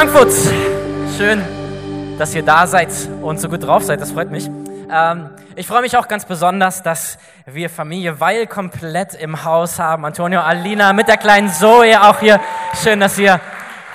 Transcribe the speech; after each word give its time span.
Frankfurt, 0.00 0.32
schön, 1.18 1.44
dass 2.18 2.34
ihr 2.34 2.42
da 2.42 2.66
seid 2.66 2.88
und 3.20 3.38
so 3.38 3.50
gut 3.50 3.62
drauf 3.62 3.82
seid, 3.82 4.00
das 4.00 4.12
freut 4.12 4.30
mich. 4.30 4.48
Ähm, 4.90 5.28
ich 5.56 5.66
freue 5.66 5.82
mich 5.82 5.94
auch 5.94 6.08
ganz 6.08 6.24
besonders, 6.24 6.82
dass 6.82 7.18
wir 7.44 7.68
Familie 7.68 8.18
Weil 8.18 8.46
komplett 8.46 9.12
im 9.12 9.44
Haus 9.44 9.78
haben. 9.78 10.06
Antonio, 10.06 10.40
Alina 10.40 10.94
mit 10.94 11.06
der 11.06 11.18
kleinen 11.18 11.50
Zoe 11.50 12.02
auch 12.02 12.18
hier. 12.18 12.40
Schön, 12.82 12.98
dass 12.98 13.18
ihr 13.18 13.42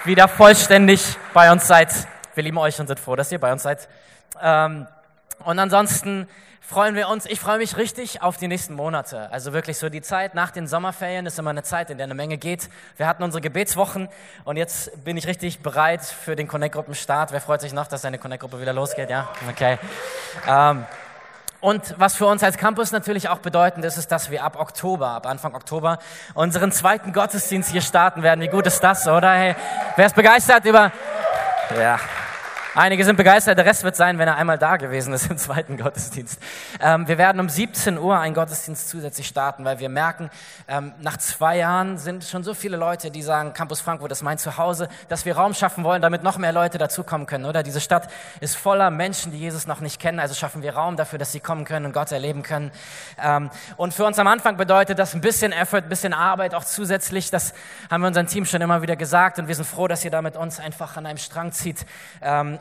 wieder 0.04 0.28
vollständig 0.28 1.18
bei 1.34 1.52
uns 1.52 1.66
seid. 1.66 1.90
Wir 2.36 2.44
lieben 2.44 2.60
euch 2.60 2.80
und 2.80 2.86
sind 2.86 3.00
froh, 3.00 3.16
dass 3.16 3.32
ihr 3.32 3.40
bei 3.40 3.52
uns 3.52 3.64
seid. 3.64 3.90
Ähm, 4.40 4.86
und 5.44 5.58
ansonsten 5.58 6.28
freuen 6.68 6.96
wir 6.96 7.10
uns. 7.10 7.26
Ich 7.26 7.40
freue 7.40 7.60
mich 7.60 7.78
richtig 7.78 8.22
auf 8.22 8.38
die 8.38 8.48
nächsten 8.48 8.74
Monate. 8.74 9.32
Also 9.32 9.54
wirklich 9.54 9.78
so 9.78 9.90
die 9.90 10.02
Zeit 10.02 10.34
nach 10.34 10.52
den 10.52 10.68
Sommerferien 10.68 11.26
ist 11.26 11.38
immer 11.38 11.52
eine 11.52 11.64
Zeit, 11.64 11.90
in 11.90 11.98
der 11.98 12.06
eine 12.06 12.16
Menge 12.16 12.38
geht. 12.38 12.70
Wir 12.98 13.08
hatten 13.08 13.24
unsere 13.24 13.42
Gebetswochen 13.42 14.10
und 14.44 14.58
jetzt 14.58 15.04
bin 15.04 15.16
ich 15.16 15.28
richtig 15.28 15.60
bereit 15.60 16.02
für 16.04 16.36
den 16.36 16.48
Connect-Gruppen-Start. 16.48 17.32
Wer 17.32 17.42
freut 17.42 17.62
sich 17.62 17.74
noch, 17.74 17.88
dass 17.88 18.02
seine 18.02 18.18
Connect-Gruppe 18.18 18.60
wieder 18.60 18.74
losgeht? 18.74 19.10
Ja, 19.10 19.30
okay. 19.50 19.78
Ähm, 20.48 20.86
und 21.62 21.96
was 21.98 22.16
für 22.16 22.26
uns 22.26 22.44
als 22.44 22.58
Campus 22.58 22.92
natürlich 22.92 23.30
auch 23.30 23.40
bedeutend 23.40 23.86
ist, 23.86 23.98
ist, 23.98 24.12
dass 24.12 24.30
wir 24.30 24.44
ab 24.44 24.60
Oktober, 24.60 25.10
ab 25.10 25.28
Anfang 25.28 25.56
Oktober, 25.56 26.00
unseren 26.34 26.72
zweiten 26.72 27.14
Gottesdienst 27.14 27.72
hier 27.72 27.82
starten 27.82 28.24
werden. 28.24 28.42
Wie 28.42 28.48
gut 28.48 28.66
ist 28.68 28.82
das, 28.82 29.08
oder? 29.08 29.32
Hey, 29.32 29.56
wer 29.96 30.06
ist 30.06 30.16
begeistert 30.16 30.66
über... 30.66 30.92
Ja, 31.80 32.00
Einige 32.78 33.06
sind 33.06 33.16
begeistert, 33.16 33.58
der 33.58 33.66
Rest 33.66 33.86
wird 33.86 33.96
sein, 33.96 34.20
wenn 34.20 34.28
er 34.28 34.36
einmal 34.36 34.58
da 34.58 34.76
gewesen 34.76 35.14
ist 35.14 35.32
im 35.32 35.38
zweiten 35.38 35.78
Gottesdienst. 35.78 36.42
Ähm, 36.82 37.08
wir 37.08 37.18
werden 37.18 37.40
um 37.40 37.48
17 37.48 37.98
Uhr 37.98 38.20
einen 38.20 38.36
Gottesdienst 38.36 38.90
zusätzlich 38.90 39.28
starten, 39.28 39.64
weil 39.64 39.80
wir 39.80 39.88
merken, 39.88 40.30
ähm, 40.68 40.92
nach 41.00 41.16
zwei 41.16 41.56
Jahren 41.56 41.98
sind 41.98 42.26
schon 42.26 42.44
so 42.44 42.54
viele 42.54 42.76
Leute, 42.76 43.12
die 43.12 43.22
sagen, 43.22 43.54
Campus 43.54 43.80
Frankfurt 43.80 44.12
ist 44.12 44.24
mein 44.24 44.38
Zuhause, 44.38 44.90
dass 45.08 45.24
wir 45.24 45.38
Raum 45.38 45.54
schaffen 45.54 45.86
wollen, 45.86 46.02
damit 46.02 46.22
noch 46.24 46.38
mehr 46.38 46.52
Leute 46.52 46.78
dazukommen 46.78 47.28
können, 47.28 47.46
oder? 47.46 47.64
Diese 47.64 47.80
Stadt 47.80 48.10
ist 48.42 48.58
voller 48.58 48.90
Menschen, 48.92 49.32
die 49.32 49.38
Jesus 49.38 49.68
noch 49.68 49.80
nicht 49.80 50.02
kennen, 50.02 50.20
also 50.20 50.36
schaffen 50.36 50.62
wir 50.62 50.76
Raum 50.76 50.98
dafür, 50.98 51.18
dass 51.18 51.32
sie 51.32 51.40
kommen 51.40 51.64
können 51.64 51.86
und 51.86 51.94
Gott 51.94 52.12
erleben 52.12 52.44
können. 52.44 52.74
Ähm, 53.24 53.52
und 53.78 53.94
für 53.94 54.04
uns 54.04 54.20
am 54.20 54.28
Anfang 54.28 54.58
bedeutet 54.58 55.00
das 55.00 55.14
ein 55.14 55.22
bisschen 55.22 55.54
Effort, 55.54 55.84
ein 55.84 55.88
bisschen 55.90 56.12
Arbeit 56.12 56.54
auch 56.54 56.66
zusätzlich, 56.66 57.32
das 57.32 57.54
haben 57.90 58.02
wir 58.02 58.08
unserem 58.08 58.28
Team 58.28 58.44
schon 58.44 58.62
immer 58.62 58.82
wieder 58.82 58.98
gesagt 58.98 59.40
und 59.40 59.48
wir 59.48 59.56
sind 59.56 59.64
froh, 59.64 59.88
dass 59.88 60.04
ihr 60.04 60.12
da 60.12 60.22
mit 60.22 60.36
uns 60.36 60.60
einfach 60.60 60.98
an 60.98 61.06
einem 61.06 61.20
Strang 61.20 61.54
zieht. 61.54 61.86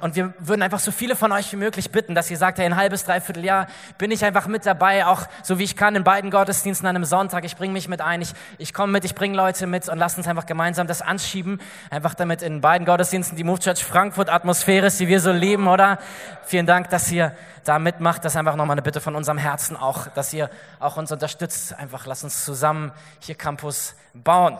Und 0.04 0.16
wir 0.16 0.34
würden 0.38 0.60
einfach 0.60 0.80
so 0.80 0.90
viele 0.90 1.16
von 1.16 1.32
euch 1.32 1.50
wie 1.52 1.56
möglich 1.56 1.90
bitten, 1.90 2.14
dass 2.14 2.30
ihr 2.30 2.36
sagt, 2.36 2.58
hey, 2.58 2.66
ein 2.66 2.76
halbes, 2.76 3.06
dreiviertel 3.06 3.42
Jahr 3.42 3.68
bin 3.96 4.10
ich 4.10 4.22
einfach 4.22 4.46
mit 4.48 4.66
dabei, 4.66 5.06
auch 5.06 5.22
so 5.42 5.58
wie 5.58 5.64
ich 5.64 5.76
kann 5.76 5.96
in 5.96 6.04
beiden 6.04 6.30
Gottesdiensten 6.30 6.86
an 6.86 6.94
einem 6.94 7.06
Sonntag. 7.06 7.46
Ich 7.46 7.56
bringe 7.56 7.72
mich 7.72 7.88
mit 7.88 8.02
ein, 8.02 8.20
ich, 8.20 8.34
ich 8.58 8.74
komme 8.74 8.92
mit, 8.92 9.06
ich 9.06 9.14
bringe 9.14 9.34
Leute 9.34 9.66
mit 9.66 9.88
und 9.88 9.96
lasst 9.96 10.18
uns 10.18 10.28
einfach 10.28 10.44
gemeinsam 10.44 10.86
das 10.86 11.00
anschieben. 11.00 11.58
Einfach 11.88 12.12
damit 12.12 12.42
in 12.42 12.60
beiden 12.60 12.84
Gottesdiensten 12.84 13.38
die 13.38 13.44
Move 13.44 13.60
Church 13.60 13.82
Frankfurt 13.82 14.28
Atmosphäre 14.28 14.88
ist, 14.88 15.00
die 15.00 15.08
wir 15.08 15.20
so 15.20 15.32
lieben, 15.32 15.68
oder? 15.68 15.98
Vielen 16.44 16.66
Dank, 16.66 16.90
dass 16.90 17.10
ihr 17.10 17.34
da 17.64 17.78
mitmacht. 17.78 18.26
Das 18.26 18.34
ist 18.34 18.36
einfach 18.36 18.56
nochmal 18.56 18.74
eine 18.74 18.82
Bitte 18.82 19.00
von 19.00 19.16
unserem 19.16 19.38
Herzen 19.38 19.74
auch, 19.74 20.08
dass 20.08 20.34
ihr 20.34 20.50
auch 20.80 20.98
uns 20.98 21.12
unterstützt. 21.12 21.78
Einfach 21.78 22.04
lasst 22.04 22.24
uns 22.24 22.44
zusammen 22.44 22.92
hier 23.20 23.36
Campus 23.36 23.94
bauen. 24.12 24.58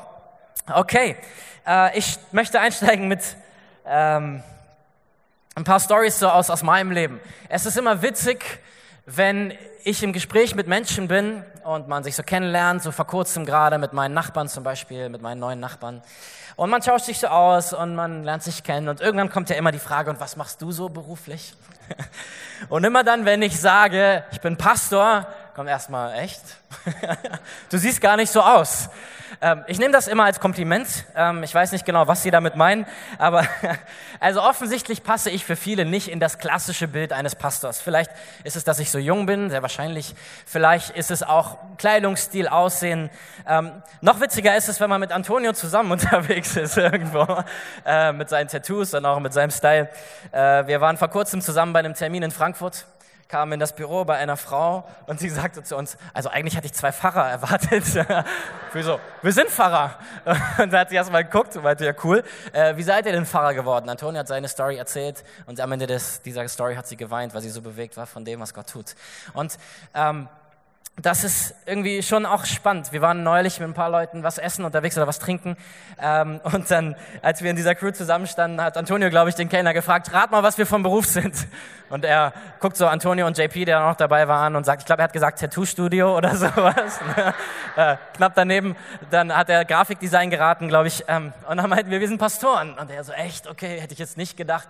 Okay, 0.73 1.19
äh, 1.67 1.98
ich 1.98 2.19
möchte 2.33 2.61
einsteigen 2.61 3.08
mit... 3.08 3.36
Ähm, 3.84 4.42
ein 5.55 5.65
paar 5.65 5.81
Stories 5.81 6.19
so 6.19 6.29
aus, 6.29 6.51
aus 6.51 6.63
meinem 6.63 6.91
Leben. 6.91 7.21
Es 7.49 7.67
ist 7.67 7.77
immer 7.77 8.03
witzig, 8.03 8.45
wenn 9.07 9.55
ich 9.85 10.03
im 10.03 10.13
Gespräch 10.13 10.55
mit 10.55 10.67
Menschen 10.67 11.09
bin 11.09 11.45
und 11.63 11.89
man 11.89 12.03
sich 12.03 12.17
so 12.17 12.23
kennenlernt, 12.23 12.83
so 12.83 12.91
vor 12.91 13.07
kurzem 13.07 13.45
gerade 13.45 13.79
mit 13.79 13.93
meinen 13.93 14.15
Nachbarn 14.15 14.49
zum 14.49 14.65
Beispiel, 14.65 15.09
mit 15.09 15.23
meinen 15.23 15.39
neuen 15.39 15.61
Nachbarn. 15.61 16.03
Und 16.57 16.71
man 16.71 16.81
tauscht 16.81 17.05
sich 17.05 17.19
so 17.19 17.29
aus 17.29 17.73
und 17.73 17.95
man 17.95 18.25
lernt 18.25 18.43
sich 18.43 18.63
kennen 18.63 18.89
und 18.89 19.01
irgendwann 19.01 19.31
kommt 19.31 19.51
ja 19.51 19.57
immer 19.57 19.73
die 19.73 19.79
Frage, 19.79 20.11
und 20.11 20.21
was 20.21 20.37
machst 20.37 20.63
du 20.63 20.73
so 20.73 20.89
beruflich? 20.89 21.55
Und 22.71 22.83
immer 22.85 23.05
dann, 23.05 23.27
wenn 23.27 23.43
ich 23.43 23.61
sage, 23.61 24.25
ich 24.33 24.41
bin 24.41 24.57
Pastor, 24.57 25.27
kommt 25.55 25.69
erstmal 25.69 26.19
echt. 26.19 26.41
Du 27.69 27.77
siehst 27.77 28.01
gar 28.01 28.17
nicht 28.17 28.33
so 28.33 28.41
aus. 28.41 28.89
Ähm, 29.45 29.63
ich 29.67 29.79
nehme 29.79 29.93
das 29.93 30.09
immer 30.09 30.25
als 30.25 30.41
Kompliment. 30.41 31.05
Ähm, 31.15 31.43
ich 31.43 31.55
weiß 31.55 31.73
nicht 31.73 31.85
genau, 31.85 32.09
was 32.09 32.23
Sie 32.23 32.31
damit 32.31 32.57
meinen, 32.57 32.87
aber 33.19 33.47
also 34.21 34.41
offensichtlich 34.41 35.03
passe 35.03 35.29
ich 35.29 35.45
für 35.45 35.55
viele 35.55 35.85
nicht 35.85 36.09
in 36.09 36.19
das 36.19 36.39
klassische 36.39 36.89
Bild 36.89 37.13
eines 37.13 37.35
Pastors. 37.35 37.79
Vielleicht 37.79 38.11
ist 38.43 38.57
es, 38.57 38.65
dass 38.65 38.79
ich 38.79 38.91
so 38.91 38.99
jung 38.99 39.27
bin, 39.27 39.51
sehr 39.51 39.61
wahrscheinlich. 39.61 40.15
Vielleicht 40.47 40.97
ist 40.97 41.11
es 41.11 41.23
auch 41.23 41.59
Kleidungsstil, 41.77 42.49
Aussehen. 42.49 43.11
Ähm, 43.47 43.83
noch 44.01 44.19
witziger 44.21 44.57
ist 44.57 44.71
es, 44.71 44.81
wenn 44.81 44.89
man 44.89 45.01
mit 45.01 45.13
Antonio 45.13 45.53
zusammen 45.53 45.93
unterwegs 45.93 46.57
ist 46.57 46.79
irgendwo, 46.79 47.45
äh, 47.85 48.13
mit 48.13 48.31
seinen 48.31 48.49
Tattoos 48.49 48.95
und 48.95 49.05
auch 49.05 49.21
mit 49.21 49.35
seinem 49.35 49.51
Style. 49.51 49.91
Äh, 50.33 50.67
wir 50.67 50.81
waren 50.81 50.97
vor 50.97 51.09
kurzem 51.09 51.43
zusammen 51.43 51.75
bei 51.75 51.81
einem 51.81 51.93
Termin 51.93 52.23
in 52.23 52.31
Frankfurt 52.31 52.87
kamen 53.34 53.55
in 53.55 53.58
das 53.58 53.72
Büro 53.72 54.05
bei 54.05 54.17
einer 54.17 54.36
Frau 54.36 54.84
und 55.08 55.18
sie 55.18 55.28
sagte 55.28 55.64
zu 55.64 55.77
uns, 55.77 55.96
also 56.12 56.28
eigentlich 56.28 56.56
hatte 56.56 56.67
ich 56.67 56.72
zwei 56.72 56.92
Pfarrer 56.92 57.28
erwartet. 57.28 57.83
wir 58.72 58.84
so, 58.84 59.00
wir 59.22 59.33
sind 59.33 59.50
Pfarrer. 59.50 59.98
Und 60.62 60.72
da 60.72 60.78
hat 60.78 60.90
sie 60.90 60.95
erstmal 60.95 61.24
geguckt 61.24 61.56
und 61.56 61.64
meinte, 61.64 61.84
ja 61.84 61.95
cool, 62.05 62.22
äh, 62.52 62.77
wie 62.77 62.84
seid 62.84 63.06
ihr 63.06 63.12
denn 63.12 63.27
Pfarrer 63.27 63.55
geworden? 63.55 63.89
Antonia 63.89 64.20
hat 64.20 64.28
seine 64.28 64.46
Story 64.46 64.77
erzählt 64.77 65.24
und 65.46 65.61
am 65.61 65.72
Ende 65.72 65.89
des, 65.89 66.22
dieser 66.22 66.46
Story 66.46 66.77
hat 66.77 66.86
sie 66.86 66.96
geweint, 66.96 67.34
weil 67.34 67.40
sie 67.40 67.50
so 67.50 67.61
bewegt 67.61 67.96
war 67.96 68.06
von 68.06 68.24
dem, 68.24 68.39
was 68.39 68.55
Gott 68.55 68.68
tut. 68.68 68.95
Und 69.33 69.58
ähm, 69.95 70.28
das 71.03 71.25
ist 71.25 71.57
irgendwie 71.67 72.05
schon 72.05 72.25
auch 72.25 72.45
spannend. 72.45 72.93
Wir 72.93 73.01
waren 73.01 73.25
neulich 73.25 73.59
mit 73.59 73.69
ein 73.69 73.75
paar 73.75 73.91
Leuten 73.91 74.23
was 74.23 74.39
essen 74.39 74.65
unterwegs 74.65 74.97
oder 74.97 75.09
was 75.09 75.19
trinken. 75.19 75.57
Ähm, 76.01 76.41
und 76.45 76.71
dann, 76.71 76.95
als 77.21 77.43
wir 77.43 77.51
in 77.51 77.57
dieser 77.57 77.75
Crew 77.75 77.91
zusammenstanden, 77.91 78.61
hat 78.61 78.77
Antonio, 78.77 79.11
glaube 79.11 79.29
ich, 79.29 79.35
den 79.35 79.49
Kellner 79.49 79.75
gefragt, 79.75 80.13
rat 80.13 80.31
mal, 80.31 80.45
was 80.45 80.57
wir 80.57 80.67
vom 80.67 80.85
Beruf 80.85 81.07
sind. 81.07 81.35
Und 81.91 82.05
er 82.05 82.33
guckt 82.61 82.77
so 82.77 82.87
Antonio 82.87 83.27
und 83.27 83.39
JP, 83.39 83.67
der 83.67 83.79
noch 83.79 83.95
dabei 83.95 84.27
waren, 84.27 84.57
und 84.57 84.65
sagt, 84.65 84.83
ich 84.83 84.87
glaube, 84.87 85.03
er 85.03 85.05
hat 85.05 85.13
gesagt 85.13 85.39
Tattoo-Studio 85.39 86.17
oder 86.17 86.35
sowas. 86.37 86.99
äh, 87.77 87.97
knapp 88.17 88.35
daneben. 88.35 88.75
Dann 89.11 89.37
hat 89.37 89.49
er 89.49 89.65
Grafikdesign 89.65 90.31
geraten, 90.31 90.67
glaube 90.67 90.89
ich. 90.89 91.05
Ähm, 91.07 91.33
und 91.49 91.59
dann 91.59 91.71
meinten 91.71 91.91
wir, 91.91 92.01
wir 92.01 92.09
sind 92.09 92.19
Pastoren. 92.19 92.77
Und 92.79 92.91
er 92.91 93.05
so, 93.05 93.13
echt? 93.13 93.47
Okay, 93.47 93.79
hätte 93.79 93.93
ich 93.93 94.01
jetzt 94.01 94.17
nicht 94.17 94.37
gedacht. 94.37 94.69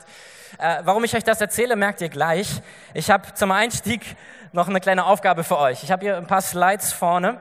Äh, 0.59 0.81
warum 0.83 1.05
ich 1.05 1.17
euch 1.17 1.25
das 1.25 1.41
erzähle, 1.41 1.77
merkt 1.77 2.01
ihr 2.01 2.11
gleich. 2.11 2.61
Ich 2.93 3.11
habe 3.11 3.33
zum 3.33 3.53
Einstieg 3.53 4.17
noch 4.55 4.69
eine 4.69 4.81
kleine 4.81 5.05
Aufgabe 5.05 5.43
für 5.43 5.59
euch. 5.59 5.83
Ich 5.83 5.91
habe 5.91 6.05
hier 6.05 6.17
ein 6.17 6.29
paar 6.29 6.41
Slides 6.41 6.93
vorne 6.93 7.39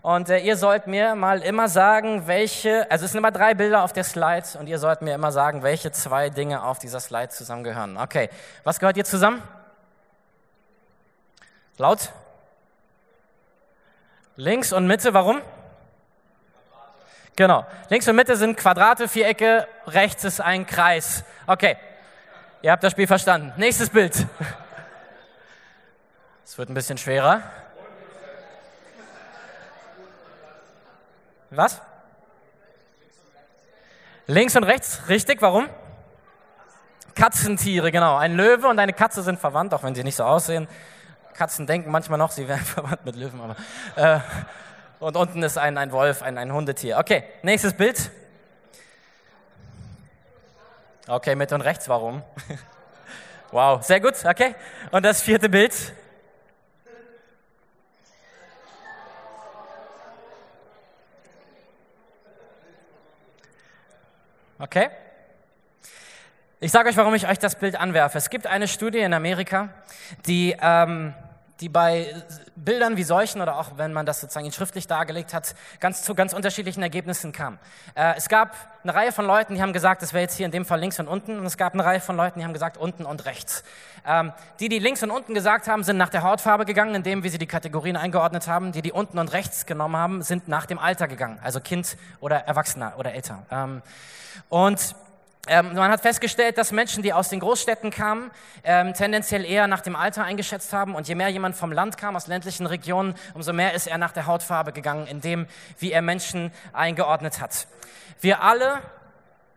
und 0.00 0.30
äh, 0.30 0.38
ihr 0.38 0.56
sollt 0.56 0.86
mir 0.86 1.14
mal 1.14 1.42
immer 1.42 1.68
sagen, 1.68 2.26
welche, 2.26 2.90
also 2.90 3.04
es 3.04 3.12
sind 3.12 3.18
immer 3.18 3.32
drei 3.32 3.52
Bilder 3.52 3.84
auf 3.84 3.92
der 3.92 4.02
Slide 4.02 4.58
und 4.58 4.66
ihr 4.66 4.78
sollt 4.78 5.02
mir 5.02 5.14
immer 5.14 5.30
sagen, 5.30 5.62
welche 5.62 5.92
zwei 5.92 6.30
Dinge 6.30 6.64
auf 6.64 6.78
dieser 6.78 7.00
Slide 7.00 7.28
zusammengehören. 7.28 7.98
Okay, 7.98 8.30
was 8.64 8.80
gehört 8.80 8.96
hier 8.96 9.04
zusammen? 9.04 9.42
Laut? 11.76 12.10
Links 14.36 14.72
und 14.72 14.86
Mitte, 14.86 15.12
warum? 15.12 15.42
Genau. 17.36 17.66
Links 17.90 18.08
und 18.08 18.16
Mitte 18.16 18.36
sind 18.36 18.56
Quadrate, 18.56 19.06
Vierecke, 19.06 19.68
rechts 19.86 20.24
ist 20.24 20.40
ein 20.40 20.66
Kreis. 20.66 21.24
Okay. 21.46 21.76
Ihr 22.62 22.72
habt 22.72 22.82
das 22.82 22.92
Spiel 22.92 23.06
verstanden. 23.06 23.52
Nächstes 23.58 23.90
Bild. 23.90 24.26
Es 26.44 26.58
wird 26.58 26.68
ein 26.68 26.74
bisschen 26.74 26.98
schwerer. 26.98 27.42
Was? 31.50 31.80
Links 34.26 34.54
und 34.56 34.64
rechts, 34.64 35.00
richtig, 35.08 35.40
warum? 35.40 35.68
Katzentiere, 37.14 37.90
genau. 37.90 38.16
Ein 38.16 38.36
Löwe 38.36 38.68
und 38.68 38.78
eine 38.78 38.92
Katze 38.92 39.22
sind 39.22 39.38
verwandt, 39.38 39.72
auch 39.72 39.82
wenn 39.82 39.94
sie 39.94 40.04
nicht 40.04 40.16
so 40.16 40.24
aussehen. 40.24 40.68
Katzen 41.32 41.66
denken 41.66 41.90
manchmal 41.90 42.18
noch, 42.18 42.30
sie 42.30 42.46
wären 42.46 42.60
verwandt 42.64 43.04
mit 43.04 43.16
Löwen, 43.16 43.40
aber. 43.40 43.56
Äh, 43.96 44.20
und 45.00 45.16
unten 45.16 45.42
ist 45.42 45.56
ein, 45.56 45.78
ein 45.78 45.92
Wolf, 45.92 46.22
ein, 46.22 46.38
ein 46.38 46.52
Hundetier. 46.52 46.98
Okay, 46.98 47.24
nächstes 47.42 47.74
Bild. 47.74 48.10
Okay, 51.06 51.34
Mitte 51.34 51.54
und 51.54 51.62
rechts, 51.62 51.88
warum? 51.88 52.22
Wow, 53.50 53.84
sehr 53.84 54.00
gut, 54.00 54.14
okay. 54.24 54.56
Und 54.90 55.04
das 55.04 55.22
vierte 55.22 55.48
Bild. 55.48 55.72
Okay? 64.58 64.88
Ich 66.60 66.72
sage 66.72 66.88
euch, 66.88 66.96
warum 66.96 67.14
ich 67.14 67.28
euch 67.28 67.38
das 67.38 67.58
Bild 67.58 67.76
anwerfe. 67.76 68.16
Es 68.18 68.30
gibt 68.30 68.46
eine 68.46 68.68
Studie 68.68 69.00
in 69.00 69.12
Amerika, 69.12 69.70
die, 70.26 70.56
ähm, 70.60 71.14
die 71.64 71.70
bei 71.70 72.14
Bildern 72.56 72.98
wie 72.98 73.04
solchen 73.04 73.40
oder 73.40 73.58
auch 73.58 73.78
wenn 73.78 73.94
man 73.94 74.04
das 74.04 74.20
sozusagen 74.20 74.52
schriftlich 74.52 74.86
dargelegt 74.86 75.32
hat, 75.32 75.54
ganz 75.80 76.02
zu 76.02 76.14
ganz 76.14 76.34
unterschiedlichen 76.34 76.82
Ergebnissen 76.82 77.32
kam. 77.32 77.58
Äh, 77.94 78.12
es 78.18 78.28
gab 78.28 78.54
eine 78.82 78.94
Reihe 78.94 79.12
von 79.12 79.24
Leuten, 79.24 79.54
die 79.54 79.62
haben 79.62 79.72
gesagt, 79.72 80.02
das 80.02 80.12
wäre 80.12 80.20
jetzt 80.20 80.36
hier 80.36 80.44
in 80.44 80.52
dem 80.52 80.66
Fall 80.66 80.78
links 80.78 81.00
und 81.00 81.08
unten, 81.08 81.38
und 81.38 81.46
es 81.46 81.56
gab 81.56 81.72
eine 81.72 81.82
Reihe 81.82 82.00
von 82.00 82.18
Leuten, 82.18 82.38
die 82.38 82.44
haben 82.44 82.52
gesagt 82.52 82.76
unten 82.76 83.06
und 83.06 83.24
rechts. 83.24 83.64
Ähm, 84.06 84.34
die, 84.60 84.68
die 84.68 84.78
links 84.78 85.02
und 85.02 85.10
unten 85.10 85.32
gesagt 85.32 85.66
haben, 85.66 85.84
sind 85.84 85.96
nach 85.96 86.10
der 86.10 86.22
Hautfarbe 86.22 86.66
gegangen, 86.66 86.94
indem 86.94 87.24
wie 87.24 87.30
sie 87.30 87.38
die 87.38 87.46
Kategorien 87.46 87.96
eingeordnet 87.96 88.46
haben. 88.46 88.72
Die, 88.72 88.82
die 88.82 88.92
unten 88.92 89.18
und 89.18 89.32
rechts 89.32 89.64
genommen 89.64 89.96
haben, 89.96 90.20
sind 90.20 90.46
nach 90.46 90.66
dem 90.66 90.78
Alter 90.78 91.08
gegangen, 91.08 91.38
also 91.42 91.60
Kind 91.60 91.96
oder 92.20 92.40
Erwachsener 92.40 92.92
oder 92.98 93.14
älter. 93.14 93.46
Ähm, 93.50 93.80
und 94.50 94.94
ähm, 95.46 95.74
man 95.74 95.90
hat 95.90 96.00
festgestellt, 96.00 96.56
dass 96.56 96.72
Menschen, 96.72 97.02
die 97.02 97.12
aus 97.12 97.28
den 97.28 97.40
Großstädten 97.40 97.90
kamen, 97.90 98.30
ähm, 98.62 98.94
tendenziell 98.94 99.44
eher 99.44 99.66
nach 99.66 99.82
dem 99.82 99.94
Alter 99.94 100.24
eingeschätzt 100.24 100.72
haben. 100.72 100.94
Und 100.94 101.06
je 101.06 101.14
mehr 101.14 101.28
jemand 101.28 101.54
vom 101.56 101.70
Land 101.70 101.98
kam, 101.98 102.16
aus 102.16 102.26
ländlichen 102.26 102.66
Regionen, 102.66 103.14
umso 103.34 103.52
mehr 103.52 103.74
ist 103.74 103.86
er 103.86 103.98
nach 103.98 104.12
der 104.12 104.26
Hautfarbe 104.26 104.72
gegangen, 104.72 105.06
in 105.06 105.20
dem, 105.20 105.46
wie 105.78 105.92
er 105.92 106.02
Menschen 106.02 106.50
eingeordnet 106.72 107.40
hat. 107.40 107.66
Wir 108.20 108.42
alle 108.42 108.80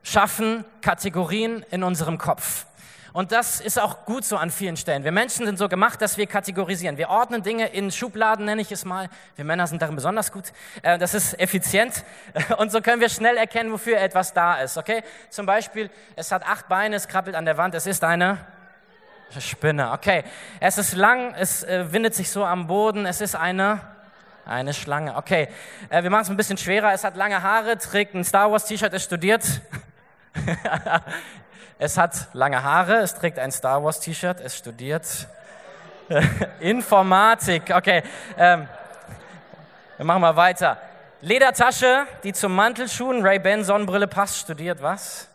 schaffen 0.04 0.66
Kategorien 0.82 1.66
in 1.72 1.84
unserem 1.84 2.18
Kopf. 2.18 2.66
Und 3.18 3.32
das 3.32 3.62
ist 3.62 3.80
auch 3.80 4.06
gut 4.06 4.26
so 4.26 4.38
an 4.38 4.52
vielen 4.52 4.78
Stellen. 4.78 5.04
Wir 5.04 5.12
Menschen 5.12 5.48
sind 5.48 5.58
so 5.58 5.68
gemacht, 5.68 6.04
dass 6.04 6.20
wir 6.20 6.28
kategorisieren. 6.28 7.00
Wir 7.00 7.10
ordnen 7.10 7.42
Dinge 7.42 7.66
in 7.66 7.92
Schubladen, 7.92 8.46
nenne 8.46 8.62
ich 8.62 8.72
es 8.72 8.86
mal. 8.86 9.10
Wir 9.36 9.44
Männer 9.44 9.66
sind 9.66 9.82
darin 9.82 9.96
besonders 9.96 10.32
gut. 10.32 10.54
Äh, 10.84 11.00
das 11.00 11.16
ist 11.16 11.34
effizient. 11.40 12.04
Und 12.60 12.72
so 12.72 12.80
können 12.80 13.02
wir 13.02 13.10
schnell 13.10 13.36
erkennen, 13.36 13.72
wofür 13.72 13.98
etwas 13.98 14.34
da 14.34 14.62
ist. 14.62 14.78
Okay? 14.78 15.02
Zum 15.32 15.48
Beispiel, 15.48 15.90
es 16.16 16.32
hat 16.32 16.48
acht 16.48 16.68
Beine, 16.68 16.96
es 16.96 17.08
krabbelt 17.08 17.36
an 17.36 17.46
der 17.46 17.58
Wand. 17.58 17.74
Es 17.74 17.88
ist 17.88 18.04
eine 18.04 18.38
Spinne. 19.40 19.94
Okay. 19.94 20.24
Es 20.60 20.78
ist 20.78 20.94
lang, 20.94 21.34
es 21.34 21.64
äh, 21.64 21.92
windet 21.92 22.14
sich 22.14 22.30
so 22.30 22.46
am 22.46 22.68
Boden. 22.68 23.08
Es 23.08 23.20
ist 23.20 23.34
eine 23.34 23.82
eine 24.46 24.76
Schlange. 24.76 25.16
Okay, 25.16 25.48
äh, 25.90 26.04
wir 26.04 26.12
machen 26.12 26.22
es 26.22 26.30
ein 26.30 26.38
bisschen 26.38 26.60
schwerer. 26.60 26.94
Es 26.94 27.04
hat 27.04 27.16
lange 27.16 27.42
Haare, 27.42 27.80
trägt 27.80 28.14
ein 28.14 28.24
Star 28.24 28.52
Wars 28.52 28.66
T-Shirt, 28.66 28.94
ist 28.94 29.06
studiert. 29.06 29.44
Es 31.80 31.96
hat 31.96 32.30
lange 32.34 32.64
Haare, 32.64 32.96
es 33.02 33.14
trägt 33.14 33.38
ein 33.38 33.52
Star 33.52 33.84
Wars 33.84 34.00
T-Shirt, 34.00 34.40
es 34.40 34.58
studiert 34.58 35.28
Informatik. 36.60 37.72
Okay, 37.72 38.02
ähm, 38.36 38.68
wir 39.98 40.06
machen 40.06 40.22
mal 40.22 40.36
weiter. 40.36 40.78
Ledertasche, 41.22 42.08
die 42.24 42.34
zum 42.34 42.56
Mantelschuhen, 42.56 43.24
Ray-Ban 43.24 43.64
Sonnenbrille 43.64 44.08
passt, 44.08 44.40
studiert 44.40 44.82
was? 44.82 45.28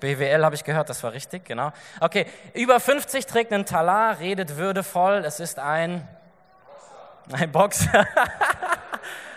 BWL 0.00 0.42
habe 0.42 0.54
ich 0.54 0.64
gehört, 0.64 0.88
das 0.88 1.02
war 1.02 1.12
richtig, 1.12 1.44
genau. 1.44 1.70
Okay, 2.00 2.26
über 2.54 2.80
50 2.80 3.26
trägt 3.26 3.52
einen 3.52 3.66
Talar, 3.66 4.20
redet 4.20 4.56
würdevoll, 4.56 5.22
es 5.26 5.38
ist 5.38 5.58
ein, 5.58 6.08
ein 7.30 7.52
Boxer, 7.52 8.06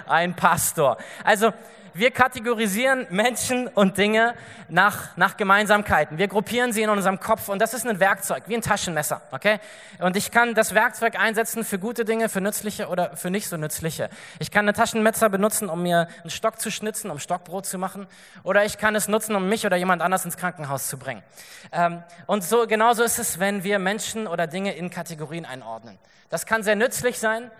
ein 0.07 0.35
Pastor. 0.35 0.97
Also 1.23 1.53
wir 1.97 2.11
kategorisieren 2.11 3.07
Menschen 3.09 3.69
und 3.69 3.97
Dinge 3.97 4.35
nach, 4.67 5.15
nach 5.15 5.37
Gemeinsamkeiten. 5.37 6.17
Wir 6.17 6.27
gruppieren 6.27 6.73
sie 6.73 6.81
in 6.81 6.89
unserem 6.89 7.21
Kopf 7.21 7.47
und 7.47 7.59
das 7.59 7.73
ist 7.73 7.87
ein 7.87 8.01
Werkzeug, 8.01 8.43
wie 8.47 8.55
ein 8.55 8.61
Taschenmesser, 8.61 9.21
okay? 9.31 9.59
Und 9.99 10.17
ich 10.17 10.29
kann 10.29 10.55
das 10.55 10.75
Werkzeug 10.75 11.17
einsetzen 11.17 11.63
für 11.63 11.79
gute 11.79 12.03
Dinge, 12.03 12.27
für 12.27 12.41
nützliche 12.41 12.89
oder 12.89 13.15
für 13.15 13.29
nicht 13.29 13.47
so 13.47 13.55
nützliche. 13.55 14.09
Ich 14.39 14.51
kann 14.51 14.67
ein 14.67 14.73
Taschenmesser 14.73 15.29
benutzen, 15.29 15.69
um 15.69 15.83
mir 15.83 16.09
einen 16.19 16.31
Stock 16.31 16.59
zu 16.59 16.69
schnitzen, 16.69 17.09
um 17.09 17.19
Stockbrot 17.19 17.65
zu 17.65 17.77
machen, 17.77 18.07
oder 18.43 18.65
ich 18.65 18.77
kann 18.77 18.93
es 18.95 19.07
nutzen, 19.07 19.33
um 19.33 19.47
mich 19.47 19.65
oder 19.65 19.77
jemand 19.77 20.01
anders 20.01 20.25
ins 20.25 20.35
Krankenhaus 20.35 20.89
zu 20.89 20.97
bringen. 20.97 21.23
Ähm, 21.71 22.03
und 22.25 22.43
so 22.43 22.67
genauso 22.67 23.03
ist 23.03 23.19
es, 23.19 23.39
wenn 23.39 23.63
wir 23.63 23.79
Menschen 23.79 24.27
oder 24.27 24.47
Dinge 24.47 24.75
in 24.75 24.89
Kategorien 24.89 25.45
einordnen. 25.45 25.97
Das 26.29 26.45
kann 26.45 26.61
sehr 26.61 26.75
nützlich 26.75 27.19
sein, 27.19 27.51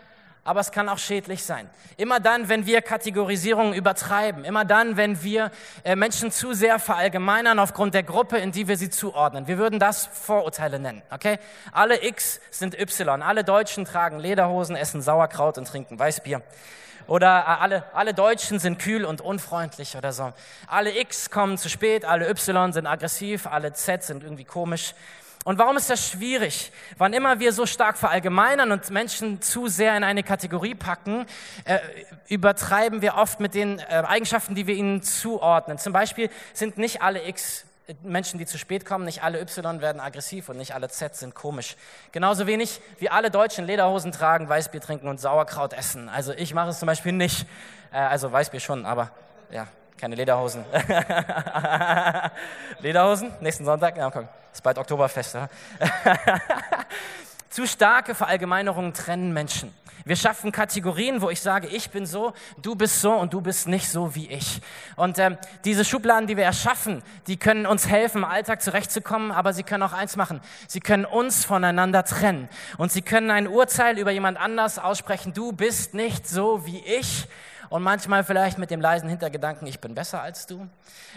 aber 0.45 0.59
es 0.59 0.71
kann 0.71 0.87
auch 0.89 0.99
schädlich 0.99 1.43
sein. 1.43 1.67
Immer 1.97 2.19
dann, 2.19 2.49
wenn 2.49 2.67
wir 2.67 2.83
Kategorisierungen 2.83 3.73
übertreiben, 3.73 4.45
immer 4.45 4.63
dann, 4.63 4.95
wenn 4.95 5.23
wir 5.23 5.51
äh, 5.83 5.95
Menschen 5.95 6.31
zu 6.31 6.53
sehr 6.53 6.77
verallgemeinern 6.77 7.57
aufgrund 7.57 7.95
der 7.95 8.03
Gruppe, 8.03 8.37
in 8.37 8.51
die 8.51 8.67
wir 8.67 8.77
sie 8.77 8.91
zuordnen. 8.91 9.47
Wir 9.47 9.57
würden 9.57 9.79
das 9.79 10.05
Vorurteile 10.05 10.79
nennen, 10.79 11.01
okay? 11.09 11.39
Alle 11.71 12.05
X 12.05 12.39
sind 12.51 12.79
Y. 12.79 13.23
Alle 13.23 13.43
Deutschen 13.43 13.85
tragen 13.85 14.19
Lederhosen, 14.19 14.75
essen 14.75 15.01
Sauerkraut 15.01 15.57
und 15.57 15.67
trinken 15.67 15.97
Weißbier. 15.97 16.43
Oder 17.07 17.39
äh, 17.39 17.61
alle, 17.61 17.83
alle 17.93 18.13
Deutschen 18.13 18.59
sind 18.59 18.77
kühl 18.77 19.03
und 19.03 19.21
unfreundlich 19.21 19.97
oder 19.97 20.13
so. 20.13 20.31
Alle 20.67 20.95
X 20.95 21.31
kommen 21.31 21.57
zu 21.57 21.69
spät, 21.69 22.05
alle 22.05 22.29
Y 22.29 22.71
sind 22.71 22.85
aggressiv, 22.85 23.47
alle 23.47 23.73
Z 23.73 24.03
sind 24.03 24.23
irgendwie 24.23 24.45
komisch. 24.45 24.93
Und 25.45 25.59
warum 25.59 25.77
ist 25.77 25.91
das 25.91 26.09
schwierig? 26.09 26.71
Wann 26.97 27.13
immer 27.13 27.39
wir 27.39 27.53
so 27.53 27.67
stark 27.67 27.99
verallgemeinern 27.99 28.71
und 28.71 28.89
Menschen 28.89 29.43
zu 29.43 29.67
sehr 29.67 29.95
in 29.95 30.03
eine 30.03 30.23
Kategorie 30.23 30.73
packen, 30.73 31.27
äh, 31.65 31.77
übertreiben 32.27 33.03
wir 33.03 33.13
oft 33.13 33.39
mit 33.39 33.53
den 33.53 33.77
äh, 33.77 33.83
Eigenschaften, 34.07 34.55
die 34.55 34.65
wir 34.65 34.73
ihnen 34.73 35.03
zuordnen. 35.03 35.77
Zum 35.77 35.93
Beispiel 35.93 36.31
sind 36.53 36.79
nicht 36.79 37.03
alle 37.03 37.27
X 37.27 37.65
äh, 37.85 37.93
Menschen, 38.01 38.39
die 38.39 38.47
zu 38.47 38.57
spät 38.57 38.87
kommen, 38.87 39.05
nicht 39.05 39.21
alle 39.21 39.39
Y 39.39 39.81
werden 39.81 40.01
aggressiv 40.01 40.49
und 40.49 40.57
nicht 40.57 40.73
alle 40.73 40.89
Z 40.89 41.15
sind 41.15 41.35
komisch. 41.35 41.75
Genauso 42.11 42.47
wenig 42.47 42.81
wie 42.97 43.11
alle 43.11 43.29
Deutschen 43.29 43.67
Lederhosen 43.67 44.11
tragen, 44.11 44.49
Weißbier 44.49 44.81
trinken 44.81 45.07
und 45.07 45.21
Sauerkraut 45.21 45.73
essen. 45.73 46.09
Also 46.09 46.33
ich 46.33 46.55
mache 46.55 46.69
es 46.69 46.79
zum 46.79 46.87
Beispiel 46.87 47.11
nicht. 47.11 47.45
Äh, 47.93 47.97
also 47.97 48.31
Weißbier 48.31 48.61
schon, 48.61 48.83
aber 48.83 49.11
ja, 49.51 49.67
keine 49.97 50.15
Lederhosen. 50.15 50.65
Lederhosen? 52.79 53.31
Nächsten 53.39 53.65
Sonntag? 53.65 53.97
Ja, 53.97 54.11
komm. 54.11 54.27
Ist 54.51 54.63
bald 54.63 54.77
Oktoberfest. 54.77 55.35
Ja? 55.35 55.49
Zu 57.49 57.65
starke 57.65 58.15
Verallgemeinerungen 58.15 58.93
trennen 58.93 59.33
Menschen. 59.33 59.73
Wir 60.03 60.15
schaffen 60.15 60.51
Kategorien, 60.51 61.21
wo 61.21 61.31
ich 61.31 61.41
sage, 61.41 61.67
ich 61.67 61.89
bin 61.89 62.05
so, 62.05 62.33
du 62.61 62.75
bist 62.75 63.01
so 63.01 63.13
und 63.13 63.33
du 63.33 63.41
bist 63.41 63.67
nicht 63.67 63.89
so 63.89 64.13
wie 64.13 64.29
ich. 64.29 64.61
Und 64.97 65.17
ähm, 65.17 65.37
diese 65.63 65.83
Schubladen, 65.83 66.27
die 66.27 66.37
wir 66.37 66.43
erschaffen, 66.43 67.01
die 67.25 67.37
können 67.37 67.65
uns 67.65 67.87
helfen, 67.87 68.19
im 68.19 68.25
Alltag 68.25 68.61
zurechtzukommen, 68.61 69.31
aber 69.31 69.53
sie 69.53 69.63
können 69.63 69.81
auch 69.81 69.93
eins 69.93 70.15
machen. 70.15 70.41
Sie 70.67 70.79
können 70.79 71.05
uns 71.05 71.43
voneinander 71.43 72.03
trennen. 72.03 72.49
Und 72.77 72.91
sie 72.91 73.01
können 73.01 73.31
ein 73.31 73.47
Urteil 73.47 73.97
über 73.97 74.11
jemand 74.11 74.39
anders 74.39 74.77
aussprechen, 74.77 75.33
du 75.33 75.53
bist 75.53 75.95
nicht 75.95 76.27
so 76.27 76.67
wie 76.67 76.85
ich 76.85 77.27
und 77.69 77.83
manchmal 77.83 78.23
vielleicht 78.23 78.57
mit 78.57 78.71
dem 78.71 78.81
leisen 78.81 79.09
Hintergedanken, 79.09 79.67
ich 79.67 79.79
bin 79.79 79.95
besser 79.95 80.21
als 80.21 80.45
du. 80.45 80.67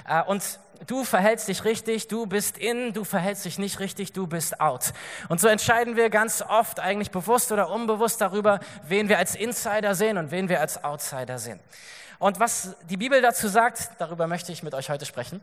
Äh, 0.08 0.22
und 0.22 0.42
du 0.86 1.04
verhältst 1.04 1.48
dich 1.48 1.64
richtig, 1.64 2.08
du 2.08 2.26
bist 2.26 2.58
in, 2.58 2.92
du 2.92 3.04
verhältst 3.04 3.44
dich 3.44 3.58
nicht 3.58 3.80
richtig, 3.80 4.12
du 4.12 4.26
bist 4.26 4.60
out. 4.60 4.92
Und 5.28 5.40
so 5.40 5.48
entscheiden 5.48 5.96
wir 5.96 6.10
ganz 6.10 6.42
oft 6.42 6.80
eigentlich 6.80 7.10
bewusst 7.10 7.52
oder 7.52 7.70
unbewusst 7.70 8.20
darüber, 8.20 8.60
wen 8.86 9.08
wir 9.08 9.18
als 9.18 9.34
Insider 9.34 9.94
sehen 9.94 10.18
und 10.18 10.30
wen 10.30 10.48
wir 10.48 10.60
als 10.60 10.82
Outsider 10.84 11.38
sehen. 11.38 11.60
Und 12.18 12.40
was 12.40 12.76
die 12.88 12.96
Bibel 12.96 13.22
dazu 13.22 13.48
sagt, 13.48 13.90
darüber 13.98 14.26
möchte 14.26 14.52
ich 14.52 14.62
mit 14.62 14.74
euch 14.74 14.90
heute 14.90 15.06
sprechen. 15.06 15.40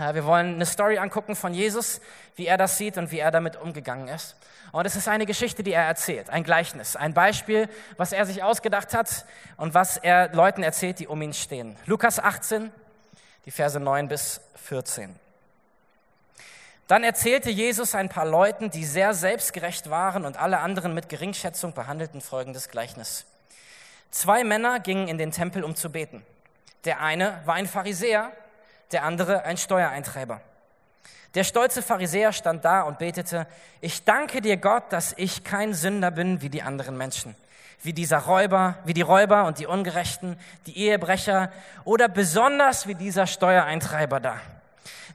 Äh, 0.00 0.14
wir 0.14 0.24
wollen 0.24 0.54
eine 0.54 0.66
Story 0.66 0.98
angucken 0.98 1.36
von 1.36 1.54
Jesus, 1.54 2.00
wie 2.36 2.46
er 2.46 2.56
das 2.56 2.78
sieht 2.78 2.96
und 2.96 3.10
wie 3.10 3.18
er 3.18 3.30
damit 3.30 3.56
umgegangen 3.56 4.08
ist. 4.08 4.36
Und 4.72 4.86
es 4.86 4.96
ist 4.96 5.08
eine 5.08 5.26
Geschichte, 5.26 5.62
die 5.62 5.72
er 5.72 5.84
erzählt, 5.84 6.30
ein 6.30 6.44
Gleichnis, 6.44 6.96
ein 6.96 7.12
Beispiel, 7.12 7.68
was 7.96 8.12
er 8.12 8.24
sich 8.24 8.42
ausgedacht 8.42 8.94
hat 8.94 9.26
und 9.56 9.74
was 9.74 9.96
er 9.96 10.32
Leuten 10.32 10.62
erzählt, 10.62 11.00
die 11.00 11.08
um 11.08 11.20
ihn 11.22 11.34
stehen. 11.34 11.76
Lukas 11.86 12.18
18, 12.20 12.70
die 13.46 13.50
Verse 13.50 13.78
9 13.80 14.08
bis 14.08 14.40
14. 14.54 15.14
Dann 16.86 17.04
erzählte 17.04 17.50
Jesus 17.50 17.94
ein 17.94 18.08
paar 18.08 18.26
Leuten, 18.26 18.70
die 18.70 18.84
sehr 18.84 19.14
selbstgerecht 19.14 19.90
waren 19.90 20.24
und 20.24 20.36
alle 20.36 20.58
anderen 20.58 20.94
mit 20.94 21.08
Geringschätzung 21.08 21.72
behandelten, 21.72 22.20
folgendes 22.20 22.68
Gleichnis. 22.68 23.26
Zwei 24.10 24.42
Männer 24.42 24.80
gingen 24.80 25.06
in 25.06 25.18
den 25.18 25.30
Tempel, 25.30 25.62
um 25.62 25.76
zu 25.76 25.90
beten. 25.90 26.24
Der 26.84 27.00
eine 27.00 27.42
war 27.44 27.54
ein 27.54 27.66
Pharisäer, 27.66 28.32
der 28.92 29.04
andere 29.04 29.44
ein 29.44 29.56
Steuereintreiber. 29.56 30.40
Der 31.34 31.44
stolze 31.44 31.82
Pharisäer 31.82 32.32
stand 32.32 32.64
da 32.64 32.82
und 32.82 32.98
betete, 32.98 33.46
ich 33.80 34.04
danke 34.04 34.40
dir 34.40 34.56
Gott, 34.56 34.84
dass 34.90 35.14
ich 35.16 35.44
kein 35.44 35.74
Sünder 35.74 36.10
bin 36.10 36.42
wie 36.42 36.48
die 36.48 36.62
anderen 36.62 36.96
Menschen, 36.96 37.36
wie 37.82 37.92
dieser 37.92 38.18
Räuber, 38.18 38.78
wie 38.84 38.94
die 38.94 39.02
Räuber 39.02 39.44
und 39.44 39.60
die 39.60 39.66
Ungerechten, 39.66 40.36
die 40.66 40.76
Ehebrecher 40.76 41.52
oder 41.84 42.08
besonders 42.08 42.88
wie 42.88 42.96
dieser 42.96 43.28
Steuereintreiber 43.28 44.18
da. 44.18 44.40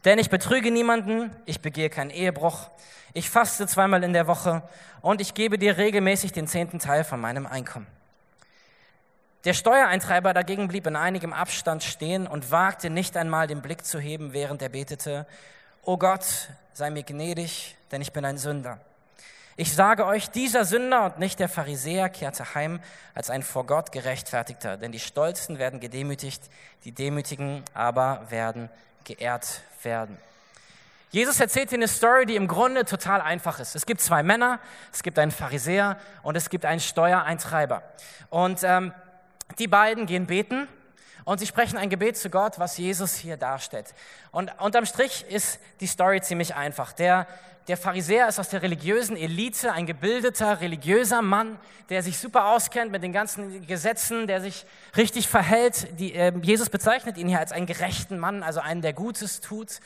Denn 0.05 0.19
ich 0.19 0.29
betrüge 0.29 0.71
niemanden, 0.71 1.31
ich 1.45 1.59
begehe 1.59 1.89
keinen 1.89 2.11
Ehebruch, 2.11 2.69
ich 3.13 3.29
faste 3.29 3.67
zweimal 3.67 4.03
in 4.03 4.13
der 4.13 4.27
Woche 4.27 4.61
und 5.01 5.19
ich 5.19 5.33
gebe 5.33 5.57
dir 5.57 5.77
regelmäßig 5.77 6.31
den 6.31 6.47
zehnten 6.47 6.79
Teil 6.79 7.03
von 7.03 7.19
meinem 7.19 7.45
Einkommen. 7.45 7.87
Der 9.45 9.53
Steuereintreiber 9.53 10.33
dagegen 10.33 10.67
blieb 10.67 10.87
in 10.87 10.95
einigem 10.95 11.31
Abstand 11.31 11.83
stehen 11.83 12.25
und 12.25 12.49
wagte 12.49 12.89
nicht 12.89 13.15
einmal 13.15 13.45
den 13.45 13.61
Blick 13.61 13.85
zu 13.85 13.99
heben, 13.99 14.33
während 14.33 14.63
er 14.63 14.69
betete, 14.69 15.27
O 15.83 15.97
Gott, 15.97 16.49
sei 16.73 16.89
mir 16.89 17.03
gnädig, 17.03 17.77
denn 17.91 18.01
ich 18.01 18.11
bin 18.11 18.25
ein 18.25 18.39
Sünder. 18.39 18.79
Ich 19.55 19.75
sage 19.75 20.07
euch, 20.07 20.31
dieser 20.31 20.65
Sünder 20.65 21.05
und 21.05 21.19
nicht 21.19 21.39
der 21.39 21.47
Pharisäer 21.47 22.09
kehrte 22.09 22.55
heim 22.55 22.79
als 23.13 23.29
ein 23.29 23.43
vor 23.43 23.67
Gott 23.67 23.91
gerechtfertigter, 23.91 24.77
denn 24.77 24.91
die 24.91 24.99
Stolzen 24.99 25.59
werden 25.59 25.79
gedemütigt, 25.79 26.41
die 26.83 26.91
Demütigen 26.91 27.63
aber 27.75 28.25
werden 28.29 28.71
geehrt 29.03 29.61
werden. 29.83 30.17
Jesus 31.11 31.39
erzählt 31.39 31.69
hier 31.69 31.77
eine 31.77 31.87
Story, 31.87 32.25
die 32.25 32.35
im 32.35 32.47
Grunde 32.47 32.83
total 32.83 33.21
einfach 33.21 33.59
ist. 33.59 33.75
Es 33.75 33.85
gibt 33.85 34.01
zwei 34.01 34.23
Männer, 34.23 34.59
es 34.91 35.03
gibt 35.03 35.19
einen 35.19 35.31
Pharisäer 35.31 35.97
und 36.23 36.35
es 36.35 36.49
gibt 36.49 36.65
einen 36.65 36.81
Steuereintreiber. 36.81 37.83
Und 38.29 38.61
ähm, 38.63 38.91
die 39.59 39.67
beiden 39.67 40.05
gehen 40.05 40.25
beten 40.25 40.67
Und 41.23 41.39
sie 41.39 41.47
sprechen 41.47 41.77
ein 41.77 41.89
Gebet 41.89 42.17
zu 42.17 42.29
Gott, 42.29 42.59
was 42.59 42.77
Jesus 42.77 43.15
hier 43.15 43.37
darstellt. 43.37 43.93
Und 44.31 44.51
unterm 44.59 44.85
Strich 44.85 45.25
ist 45.27 45.59
die 45.79 45.87
Story 45.87 46.21
ziemlich 46.21 46.55
einfach. 46.55 46.93
Der, 46.93 47.27
der 47.67 47.77
Pharisäer 47.77 48.27
ist 48.27 48.39
aus 48.39 48.49
der 48.49 48.61
religiösen 48.61 49.17
Elite, 49.17 49.71
ein 49.71 49.87
gebildeter, 49.87 50.61
religiöser 50.61 51.21
Mann, 51.21 51.57
der 51.89 52.03
sich 52.03 52.19
super 52.19 52.47
auskennt 52.47 52.91
mit 52.91 53.01
den 53.01 53.11
ganzen 53.11 53.65
Gesetzen, 53.65 54.27
der 54.27 54.41
sich 54.41 54.65
richtig 54.95 55.27
verhält. 55.27 55.99
Die, 55.99 56.13
äh, 56.13 56.31
Jesus 56.43 56.69
bezeichnet 56.69 57.17
ihn 57.17 57.27
hier 57.27 57.39
als 57.39 57.51
einen 57.51 57.65
gerechten 57.65 58.19
Mann, 58.19 58.43
also 58.43 58.59
einen, 58.59 58.81
der 58.81 58.93
Gutes 58.93 59.41
tut. 59.41 59.79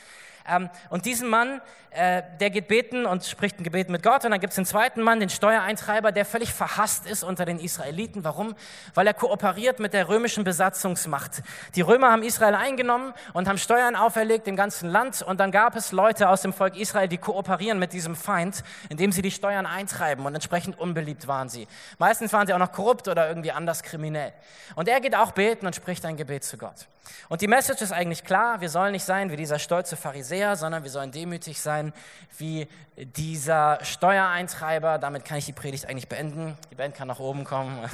Ähm, 0.48 0.70
und 0.88 1.06
diesen 1.06 1.28
Mann, 1.28 1.60
äh, 1.90 2.22
der 2.40 2.50
geht 2.50 2.68
beten 2.68 3.06
und 3.06 3.24
spricht 3.24 3.58
ein 3.58 3.64
Gebet 3.64 3.88
mit 3.88 4.02
Gott. 4.02 4.24
Und 4.24 4.30
dann 4.30 4.40
gibt 4.40 4.52
es 4.52 4.56
den 4.56 4.64
zweiten 4.64 5.02
Mann, 5.02 5.20
den 5.20 5.28
Steuereintreiber, 5.28 6.12
der 6.12 6.24
völlig 6.24 6.52
verhasst 6.52 7.06
ist 7.06 7.22
unter 7.22 7.44
den 7.44 7.58
Israeliten. 7.58 8.24
Warum? 8.24 8.54
Weil 8.94 9.06
er 9.06 9.14
kooperiert 9.14 9.80
mit 9.80 9.92
der 9.92 10.08
römischen 10.08 10.44
Besatzungsmacht. 10.44 11.42
Die 11.74 11.80
Römer 11.80 12.10
haben 12.10 12.22
Israel 12.22 12.54
eingenommen 12.54 13.12
und 13.32 13.48
haben 13.48 13.58
Steuern 13.58 13.96
auferlegt 13.96 14.46
im 14.48 14.56
ganzen 14.56 14.88
Land. 14.88 15.22
Und 15.22 15.40
dann 15.40 15.50
gab 15.50 15.76
es 15.76 15.92
Leute 15.92 16.28
aus 16.28 16.42
dem 16.42 16.52
Volk 16.52 16.76
Israel, 16.76 17.08
die 17.08 17.18
kooperieren 17.18 17.69
mit 17.78 17.92
diesem 17.92 18.16
Feind, 18.16 18.62
indem 18.88 19.12
sie 19.12 19.22
die 19.22 19.30
Steuern 19.30 19.66
eintreiben. 19.66 20.26
Und 20.26 20.34
entsprechend 20.34 20.78
unbeliebt 20.78 21.26
waren 21.26 21.48
sie. 21.48 21.68
Meistens 21.98 22.32
waren 22.32 22.46
sie 22.46 22.54
auch 22.54 22.58
noch 22.58 22.72
korrupt 22.72 23.08
oder 23.08 23.28
irgendwie 23.28 23.52
anders 23.52 23.82
kriminell. 23.82 24.32
Und 24.74 24.88
er 24.88 25.00
geht 25.00 25.14
auch 25.14 25.32
beten 25.32 25.66
und 25.66 25.74
spricht 25.74 26.04
ein 26.04 26.16
Gebet 26.16 26.44
zu 26.44 26.56
Gott. 26.56 26.86
Und 27.28 27.40
die 27.40 27.48
Message 27.48 27.82
ist 27.82 27.92
eigentlich 27.92 28.24
klar, 28.24 28.60
wir 28.60 28.68
sollen 28.68 28.92
nicht 28.92 29.04
sein 29.04 29.30
wie 29.30 29.36
dieser 29.36 29.58
stolze 29.58 29.96
Pharisäer, 29.96 30.56
sondern 30.56 30.82
wir 30.82 30.90
sollen 30.90 31.12
demütig 31.12 31.60
sein 31.60 31.92
wie 32.38 32.68
dieser 32.96 33.78
Steuereintreiber. 33.82 34.98
Damit 34.98 35.24
kann 35.24 35.38
ich 35.38 35.46
die 35.46 35.52
Predigt 35.52 35.86
eigentlich 35.88 36.08
beenden. 36.08 36.56
Die 36.70 36.74
Band 36.74 36.94
kann 36.94 37.08
nach 37.08 37.20
oben 37.20 37.44
kommen. 37.44 37.78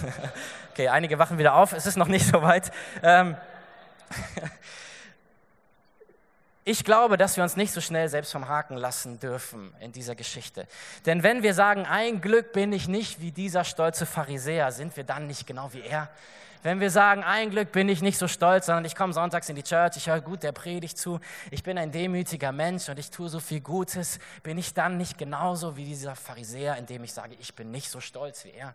Okay, 0.72 0.88
einige 0.88 1.18
wachen 1.18 1.38
wieder 1.38 1.54
auf, 1.54 1.72
es 1.72 1.86
ist 1.86 1.96
noch 1.96 2.06
nicht 2.06 2.26
so 2.26 2.42
weit. 2.42 2.70
Ähm, 3.02 3.34
ich 6.68 6.82
glaube, 6.82 7.16
dass 7.16 7.36
wir 7.36 7.44
uns 7.44 7.54
nicht 7.54 7.72
so 7.72 7.80
schnell 7.80 8.08
selbst 8.08 8.32
vom 8.32 8.48
Haken 8.48 8.76
lassen 8.76 9.20
dürfen 9.20 9.72
in 9.78 9.92
dieser 9.92 10.16
Geschichte. 10.16 10.66
Denn 11.06 11.22
wenn 11.22 11.44
wir 11.44 11.54
sagen, 11.54 11.86
ein 11.86 12.20
Glück 12.20 12.52
bin 12.52 12.72
ich 12.72 12.88
nicht 12.88 13.20
wie 13.20 13.30
dieser 13.30 13.62
stolze 13.62 14.04
Pharisäer, 14.04 14.72
sind 14.72 14.96
wir 14.96 15.04
dann 15.04 15.28
nicht 15.28 15.46
genau 15.46 15.72
wie 15.72 15.82
er? 15.82 16.10
Wenn 16.64 16.80
wir 16.80 16.90
sagen, 16.90 17.22
ein 17.22 17.50
Glück 17.50 17.70
bin 17.70 17.88
ich 17.88 18.02
nicht 18.02 18.18
so 18.18 18.26
stolz, 18.26 18.66
sondern 18.66 18.84
ich 18.84 18.96
komme 18.96 19.12
sonntags 19.12 19.48
in 19.48 19.54
die 19.54 19.62
Church, 19.62 19.96
ich 19.96 20.08
höre 20.08 20.20
gut 20.20 20.42
der 20.42 20.50
Predigt 20.50 20.98
zu, 20.98 21.20
ich 21.52 21.62
bin 21.62 21.78
ein 21.78 21.92
demütiger 21.92 22.50
Mensch 22.50 22.88
und 22.88 22.98
ich 22.98 23.12
tue 23.12 23.28
so 23.28 23.38
viel 23.38 23.60
Gutes, 23.60 24.18
bin 24.42 24.58
ich 24.58 24.74
dann 24.74 24.96
nicht 24.96 25.18
genauso 25.18 25.76
wie 25.76 25.84
dieser 25.84 26.16
Pharisäer, 26.16 26.78
indem 26.78 27.04
ich 27.04 27.12
sage, 27.12 27.36
ich 27.38 27.54
bin 27.54 27.70
nicht 27.70 27.88
so 27.88 28.00
stolz 28.00 28.44
wie 28.44 28.50
er? 28.50 28.74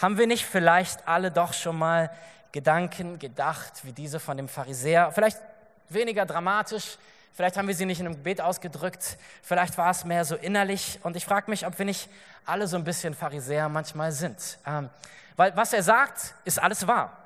Haben 0.00 0.16
wir 0.16 0.28
nicht 0.28 0.46
vielleicht 0.46 1.08
alle 1.08 1.32
doch 1.32 1.54
schon 1.54 1.76
mal 1.76 2.12
Gedanken 2.52 3.18
gedacht, 3.18 3.80
wie 3.82 3.92
diese 3.92 4.20
von 4.20 4.36
dem 4.36 4.46
Pharisäer, 4.46 5.10
vielleicht 5.10 5.38
weniger 5.88 6.26
dramatisch, 6.26 6.98
Vielleicht 7.34 7.56
haben 7.56 7.66
wir 7.66 7.74
sie 7.74 7.84
nicht 7.84 7.98
in 7.98 8.06
einem 8.06 8.14
Gebet 8.14 8.40
ausgedrückt, 8.40 9.18
vielleicht 9.42 9.76
war 9.76 9.90
es 9.90 10.04
mehr 10.04 10.24
so 10.24 10.36
innerlich. 10.36 11.00
Und 11.02 11.16
ich 11.16 11.24
frage 11.24 11.50
mich, 11.50 11.66
ob 11.66 11.76
wir 11.76 11.84
nicht 11.84 12.08
alle 12.46 12.68
so 12.68 12.76
ein 12.76 12.84
bisschen 12.84 13.12
Pharisäer 13.12 13.68
manchmal 13.68 14.12
sind. 14.12 14.58
Ähm, 14.64 14.88
weil 15.34 15.56
was 15.56 15.72
er 15.72 15.82
sagt, 15.82 16.34
ist 16.44 16.62
alles 16.62 16.86
wahr. 16.86 17.16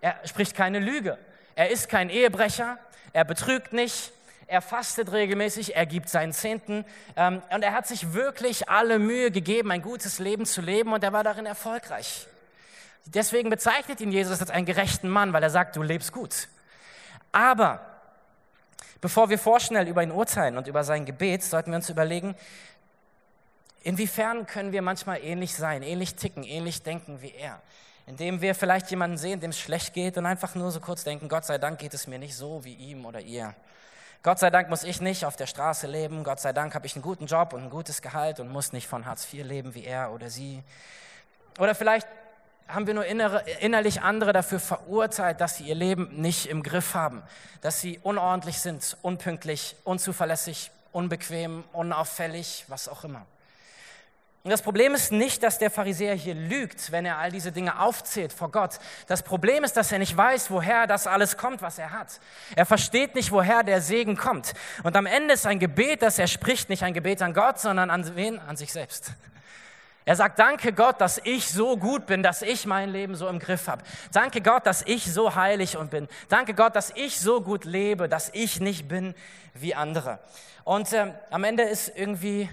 Er 0.00 0.14
spricht 0.24 0.54
keine 0.54 0.78
Lüge. 0.78 1.18
Er 1.56 1.70
ist 1.70 1.88
kein 1.88 2.10
Ehebrecher. 2.10 2.78
Er 3.12 3.24
betrügt 3.24 3.72
nicht. 3.72 4.12
Er 4.46 4.62
fastet 4.62 5.10
regelmäßig. 5.10 5.74
Er 5.74 5.84
gibt 5.84 6.08
seinen 6.08 6.32
Zehnten. 6.32 6.84
Ähm, 7.16 7.42
und 7.50 7.64
er 7.64 7.72
hat 7.72 7.88
sich 7.88 8.12
wirklich 8.12 8.68
alle 8.68 9.00
Mühe 9.00 9.32
gegeben, 9.32 9.72
ein 9.72 9.82
gutes 9.82 10.20
Leben 10.20 10.46
zu 10.46 10.60
leben. 10.60 10.92
Und 10.92 11.02
er 11.02 11.12
war 11.12 11.24
darin 11.24 11.46
erfolgreich. 11.46 12.28
Deswegen 13.04 13.50
bezeichnet 13.50 14.00
ihn 14.00 14.12
Jesus 14.12 14.40
als 14.40 14.50
einen 14.50 14.64
gerechten 14.64 15.08
Mann, 15.08 15.32
weil 15.32 15.42
er 15.42 15.50
sagt, 15.50 15.74
du 15.74 15.82
lebst 15.82 16.12
gut. 16.12 16.46
Aber 17.32 17.89
bevor 19.00 19.30
wir 19.30 19.38
vorschnell 19.38 19.88
über 19.88 20.02
ihn 20.02 20.12
urteilen 20.12 20.56
und 20.56 20.66
über 20.66 20.84
sein 20.84 21.04
Gebet, 21.04 21.42
sollten 21.42 21.70
wir 21.70 21.76
uns 21.76 21.90
überlegen, 21.90 22.34
Inwiefern 23.82 24.46
können 24.46 24.72
wir 24.72 24.82
manchmal 24.82 25.22
ähnlich 25.22 25.54
sein, 25.54 25.82
ähnlich 25.82 26.14
ticken, 26.14 26.44
ähnlich 26.44 26.82
denken 26.82 27.22
wie 27.22 27.32
er? 27.32 27.62
Indem 28.06 28.40
wir 28.42 28.54
vielleicht 28.54 28.90
jemanden 28.90 29.16
sehen, 29.16 29.40
dem 29.40 29.50
es 29.50 29.58
schlecht 29.58 29.94
geht 29.94 30.18
und 30.18 30.26
einfach 30.26 30.54
nur 30.54 30.70
so 30.70 30.80
kurz 30.80 31.04
denken, 31.04 31.28
Gott 31.28 31.46
sei 31.46 31.56
Dank 31.56 31.78
geht 31.78 31.94
es 31.94 32.06
mir 32.06 32.18
nicht 32.18 32.36
so 32.36 32.64
wie 32.64 32.74
ihm 32.74 33.06
oder 33.06 33.20
ihr. 33.20 33.54
Gott 34.22 34.38
sei 34.38 34.50
Dank 34.50 34.68
muss 34.68 34.84
ich 34.84 35.00
nicht 35.00 35.24
auf 35.24 35.36
der 35.36 35.46
Straße 35.46 35.86
leben. 35.86 36.24
Gott 36.24 36.40
sei 36.40 36.52
Dank 36.52 36.74
habe 36.74 36.86
ich 36.86 36.94
einen 36.94 37.02
guten 37.02 37.24
Job 37.24 37.54
und 37.54 37.62
ein 37.62 37.70
gutes 37.70 38.02
Gehalt 38.02 38.38
und 38.38 38.50
muss 38.50 38.74
nicht 38.74 38.86
von 38.86 39.06
Hartz 39.06 39.32
IV 39.32 39.44
leben 39.44 39.74
wie 39.74 39.84
er 39.84 40.12
oder 40.12 40.28
sie. 40.28 40.62
Oder 41.58 41.74
vielleicht 41.74 42.06
haben 42.72 42.86
wir 42.86 42.94
nur 42.94 43.04
innere, 43.04 43.44
innerlich 43.60 44.02
andere 44.02 44.32
dafür 44.32 44.60
verurteilt, 44.60 45.40
dass 45.40 45.56
sie 45.56 45.64
ihr 45.64 45.74
Leben 45.74 46.20
nicht 46.20 46.46
im 46.46 46.62
Griff 46.62 46.94
haben, 46.94 47.22
dass 47.60 47.80
sie 47.80 47.98
unordentlich 48.02 48.60
sind, 48.60 48.96
unpünktlich, 49.02 49.76
unzuverlässig, 49.84 50.70
unbequem, 50.92 51.64
unauffällig, 51.72 52.64
was 52.68 52.88
auch 52.88 53.04
immer. 53.04 53.26
Und 54.42 54.50
das 54.50 54.62
Problem 54.62 54.94
ist 54.94 55.12
nicht, 55.12 55.42
dass 55.42 55.58
der 55.58 55.70
Pharisäer 55.70 56.14
hier 56.14 56.34
lügt, 56.34 56.92
wenn 56.92 57.04
er 57.04 57.18
all 57.18 57.30
diese 57.30 57.52
Dinge 57.52 57.78
aufzählt 57.78 58.32
vor 58.32 58.50
Gott. 58.50 58.78
Das 59.06 59.22
Problem 59.22 59.64
ist, 59.64 59.76
dass 59.76 59.92
er 59.92 59.98
nicht 59.98 60.16
weiß, 60.16 60.50
woher 60.50 60.86
das 60.86 61.06
alles 61.06 61.36
kommt, 61.36 61.60
was 61.60 61.78
er 61.78 61.90
hat. 61.90 62.20
Er 62.56 62.64
versteht 62.64 63.14
nicht, 63.14 63.32
woher 63.32 63.62
der 63.62 63.82
Segen 63.82 64.16
kommt. 64.16 64.54
Und 64.82 64.96
am 64.96 65.04
Ende 65.04 65.34
ist 65.34 65.46
ein 65.46 65.58
Gebet, 65.58 66.00
das 66.00 66.18
er 66.18 66.26
spricht, 66.26 66.70
nicht 66.70 66.82
ein 66.84 66.94
Gebet 66.94 67.20
an 67.20 67.34
Gott, 67.34 67.60
sondern 67.60 67.90
an 67.90 68.16
wen? 68.16 68.38
An 68.38 68.56
sich 68.56 68.72
selbst. 68.72 69.12
Er 70.10 70.16
sagt, 70.16 70.40
danke 70.40 70.72
Gott, 70.72 71.00
dass 71.00 71.20
ich 71.22 71.48
so 71.48 71.76
gut 71.76 72.06
bin, 72.06 72.24
dass 72.24 72.42
ich 72.42 72.66
mein 72.66 72.90
Leben 72.90 73.14
so 73.14 73.28
im 73.28 73.38
Griff 73.38 73.68
habe. 73.68 73.84
Danke 74.12 74.40
Gott, 74.40 74.66
dass 74.66 74.82
ich 74.82 75.04
so 75.04 75.36
heilig 75.36 75.76
und 75.76 75.92
bin. 75.92 76.08
Danke 76.28 76.52
Gott, 76.52 76.74
dass 76.74 76.90
ich 76.96 77.20
so 77.20 77.40
gut 77.40 77.64
lebe, 77.64 78.08
dass 78.08 78.28
ich 78.34 78.58
nicht 78.58 78.88
bin 78.88 79.14
wie 79.54 79.76
andere. 79.76 80.18
Und 80.64 80.92
äh, 80.92 81.14
am 81.30 81.44
Ende 81.44 81.62
ist 81.62 81.92
irgendwie 81.94 82.50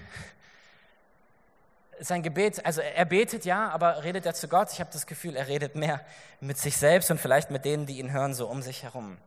sein 1.98 2.22
Gebet, 2.22 2.64
also 2.64 2.80
er 2.80 3.04
betet 3.04 3.44
ja, 3.44 3.70
aber 3.70 4.04
redet 4.04 4.24
er 4.24 4.34
zu 4.34 4.46
Gott? 4.46 4.70
Ich 4.72 4.78
habe 4.78 4.90
das 4.92 5.08
Gefühl, 5.08 5.34
er 5.34 5.48
redet 5.48 5.74
mehr 5.74 6.00
mit 6.38 6.58
sich 6.58 6.76
selbst 6.76 7.10
und 7.10 7.20
vielleicht 7.20 7.50
mit 7.50 7.64
denen, 7.64 7.86
die 7.86 7.98
ihn 7.98 8.12
hören, 8.12 8.34
so 8.34 8.46
um 8.46 8.62
sich 8.62 8.84
herum. 8.84 9.18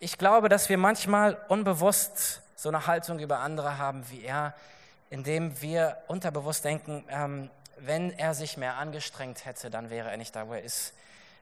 Ich 0.00 0.18
glaube, 0.18 0.48
dass 0.48 0.68
wir 0.68 0.78
manchmal 0.78 1.38
unbewusst 1.46 2.42
so 2.56 2.70
eine 2.70 2.88
Haltung 2.88 3.20
über 3.20 3.38
andere 3.38 3.78
haben 3.78 4.02
wie 4.10 4.24
er, 4.24 4.52
indem 5.12 5.60
wir 5.60 5.98
unterbewusst 6.08 6.64
denken, 6.64 7.04
ähm, 7.10 7.50
wenn 7.76 8.18
er 8.18 8.32
sich 8.32 8.56
mehr 8.56 8.78
angestrengt 8.78 9.44
hätte, 9.44 9.68
dann 9.68 9.90
wäre 9.90 10.10
er 10.10 10.16
nicht 10.16 10.34
da, 10.34 10.48
wo 10.48 10.54
er 10.54 10.62
ist. 10.62 10.94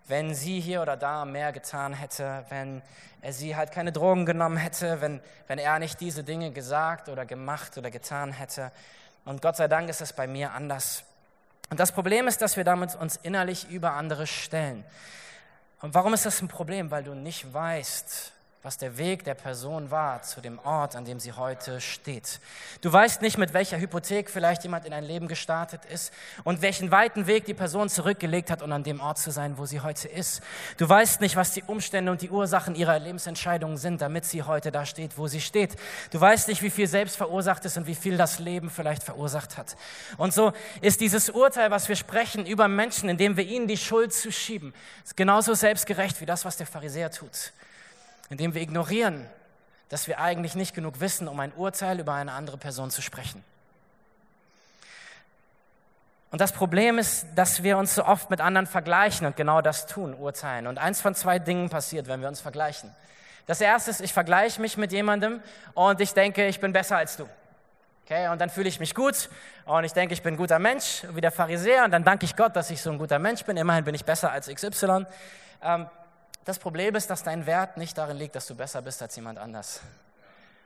Wenn 0.08 0.34
sie 0.34 0.58
hier 0.58 0.82
oder 0.82 0.96
da 0.96 1.24
mehr 1.24 1.52
getan 1.52 1.94
hätte, 1.94 2.44
wenn 2.48 2.82
er 3.20 3.32
sie 3.32 3.54
halt 3.54 3.70
keine 3.70 3.92
Drogen 3.92 4.26
genommen 4.26 4.56
hätte, 4.56 5.00
wenn, 5.00 5.20
wenn 5.46 5.60
er 5.60 5.78
nicht 5.78 6.00
diese 6.00 6.24
Dinge 6.24 6.50
gesagt 6.50 7.08
oder 7.08 7.24
gemacht 7.24 7.78
oder 7.78 7.92
getan 7.92 8.32
hätte. 8.32 8.72
Und 9.24 9.40
Gott 9.40 9.56
sei 9.56 9.68
Dank 9.68 9.88
ist 9.88 10.00
es 10.00 10.12
bei 10.14 10.26
mir 10.26 10.52
anders. 10.52 11.04
Und 11.68 11.78
das 11.78 11.92
Problem 11.92 12.26
ist, 12.26 12.42
dass 12.42 12.56
wir 12.56 12.64
damit 12.64 12.96
uns 12.96 13.14
innerlich 13.22 13.70
über 13.70 13.92
andere 13.92 14.26
stellen. 14.26 14.84
Und 15.80 15.94
warum 15.94 16.12
ist 16.12 16.26
das 16.26 16.42
ein 16.42 16.48
Problem? 16.48 16.90
Weil 16.90 17.04
du 17.04 17.14
nicht 17.14 17.54
weißt, 17.54 18.32
was 18.62 18.76
der 18.76 18.98
Weg 18.98 19.24
der 19.24 19.32
Person 19.32 19.90
war 19.90 20.20
zu 20.20 20.42
dem 20.42 20.58
Ort, 20.58 20.94
an 20.94 21.06
dem 21.06 21.18
sie 21.18 21.32
heute 21.32 21.80
steht. 21.80 22.40
Du 22.82 22.92
weißt 22.92 23.22
nicht, 23.22 23.38
mit 23.38 23.54
welcher 23.54 23.78
Hypothek 23.78 24.28
vielleicht 24.28 24.64
jemand 24.64 24.84
in 24.84 24.92
ein 24.92 25.04
Leben 25.04 25.28
gestartet 25.28 25.86
ist 25.86 26.12
und 26.44 26.60
welchen 26.60 26.90
weiten 26.90 27.26
Weg 27.26 27.46
die 27.46 27.54
Person 27.54 27.88
zurückgelegt 27.88 28.50
hat, 28.50 28.60
um 28.60 28.70
an 28.70 28.82
dem 28.82 29.00
Ort 29.00 29.16
zu 29.16 29.30
sein, 29.30 29.56
wo 29.56 29.64
sie 29.64 29.80
heute 29.80 30.08
ist. 30.08 30.42
Du 30.76 30.86
weißt 30.86 31.22
nicht, 31.22 31.36
was 31.36 31.52
die 31.52 31.62
Umstände 31.62 32.12
und 32.12 32.20
die 32.20 32.28
Ursachen 32.28 32.74
ihrer 32.74 32.98
Lebensentscheidungen 32.98 33.78
sind, 33.78 34.02
damit 34.02 34.26
sie 34.26 34.42
heute 34.42 34.70
da 34.70 34.84
steht, 34.84 35.16
wo 35.16 35.26
sie 35.26 35.40
steht. 35.40 35.76
Du 36.10 36.20
weißt 36.20 36.48
nicht, 36.48 36.60
wie 36.60 36.70
viel 36.70 36.86
selbst 36.86 37.16
verursacht 37.16 37.64
ist 37.64 37.78
und 37.78 37.86
wie 37.86 37.94
viel 37.94 38.18
das 38.18 38.40
Leben 38.40 38.68
vielleicht 38.68 39.02
verursacht 39.02 39.56
hat. 39.56 39.74
Und 40.18 40.34
so 40.34 40.52
ist 40.82 41.00
dieses 41.00 41.30
Urteil, 41.30 41.70
was 41.70 41.88
wir 41.88 41.96
sprechen 41.96 42.44
über 42.44 42.68
Menschen, 42.68 43.08
indem 43.08 43.38
wir 43.38 43.44
ihnen 43.44 43.68
die 43.68 43.78
Schuld 43.78 44.12
zuschieben, 44.12 44.74
genauso 45.16 45.54
selbstgerecht 45.54 46.20
wie 46.20 46.26
das, 46.26 46.44
was 46.44 46.58
der 46.58 46.66
Pharisäer 46.66 47.10
tut 47.10 47.52
indem 48.30 48.54
wir 48.54 48.62
ignorieren, 48.62 49.26
dass 49.90 50.06
wir 50.06 50.20
eigentlich 50.20 50.54
nicht 50.54 50.74
genug 50.74 51.00
wissen, 51.00 51.28
um 51.28 51.38
ein 51.40 51.52
Urteil 51.52 52.00
über 52.00 52.14
eine 52.14 52.32
andere 52.32 52.56
Person 52.56 52.90
zu 52.90 53.02
sprechen. 53.02 53.44
Und 56.30 56.40
das 56.40 56.52
Problem 56.52 56.98
ist, 56.98 57.26
dass 57.34 57.64
wir 57.64 57.76
uns 57.76 57.96
so 57.96 58.04
oft 58.04 58.30
mit 58.30 58.40
anderen 58.40 58.68
vergleichen 58.68 59.26
und 59.26 59.36
genau 59.36 59.60
das 59.60 59.86
tun, 59.86 60.14
urteilen. 60.14 60.68
Und 60.68 60.78
eins 60.78 61.00
von 61.00 61.16
zwei 61.16 61.40
Dingen 61.40 61.68
passiert, 61.68 62.06
wenn 62.06 62.20
wir 62.20 62.28
uns 62.28 62.40
vergleichen. 62.40 62.94
Das 63.46 63.60
erste 63.60 63.90
ist, 63.90 64.00
ich 64.00 64.12
vergleiche 64.12 64.60
mich 64.60 64.76
mit 64.76 64.92
jemandem 64.92 65.42
und 65.74 66.00
ich 66.00 66.14
denke, 66.14 66.46
ich 66.46 66.60
bin 66.60 66.72
besser 66.72 66.98
als 66.98 67.16
du. 67.16 67.28
Okay, 68.04 68.28
und 68.28 68.40
dann 68.40 68.48
fühle 68.48 68.68
ich 68.68 68.78
mich 68.78 68.94
gut 68.94 69.28
und 69.64 69.82
ich 69.82 69.92
denke, 69.92 70.14
ich 70.14 70.22
bin 70.22 70.34
ein 70.34 70.36
guter 70.36 70.60
Mensch, 70.60 71.04
wie 71.14 71.20
der 71.20 71.32
Pharisäer, 71.32 71.84
und 71.84 71.90
dann 71.90 72.04
danke 72.04 72.26
ich 72.26 72.36
Gott, 72.36 72.54
dass 72.54 72.70
ich 72.70 72.80
so 72.80 72.90
ein 72.90 72.98
guter 72.98 73.18
Mensch 73.18 73.44
bin. 73.44 73.56
Immerhin 73.56 73.84
bin 73.84 73.94
ich 73.94 74.04
besser 74.04 74.30
als 74.30 74.48
XY. 74.48 75.06
Ähm, 75.62 75.86
das 76.44 76.58
Problem 76.58 76.94
ist, 76.94 77.10
dass 77.10 77.22
dein 77.22 77.46
Wert 77.46 77.76
nicht 77.76 77.96
darin 77.98 78.16
liegt, 78.16 78.34
dass 78.34 78.46
du 78.46 78.54
besser 78.54 78.82
bist 78.82 79.02
als 79.02 79.14
jemand 79.16 79.38
anders. 79.38 79.80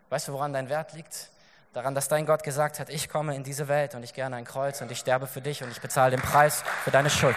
Weißt 0.09 0.29
du, 0.29 0.33
woran 0.33 0.53
dein 0.53 0.69
Wert 0.69 0.93
liegt? 0.93 1.31
Daran, 1.73 1.95
dass 1.95 2.07
dein 2.07 2.25
Gott 2.25 2.45
gesagt 2.45 2.79
hat, 2.79 2.89
ich 2.89 3.09
komme 3.09 3.35
in 3.35 3.43
diese 3.43 3.67
Welt 3.67 3.97
und 3.97 4.05
ich 4.05 4.15
gerne 4.15 4.37
ein 4.37 4.45
Kreuz 4.45 4.81
und 4.81 4.93
ich 4.93 4.99
sterbe 4.99 5.27
für 5.27 5.41
dich 5.41 5.63
und 5.65 5.71
ich 5.73 5.81
bezahle 5.81 6.13
den 6.13 6.21
Preis 6.21 6.63
für 6.85 6.93
deine 6.93 7.11
Schuld. 7.11 7.37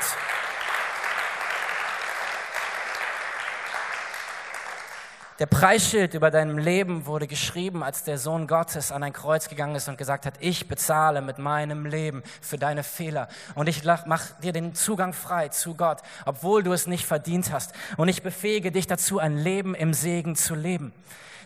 Der 5.39 5.45
Preisschild 5.45 6.15
über 6.15 6.31
deinem 6.31 6.57
Leben 6.57 7.05
wurde 7.05 7.27
geschrieben, 7.27 7.83
als 7.83 8.03
der 8.03 8.17
Sohn 8.17 8.47
Gottes 8.47 8.91
an 8.91 9.03
ein 9.03 9.13
Kreuz 9.13 9.49
gegangen 9.49 9.75
ist 9.75 9.87
und 9.87 9.95
gesagt 9.95 10.25
hat, 10.25 10.33
ich 10.39 10.67
bezahle 10.67 11.21
mit 11.21 11.37
meinem 11.37 11.85
Leben 11.85 12.23
für 12.41 12.57
deine 12.57 12.81
Fehler 12.81 13.27
und 13.53 13.69
ich 13.69 13.83
mach 14.07 14.31
dir 14.41 14.51
den 14.51 14.73
Zugang 14.73 15.13
frei 15.13 15.49
zu 15.49 15.75
Gott, 15.75 15.99
obwohl 16.25 16.63
du 16.63 16.73
es 16.73 16.87
nicht 16.87 17.05
verdient 17.05 17.51
hast. 17.51 17.73
Und 17.97 18.07
ich 18.07 18.23
befähige 18.23 18.71
dich 18.71 18.87
dazu, 18.87 19.19
ein 19.19 19.37
Leben 19.37 19.75
im 19.75 19.93
Segen 19.93 20.35
zu 20.35 20.55
leben. 20.55 20.91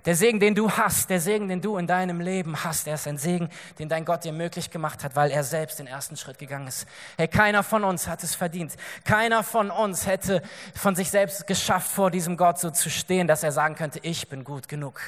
Der 0.05 0.15
Segen, 0.15 0.39
den 0.39 0.55
du 0.55 0.71
hast, 0.71 1.11
der 1.11 1.19
Segen, 1.19 1.47
den 1.47 1.61
du 1.61 1.77
in 1.77 1.85
deinem 1.85 2.21
Leben 2.21 2.63
hast, 2.63 2.87
der 2.87 2.95
ist 2.95 3.07
ein 3.07 3.19
Segen, 3.19 3.49
den 3.77 3.87
dein 3.87 4.03
Gott 4.03 4.23
dir 4.23 4.33
möglich 4.33 4.71
gemacht 4.71 5.03
hat, 5.03 5.15
weil 5.15 5.29
er 5.29 5.43
selbst 5.43 5.77
den 5.77 5.85
ersten 5.85 6.17
Schritt 6.17 6.39
gegangen 6.39 6.67
ist. 6.67 6.87
Hey, 7.17 7.27
keiner 7.27 7.61
von 7.61 7.83
uns 7.83 8.07
hat 8.07 8.23
es 8.23 8.33
verdient. 8.33 8.73
Keiner 9.03 9.43
von 9.43 9.69
uns 9.69 10.07
hätte 10.07 10.41
von 10.73 10.95
sich 10.95 11.11
selbst 11.11 11.45
geschafft, 11.45 11.91
vor 11.91 12.09
diesem 12.09 12.35
Gott 12.35 12.57
so 12.57 12.71
zu 12.71 12.89
stehen, 12.89 13.27
dass 13.27 13.43
er 13.43 13.51
sagen 13.51 13.75
könnte, 13.81 13.99
ich 14.03 14.29
bin 14.29 14.43
gut 14.43 14.67
genug. 14.67 15.01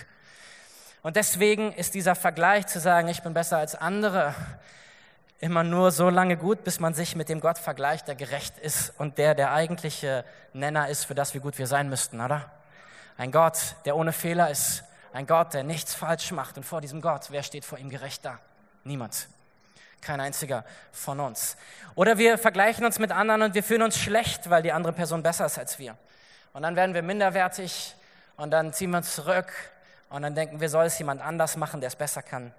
Und 1.04 1.16
deswegen 1.16 1.74
ist 1.74 1.94
dieser 1.94 2.16
Vergleich 2.16 2.66
zu 2.66 2.80
sagen, 2.80 3.08
ich 3.08 3.22
bin 3.22 3.36
besser 3.36 3.60
als 3.60 3.76
andere, 3.76 4.34
immer 5.40 5.64
nur 5.64 5.92
so 5.92 6.10
lange 6.10 6.38
gut, 6.38 6.64
bis 6.64 6.80
man 6.80 6.96
sich 6.96 7.16
mit 7.16 7.30
dem 7.30 7.40
Gott 7.40 7.60
vergleicht, 7.60 8.08
der 8.08 8.16
gerecht 8.16 8.58
ist 8.58 8.92
und 8.98 9.20
der 9.20 9.36
der 9.36 9.52
eigentliche 9.52 10.26
Nenner 10.54 10.90
ist 10.90 11.06
für 11.06 11.14
das, 11.14 11.36
wie 11.36 11.40
gut 11.40 11.60
wir 11.60 11.68
sein 11.68 11.88
müssten, 11.88 12.20
oder? 12.20 12.50
Ein 13.16 13.32
Gott, 13.32 13.76
der 13.86 13.96
ohne 13.96 14.12
Fehler 14.12 14.50
ist. 14.50 14.84
Ein 15.12 15.28
Gott, 15.28 15.54
der 15.54 15.62
nichts 15.62 15.94
falsch 15.94 16.32
macht. 16.32 16.58
Und 16.58 16.64
vor 16.64 16.82
diesem 16.82 17.00
Gott, 17.00 17.28
wer 17.30 17.44
steht 17.44 17.66
vor 17.66 17.78
ihm 17.78 17.92
gerecht 17.92 18.26
da? 18.26 18.40
Niemand. 18.84 19.28
Kein 20.02 20.20
einziger 20.20 20.66
von 20.92 21.20
uns. 21.20 21.58
Oder 21.94 22.18
wir 22.18 22.40
vergleichen 22.40 22.88
uns 22.88 22.98
mit 22.98 23.12
anderen 23.12 23.44
und 23.44 23.54
wir 23.54 23.62
fühlen 23.62 23.84
uns 23.84 24.00
schlecht, 24.00 24.50
weil 24.50 24.64
die 24.64 24.72
andere 24.72 24.94
Person 24.94 25.22
besser 25.22 25.46
ist 25.46 25.60
als 25.60 25.78
wir. 25.78 25.96
Und 26.54 26.64
dann 26.64 26.76
werden 26.76 26.96
wir 26.96 27.04
minderwertig 27.04 27.96
und 28.38 28.52
dann 28.52 28.74
ziehen 28.74 28.92
wir 28.92 28.98
uns 28.98 29.16
zurück 29.16 29.52
und 30.10 30.22
dann 30.22 30.36
denken 30.36 30.60
wir, 30.60 30.70
soll 30.70 30.86
es 30.86 30.98
jemand 31.00 31.22
anders 31.22 31.58
machen, 31.58 31.82
der 31.82 31.88
es 31.88 31.96
besser 31.96 32.22
kann. 32.22 32.54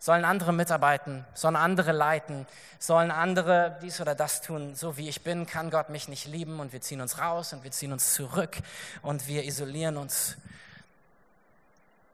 Sollen 0.00 0.24
andere 0.24 0.52
mitarbeiten, 0.52 1.24
sollen 1.34 1.56
andere 1.56 1.90
leiten, 1.90 2.46
sollen 2.78 3.10
andere 3.10 3.78
dies 3.82 4.00
oder 4.00 4.14
das 4.14 4.42
tun. 4.42 4.76
So 4.76 4.96
wie 4.96 5.08
ich 5.08 5.24
bin, 5.24 5.44
kann 5.46 5.70
Gott 5.70 5.88
mich 5.88 6.06
nicht 6.06 6.26
lieben 6.26 6.60
und 6.60 6.72
wir 6.72 6.80
ziehen 6.80 7.00
uns 7.00 7.18
raus 7.18 7.52
und 7.52 7.64
wir 7.64 7.72
ziehen 7.72 7.92
uns 7.92 8.14
zurück 8.14 8.58
und 9.02 9.26
wir 9.26 9.44
isolieren 9.44 9.96
uns. 9.96 10.36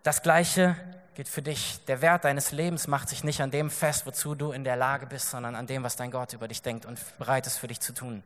Das 0.03 0.23
Gleiche 0.23 0.77
gilt 1.15 1.29
für 1.29 1.43
dich. 1.43 1.85
Der 1.87 2.03
Wert 2.03 2.25
deines 2.25 2.51
Lebens 2.51 2.89
macht 2.89 3.09
sich 3.09 3.23
nicht 3.23 3.41
an 3.41 3.51
dem 3.51 3.71
fest, 3.71 4.07
wozu 4.07 4.35
du 4.35 4.53
in 4.53 4.65
der 4.65 4.77
Lage 4.77 5.07
bist, 5.07 5.31
sondern 5.31 5.55
an 5.55 5.67
dem, 5.67 5.83
was 5.83 5.97
dein 5.97 6.11
Gott 6.11 6.33
über 6.33 6.49
dich 6.49 6.63
denkt 6.63 6.87
und 6.87 6.99
bereit 7.19 7.47
ist 7.47 7.59
für 7.59 7.69
dich 7.69 7.81
zu 7.81 7.93
tun. 7.93 8.23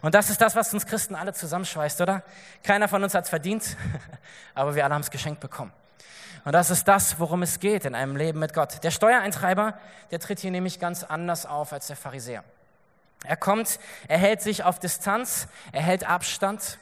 Und 0.00 0.14
das 0.14 0.30
ist 0.30 0.40
das, 0.40 0.54
was 0.54 0.72
uns 0.72 0.86
Christen 0.86 1.14
alle 1.14 1.32
zusammenschweißt, 1.32 2.00
oder? 2.00 2.22
Keiner 2.62 2.88
von 2.88 3.02
uns 3.02 3.14
hat 3.14 3.24
es 3.24 3.30
verdient, 3.30 3.76
aber 4.54 4.74
wir 4.74 4.84
alle 4.84 4.94
haben 4.94 5.00
es 5.00 5.10
geschenkt 5.10 5.40
bekommen. 5.40 5.72
Und 6.44 6.52
das 6.52 6.70
ist 6.70 6.86
das, 6.86 7.18
worum 7.18 7.42
es 7.42 7.58
geht 7.58 7.84
in 7.84 7.94
einem 7.94 8.16
Leben 8.16 8.38
mit 8.38 8.52
Gott. 8.52 8.84
Der 8.84 8.90
Steuereintreiber, 8.90 9.78
der 10.10 10.20
tritt 10.20 10.40
hier 10.40 10.50
nämlich 10.50 10.78
ganz 10.78 11.02
anders 11.02 11.46
auf 11.46 11.72
als 11.72 11.86
der 11.86 11.96
Pharisäer. 11.96 12.44
Er 13.24 13.36
kommt, 13.38 13.80
er 14.06 14.18
hält 14.18 14.42
sich 14.42 14.62
auf 14.62 14.78
Distanz, 14.78 15.48
er 15.72 15.82
hält 15.82 16.04
Abstand 16.04 16.78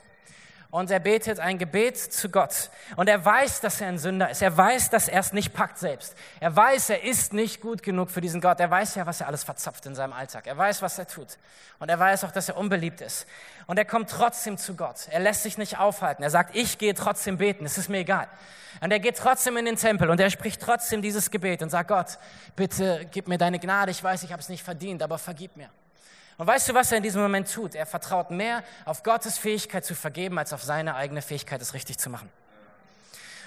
und 0.73 0.91
er 0.91 1.01
betet 1.01 1.39
ein 1.39 1.59
Gebet 1.59 1.99
zu 1.99 2.31
Gott. 2.31 2.71
Und 2.97 3.07
er 3.07 3.23
weiß, 3.23 3.61
dass 3.61 3.83
er 3.83 3.89
ein 3.89 3.99
Sünder 3.99 4.31
ist. 4.31 4.41
Er 4.41 4.57
weiß, 4.57 4.89
dass 4.89 5.07
er 5.07 5.21
es 5.21 5.35
nicht 5.35 5.53
packt 5.53 5.77
selbst. 5.77 6.17
Er 6.41 6.57
weiß, 6.57 6.89
er 6.89 7.05
ist 7.05 7.35
nicht 7.35 7.61
gut 7.61 7.83
genug 7.83 8.11
für 8.11 8.23
diesen 8.23 8.41
Gott. 8.41 8.59
Er 8.59 8.71
weiß 8.71 8.95
ja, 8.95 9.05
was 9.05 9.21
er 9.21 9.27
alles 9.27 9.45
verzapft 9.45 9.85
in 9.85 9.95
seinem 9.95 10.15
Alltag. 10.15 10.47
Er 10.47 10.57
weiß, 10.57 10.81
was 10.81 10.99
er 10.99 11.07
tut. 11.07 11.37
Und 11.79 11.91
er 11.91 11.99
weiß 11.99 12.25
auch, 12.25 12.31
dass 12.31 12.49
er 12.49 12.57
unbeliebt 12.57 13.03
ist. 13.03 13.27
Und 13.67 13.79
er 13.79 13.85
kommt 13.85 14.09
trotzdem 14.09 14.57
zu 14.57 14.75
Gott. 14.75 15.09
Er 15.11 15.21
lässt 15.21 15.43
sich 15.43 15.59
nicht 15.59 15.79
aufhalten. 15.79 16.23
Er 16.23 16.31
sagt, 16.31 16.57
ich 16.57 16.79
gehe 16.79 16.95
trotzdem 16.95 17.37
beten. 17.37 17.67
Es 17.67 17.77
ist 17.77 17.91
mir 17.91 17.99
egal. 17.99 18.29
Und 18.81 18.91
er 18.93 18.99
geht 18.99 19.19
trotzdem 19.19 19.59
in 19.59 19.67
den 19.67 19.77
Tempel 19.77 20.09
und 20.09 20.19
er 20.21 20.31
spricht 20.31 20.63
trotzdem 20.63 21.03
dieses 21.03 21.31
Gebet 21.31 21.63
und 21.63 21.69
sagt, 21.69 21.89
Gott, 21.89 22.19
bitte 22.57 23.07
gib 23.11 23.29
mir 23.29 23.37
deine 23.37 23.59
Gnade. 23.59 23.91
Ich 23.91 24.03
weiß, 24.03 24.23
ich 24.23 24.33
habe 24.33 24.41
es 24.41 24.49
nicht 24.49 24.65
verdient, 24.65 25.03
aber 25.03 25.19
vergib 25.19 25.55
mir. 25.55 25.69
Und 26.39 26.47
weißt 26.47 26.69
du, 26.69 26.75
was 26.75 26.91
er 26.91 26.99
in 26.99 27.03
diesem 27.03 27.23
Moment 27.23 27.53
tut? 27.53 27.75
Er 27.75 27.87
vertraut 27.87 28.31
mehr 28.31 28.65
auf 28.85 29.03
Gottes 29.03 29.39
Fähigkeit 29.39 29.85
zu 29.85 29.95
vergeben, 29.95 30.39
als 30.39 30.53
auf 30.53 30.63
seine 30.63 30.95
eigene 30.95 31.23
Fähigkeit, 31.23 31.61
es 31.61 31.75
richtig 31.75 31.99
zu 31.99 32.11
machen. 32.11 32.31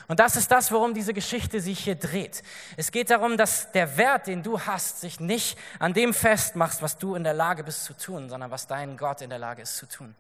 Und 0.07 0.19
das 0.19 0.35
ist 0.35 0.51
das, 0.51 0.71
worum 0.71 0.93
diese 0.93 1.13
Geschichte 1.13 1.59
sich 1.59 1.79
hier 1.79 1.95
dreht. 1.95 2.43
Es 2.77 2.91
geht 2.91 3.09
darum, 3.09 3.37
dass 3.37 3.71
der 3.71 3.97
Wert, 3.97 4.27
den 4.27 4.43
du 4.43 4.59
hast, 4.61 5.01
sich 5.01 5.19
nicht 5.19 5.57
an 5.79 5.93
dem 5.93 6.13
festmacht, 6.13 6.81
was 6.81 6.97
du 6.97 7.15
in 7.15 7.23
der 7.23 7.33
Lage 7.33 7.63
bist 7.63 7.85
zu 7.85 7.93
tun, 7.93 8.29
sondern 8.29 8.51
was 8.51 8.67
dein 8.67 8.97
Gott 8.97 9.21
in 9.21 9.31
der 9.31 9.39
Lage 9.39 9.63
ist 9.63 9.77
zu 9.77 9.87
tun. 9.87 10.15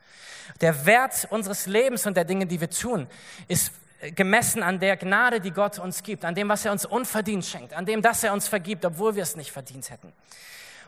Der 0.61 0.85
Wert 0.87 1.27
unseres 1.29 1.67
Lebens 1.67 2.07
und 2.07 2.17
der 2.17 2.25
Dinge, 2.25 2.47
die 2.47 2.59
wir 2.59 2.69
tun, 2.69 3.07
ist 3.47 3.71
gemessen 4.15 4.63
an 4.63 4.79
der 4.79 4.97
Gnade, 4.97 5.39
die 5.39 5.51
Gott 5.51 5.77
uns 5.79 6.01
gibt, 6.03 6.25
an 6.25 6.35
dem, 6.35 6.49
was 6.49 6.65
er 6.65 6.71
uns 6.71 6.85
unverdient 6.85 7.45
schenkt, 7.45 7.73
an 7.73 7.85
dem, 7.85 8.01
dass 8.01 8.23
er 8.23 8.33
uns 8.33 8.47
vergibt, 8.47 8.85
obwohl 8.85 9.15
wir 9.15 9.23
es 9.23 9.35
nicht 9.35 9.51
verdient 9.51 9.89
hätten. 9.89 10.11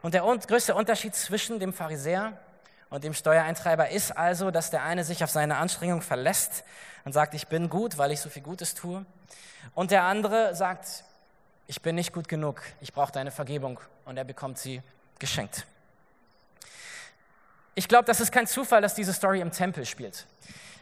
Und 0.02 0.14
der 0.14 0.22
größte 0.22 0.76
Unterschied 0.76 1.16
zwischen 1.16 1.60
dem 1.60 1.74
Pharisäer 1.74 2.34
und 2.90 3.04
dem 3.04 3.14
Steuereintreiber 3.14 3.90
ist 3.90 4.12
also, 4.16 4.52
dass 4.52 4.70
der 4.70 4.84
eine 4.84 5.04
sich 5.04 5.24
auf 5.24 5.30
seine 5.30 5.58
Anstrengung 5.58 6.02
verlässt 6.02 6.64
und 7.04 7.14
sagt, 7.14 7.34
ich 7.34 7.48
bin 7.48 7.70
gut, 7.70 7.98
weil 7.98 8.12
ich 8.12 8.22
so 8.22 8.30
viel 8.30 8.44
Gutes 8.44 8.74
tue. 8.74 9.06
Und 9.74 9.92
der 9.92 10.04
andere 10.04 10.56
sagt, 10.56 11.04
ich 11.68 11.82
bin 11.82 11.96
nicht 11.96 12.14
gut 12.14 12.28
genug, 12.28 12.62
ich 12.80 12.94
brauche 12.94 13.12
deine 13.12 13.32
Vergebung. 13.32 13.80
Und 14.06 14.18
er 14.18 14.24
bekommt 14.24 14.58
sie 14.58 14.82
geschenkt. 15.20 15.66
Ich 17.76 17.88
glaube, 17.88 18.06
das 18.06 18.20
ist 18.20 18.32
kein 18.32 18.48
Zufall, 18.48 18.82
dass 18.82 18.96
diese 18.96 19.14
Story 19.14 19.42
im 19.42 19.52
Tempel 19.52 19.86
spielt. 19.86 20.26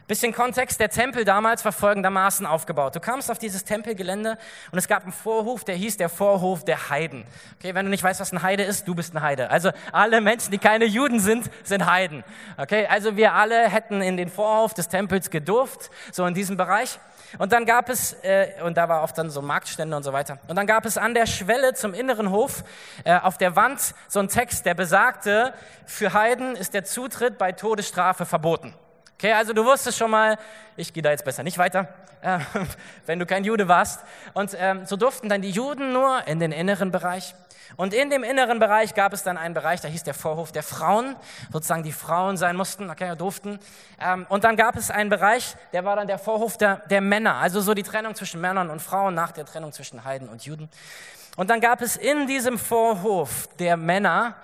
Bisschen 0.06 0.32
Kontext, 0.32 0.78
der 0.78 0.88
Tempel 0.88 1.24
damals 1.24 1.64
war 1.64 1.72
folgendermaßen 1.72 2.46
aufgebaut. 2.46 2.94
Du 2.94 3.00
kamst 3.00 3.28
auf 3.28 3.38
dieses 3.38 3.64
Tempelgelände 3.64 4.38
und 4.70 4.78
es 4.78 4.86
gab 4.86 5.02
einen 5.02 5.10
Vorhof, 5.10 5.64
der 5.64 5.74
hieß 5.74 5.96
der 5.96 6.08
Vorhof 6.08 6.64
der 6.64 6.90
Heiden. 6.90 7.24
Okay, 7.58 7.74
wenn 7.74 7.86
du 7.86 7.90
nicht 7.90 8.04
weißt, 8.04 8.20
was 8.20 8.32
ein 8.32 8.40
Heide 8.40 8.62
ist, 8.62 8.86
du 8.86 8.94
bist 8.94 9.14
ein 9.16 9.22
Heide. 9.22 9.50
Also 9.50 9.72
alle 9.90 10.20
Menschen, 10.20 10.52
die 10.52 10.58
keine 10.58 10.84
Juden 10.84 11.18
sind, 11.18 11.50
sind 11.64 11.86
Heiden. 11.86 12.22
Okay, 12.56 12.86
also 12.86 13.16
wir 13.16 13.32
alle 13.32 13.68
hätten 13.68 14.00
in 14.00 14.16
den 14.16 14.28
Vorhof 14.28 14.74
des 14.74 14.86
Tempels 14.86 15.28
gedurft, 15.30 15.90
so 16.12 16.24
in 16.24 16.34
diesem 16.34 16.56
Bereich. 16.56 17.00
Und 17.38 17.50
dann 17.50 17.66
gab 17.66 17.88
es, 17.88 18.12
äh, 18.22 18.52
und 18.62 18.76
da 18.76 18.88
war 18.88 19.02
oft 19.02 19.18
dann 19.18 19.28
so 19.28 19.42
Marktstände 19.42 19.96
und 19.96 20.04
so 20.04 20.12
weiter. 20.12 20.38
Und 20.46 20.54
dann 20.54 20.68
gab 20.68 20.86
es 20.86 20.98
an 20.98 21.14
der 21.14 21.26
Schwelle 21.26 21.74
zum 21.74 21.94
inneren 21.94 22.30
Hof 22.30 22.62
äh, 23.02 23.18
auf 23.18 23.38
der 23.38 23.56
Wand 23.56 23.92
so 24.06 24.20
einen 24.20 24.28
Text, 24.28 24.66
der 24.66 24.74
besagte, 24.74 25.52
für 25.84 26.12
Heiden 26.12 26.54
ist 26.54 26.74
der 26.74 26.84
Zutritt 26.84 27.38
bei 27.38 27.50
Todesstrafe 27.50 28.24
verboten. 28.24 28.72
Okay, 29.18 29.32
also 29.32 29.54
du 29.54 29.64
wusstest 29.64 29.96
schon 29.96 30.10
mal, 30.10 30.36
ich 30.76 30.92
gehe 30.92 31.02
da 31.02 31.10
jetzt 31.10 31.24
besser 31.24 31.42
nicht 31.42 31.56
weiter, 31.56 31.88
äh, 32.20 32.38
wenn 33.06 33.18
du 33.18 33.24
kein 33.24 33.44
Jude 33.44 33.66
warst. 33.66 34.04
Und 34.34 34.54
ähm, 34.58 34.84
so 34.84 34.96
durften 34.96 35.30
dann 35.30 35.40
die 35.40 35.50
Juden 35.50 35.94
nur 35.94 36.26
in 36.26 36.38
den 36.38 36.52
inneren 36.52 36.90
Bereich. 36.90 37.34
Und 37.76 37.94
in 37.94 38.10
dem 38.10 38.24
inneren 38.24 38.58
Bereich 38.58 38.94
gab 38.94 39.14
es 39.14 39.22
dann 39.22 39.38
einen 39.38 39.54
Bereich, 39.54 39.80
da 39.80 39.88
hieß 39.88 40.02
der 40.02 40.12
Vorhof 40.12 40.52
der 40.52 40.62
Frauen, 40.62 41.16
sozusagen 41.50 41.82
die 41.82 41.92
Frauen 41.92 42.36
sein 42.36 42.56
mussten, 42.56 42.90
okay, 42.90 43.16
durften. 43.16 43.58
Ähm, 43.98 44.26
und 44.28 44.44
dann 44.44 44.54
gab 44.54 44.76
es 44.76 44.90
einen 44.90 45.08
Bereich, 45.08 45.56
der 45.72 45.86
war 45.86 45.96
dann 45.96 46.06
der 46.06 46.18
Vorhof 46.18 46.58
der, 46.58 46.82
der 46.90 47.00
Männer, 47.00 47.36
also 47.36 47.62
so 47.62 47.72
die 47.72 47.84
Trennung 47.84 48.14
zwischen 48.14 48.42
Männern 48.42 48.68
und 48.68 48.82
Frauen 48.82 49.14
nach 49.14 49.32
der 49.32 49.46
Trennung 49.46 49.72
zwischen 49.72 50.04
Heiden 50.04 50.28
und 50.28 50.44
Juden. 50.44 50.68
Und 51.36 51.48
dann 51.48 51.62
gab 51.62 51.80
es 51.80 51.96
in 51.96 52.26
diesem 52.26 52.58
Vorhof 52.58 53.48
der 53.58 53.78
Männer 53.78 54.36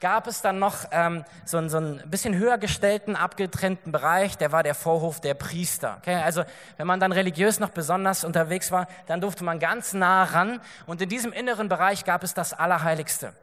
gab 0.00 0.26
es 0.26 0.40
dann 0.40 0.58
noch 0.58 0.86
ähm, 0.90 1.24
so, 1.44 1.58
einen, 1.58 1.68
so 1.68 1.76
einen 1.76 2.02
bisschen 2.10 2.36
höher 2.36 2.56
gestellten, 2.56 3.16
abgetrennten 3.16 3.92
Bereich, 3.92 4.38
der 4.38 4.50
war 4.50 4.62
der 4.62 4.74
Vorhof 4.74 5.20
der 5.20 5.34
Priester. 5.34 5.98
Okay? 6.00 6.16
Also 6.16 6.42
wenn 6.78 6.86
man 6.86 7.00
dann 7.00 7.12
religiös 7.12 7.60
noch 7.60 7.70
besonders 7.70 8.24
unterwegs 8.24 8.72
war, 8.72 8.88
dann 9.06 9.20
durfte 9.20 9.44
man 9.44 9.58
ganz 9.58 9.92
nah 9.92 10.24
ran 10.24 10.60
und 10.86 11.02
in 11.02 11.08
diesem 11.08 11.32
inneren 11.32 11.68
Bereich 11.68 12.04
gab 12.04 12.24
es 12.24 12.32
das 12.32 12.54
Allerheiligste. 12.54 13.34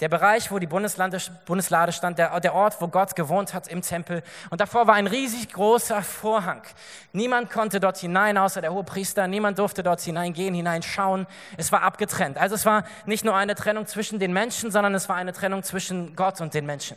Der 0.00 0.10
Bereich, 0.10 0.50
wo 0.50 0.58
die 0.58 0.66
Bundeslade, 0.66 1.18
Bundeslade 1.46 1.90
stand, 1.90 2.18
der, 2.18 2.38
der 2.40 2.54
Ort, 2.54 2.82
wo 2.82 2.88
Gott 2.88 3.16
gewohnt 3.16 3.54
hat 3.54 3.66
im 3.68 3.80
Tempel. 3.80 4.22
Und 4.50 4.60
davor 4.60 4.86
war 4.86 4.94
ein 4.94 5.06
riesig 5.06 5.50
großer 5.50 6.02
Vorhang. 6.02 6.60
Niemand 7.12 7.48
konnte 7.48 7.80
dort 7.80 7.96
hinein, 7.96 8.36
außer 8.36 8.60
der 8.60 8.74
hohe 8.74 8.84
Priester. 8.84 9.26
Niemand 9.26 9.58
durfte 9.58 9.82
dort 9.82 10.02
hineingehen, 10.02 10.54
hineinschauen. 10.54 11.26
Es 11.56 11.72
war 11.72 11.82
abgetrennt. 11.82 12.36
Also 12.36 12.54
es 12.54 12.66
war 12.66 12.84
nicht 13.06 13.24
nur 13.24 13.34
eine 13.34 13.54
Trennung 13.54 13.86
zwischen 13.86 14.18
den 14.18 14.34
Menschen, 14.34 14.70
sondern 14.70 14.94
es 14.94 15.08
war 15.08 15.16
eine 15.16 15.32
Trennung 15.32 15.62
zwischen 15.62 16.05
Gott 16.14 16.40
und 16.40 16.54
den 16.54 16.66
Menschen. 16.66 16.96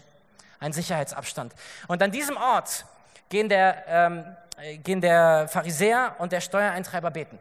Ein 0.59 0.73
Sicherheitsabstand. 0.73 1.53
Und 1.87 2.03
an 2.03 2.11
diesem 2.11 2.37
Ort 2.37 2.85
gehen 3.29 3.49
der, 3.49 3.83
ähm, 3.87 4.25
gehen 4.83 5.01
der 5.01 5.47
Pharisäer 5.47 6.15
und 6.19 6.31
der 6.31 6.41
Steuereintreiber 6.41 7.11
beten. 7.11 7.39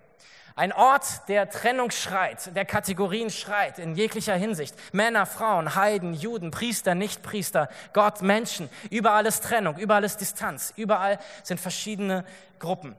Ein 0.59 0.73
Ort, 0.73 1.29
der 1.29 1.49
Trennung 1.51 1.93
schreit, 1.93 2.55
der 2.57 2.65
Kategorien 2.65 3.31
schreit 3.31 3.79
in 3.79 3.95
jeglicher 3.95 4.35
Hinsicht. 4.35 4.75
Männer, 4.93 5.25
Frauen, 5.25 5.77
Heiden, 5.77 6.15
Juden, 6.15 6.51
Priester, 6.51 6.97
Nichtpriester, 6.97 7.69
Gott, 7.93 8.23
Menschen. 8.23 8.69
Überall 8.91 9.25
ist 9.27 9.45
Trennung, 9.45 9.77
überall 9.77 10.03
ist 10.03 10.21
Distanz, 10.21 10.73
überall 10.75 11.21
sind 11.45 11.61
verschiedene 11.61 12.25
Gruppen. 12.59 12.97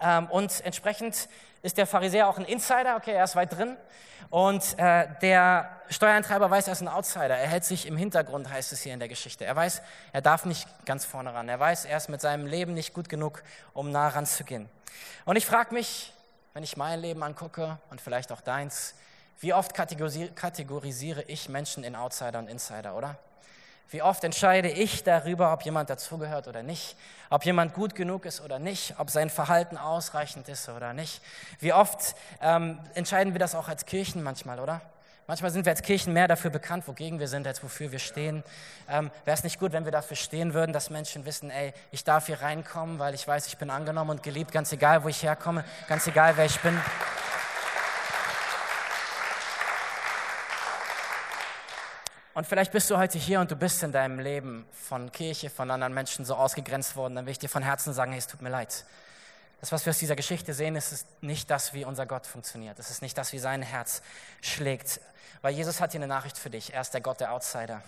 Ähm, 0.00 0.26
und 0.30 0.64
entsprechend 0.64 1.28
ist 1.62 1.78
der 1.78 1.86
Pharisäer 1.86 2.28
auch 2.28 2.38
ein 2.38 2.44
Insider, 2.44 2.96
okay, 2.96 3.12
er 3.12 3.24
ist 3.24 3.36
weit 3.36 3.56
drin. 3.56 3.76
Und 4.30 4.78
äh, 4.78 5.08
der 5.22 5.70
Steuereintreiber 5.88 6.50
weiß, 6.50 6.68
er 6.68 6.72
ist 6.72 6.80
ein 6.82 6.88
Outsider. 6.88 7.36
Er 7.36 7.48
hält 7.48 7.64
sich 7.64 7.86
im 7.86 7.96
Hintergrund, 7.96 8.48
heißt 8.48 8.72
es 8.72 8.82
hier 8.82 8.94
in 8.94 9.00
der 9.00 9.08
Geschichte. 9.08 9.44
Er 9.44 9.56
weiß, 9.56 9.82
er 10.12 10.22
darf 10.22 10.44
nicht 10.44 10.68
ganz 10.86 11.04
vorne 11.04 11.34
ran. 11.34 11.48
Er 11.48 11.58
weiß, 11.58 11.84
er 11.84 11.96
ist 11.96 12.08
mit 12.08 12.20
seinem 12.20 12.46
Leben 12.46 12.74
nicht 12.74 12.94
gut 12.94 13.08
genug, 13.08 13.42
um 13.72 13.90
nah 13.90 14.08
ranzugehen. 14.08 14.68
Und 15.24 15.36
ich 15.36 15.46
frage 15.46 15.74
mich, 15.74 16.12
wenn 16.54 16.62
ich 16.62 16.76
mein 16.76 17.00
Leben 17.00 17.22
angucke 17.22 17.78
und 17.90 18.00
vielleicht 18.00 18.30
auch 18.30 18.40
deins, 18.40 18.94
wie 19.40 19.52
oft 19.52 19.74
kategorisiere 19.74 21.22
ich 21.22 21.48
Menschen 21.48 21.82
in 21.82 21.96
Outsider 21.96 22.38
und 22.38 22.48
Insider, 22.48 22.94
oder? 22.94 23.18
Wie 23.90 24.02
oft 24.02 24.22
entscheide 24.22 24.68
ich 24.68 25.02
darüber, 25.02 25.52
ob 25.52 25.62
jemand 25.62 25.90
dazugehört 25.90 26.46
oder 26.46 26.62
nicht, 26.62 26.96
ob 27.28 27.44
jemand 27.44 27.74
gut 27.74 27.96
genug 27.96 28.24
ist 28.24 28.40
oder 28.40 28.60
nicht, 28.60 28.94
ob 28.98 29.10
sein 29.10 29.30
Verhalten 29.30 29.76
ausreichend 29.76 30.48
ist 30.48 30.68
oder 30.68 30.92
nicht. 30.92 31.20
Wie 31.58 31.72
oft 31.72 32.14
ähm, 32.40 32.78
entscheiden 32.94 33.34
wir 33.34 33.40
das 33.40 33.56
auch 33.56 33.66
als 33.66 33.86
Kirchen 33.86 34.22
manchmal, 34.22 34.60
oder? 34.60 34.80
Manchmal 35.26 35.50
sind 35.50 35.64
wir 35.64 35.70
als 35.70 35.82
Kirchen 35.82 36.12
mehr 36.12 36.28
dafür 36.28 36.50
bekannt, 36.50 36.86
wogegen 36.86 37.18
wir 37.18 37.26
sind, 37.26 37.46
als 37.48 37.62
wofür 37.64 37.90
wir 37.90 37.98
stehen. 37.98 38.44
Ähm, 38.88 39.10
Wäre 39.24 39.36
es 39.36 39.42
nicht 39.42 39.58
gut, 39.58 39.72
wenn 39.72 39.84
wir 39.84 39.92
dafür 39.92 40.16
stehen 40.16 40.54
würden, 40.54 40.72
dass 40.72 40.90
Menschen 40.90 41.24
wissen, 41.24 41.50
ey, 41.50 41.72
ich 41.90 42.04
darf 42.04 42.26
hier 42.26 42.42
reinkommen, 42.42 43.00
weil 43.00 43.14
ich 43.14 43.26
weiß, 43.26 43.48
ich 43.48 43.58
bin 43.58 43.70
angenommen 43.70 44.10
und 44.10 44.22
geliebt, 44.22 44.52
ganz 44.52 44.72
egal, 44.72 45.02
wo 45.02 45.08
ich 45.08 45.22
herkomme, 45.22 45.64
ganz 45.88 46.06
egal, 46.06 46.36
wer 46.36 46.46
ich 46.46 46.60
bin. 46.60 46.76
Und 52.32 52.46
vielleicht 52.46 52.70
bist 52.70 52.88
du 52.90 52.96
heute 52.96 53.18
hier 53.18 53.40
und 53.40 53.50
du 53.50 53.56
bist 53.56 53.82
in 53.82 53.90
deinem 53.90 54.20
Leben 54.20 54.64
von 54.72 55.10
Kirche, 55.10 55.50
von 55.50 55.70
anderen 55.70 55.92
Menschen 55.92 56.24
so 56.24 56.36
ausgegrenzt 56.36 56.94
worden. 56.94 57.16
Dann 57.16 57.26
will 57.26 57.32
ich 57.32 57.38
dir 57.40 57.48
von 57.48 57.62
Herzen 57.62 57.92
sagen, 57.92 58.12
hey, 58.12 58.20
es 58.20 58.28
tut 58.28 58.40
mir 58.40 58.50
leid. 58.50 58.84
Das, 59.60 59.72
was 59.72 59.84
wir 59.84 59.90
aus 59.90 59.98
dieser 59.98 60.16
Geschichte 60.16 60.54
sehen, 60.54 60.76
ist, 60.76 61.06
nicht 61.22 61.50
das, 61.50 61.74
wie 61.74 61.84
unser 61.84 62.06
Gott 62.06 62.26
funktioniert. 62.26 62.78
Es 62.78 62.90
ist 62.90 63.02
nicht 63.02 63.18
das, 63.18 63.32
wie 63.32 63.38
sein 63.38 63.62
Herz 63.62 64.00
schlägt. 64.40 65.00
Weil 65.42 65.54
Jesus 65.54 65.80
hat 65.80 65.90
hier 65.90 65.98
eine 65.98 66.06
Nachricht 66.06 66.38
für 66.38 66.50
dich. 66.50 66.72
Er 66.72 66.82
ist 66.82 66.94
der 66.94 67.00
Gott 67.00 67.20
der 67.20 67.32
Outsider. 67.32 67.82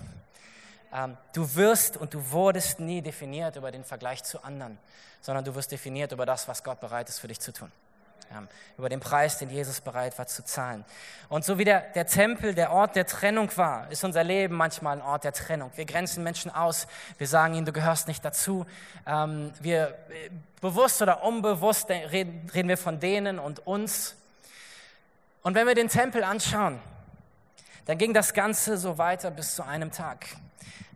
Ähm, 0.93 1.17
du 1.33 1.55
wirst 1.55 1.97
und 1.97 2.13
du 2.13 2.31
wurdest 2.33 2.81
nie 2.81 3.01
definiert 3.01 3.57
über 3.57 3.71
den 3.71 3.85
Vergleich 3.85 4.25
zu 4.25 4.43
anderen, 4.43 4.79
sondern 5.21 5.45
du 5.45 5.55
wirst 5.55 5.71
definiert 5.71 6.13
über 6.13 6.27
das, 6.27 6.49
was 6.49 6.65
Gott 6.65 6.81
bereit 6.81 7.09
ist 7.09 7.21
für 7.21 7.29
dich 7.29 7.41
zu 7.41 7.53
tun 7.53 7.71
über 8.79 8.89
den 8.89 9.01
Preis, 9.01 9.39
den 9.39 9.51
Jesus 9.51 9.81
bereit 9.81 10.19
war 10.19 10.27
zu 10.27 10.45
zahlen. 10.45 10.85
Und 11.29 11.45
so 11.45 11.59
wie 11.59 11.65
der, 11.65 11.81
der 11.81 12.07
Tempel 12.07 12.55
der 12.55 12.73
Ort 12.73 12.97
der 12.97 13.07
Trennung 13.07 13.51
war, 13.57 13.91
ist 13.91 14.05
unser 14.05 14.25
Leben 14.25 14.57
manchmal 14.57 14.99
ein 14.99 15.03
Ort 15.03 15.25
der 15.25 15.33
Trennung. 15.33 15.71
Wir 15.77 15.85
grenzen 15.85 16.23
Menschen 16.23 16.51
aus, 16.51 16.87
wir 17.19 17.27
sagen 17.27 17.55
ihnen, 17.55 17.67
du 17.67 17.73
gehörst 17.73 18.09
nicht 18.09 18.25
dazu. 18.25 18.67
Ähm, 19.07 19.53
wir 19.61 19.89
äh, 19.89 20.31
bewusst 20.61 21.03
oder 21.03 21.23
unbewusst 21.23 21.89
reden, 21.89 22.51
reden 22.55 22.69
wir 22.69 22.79
von 22.79 23.01
denen 23.01 23.39
und 23.39 23.67
uns. 23.67 24.17
Und 25.43 25.55
wenn 25.55 25.67
wir 25.67 25.75
den 25.75 25.89
Tempel 25.89 26.23
anschauen, 26.23 26.81
dann 27.87 27.99
ging 27.99 28.15
das 28.15 28.33
Ganze 28.33 28.77
so 28.79 28.99
weiter 28.99 29.31
bis 29.31 29.57
zu 29.57 29.65
einem 29.65 29.91
Tag, 29.91 30.27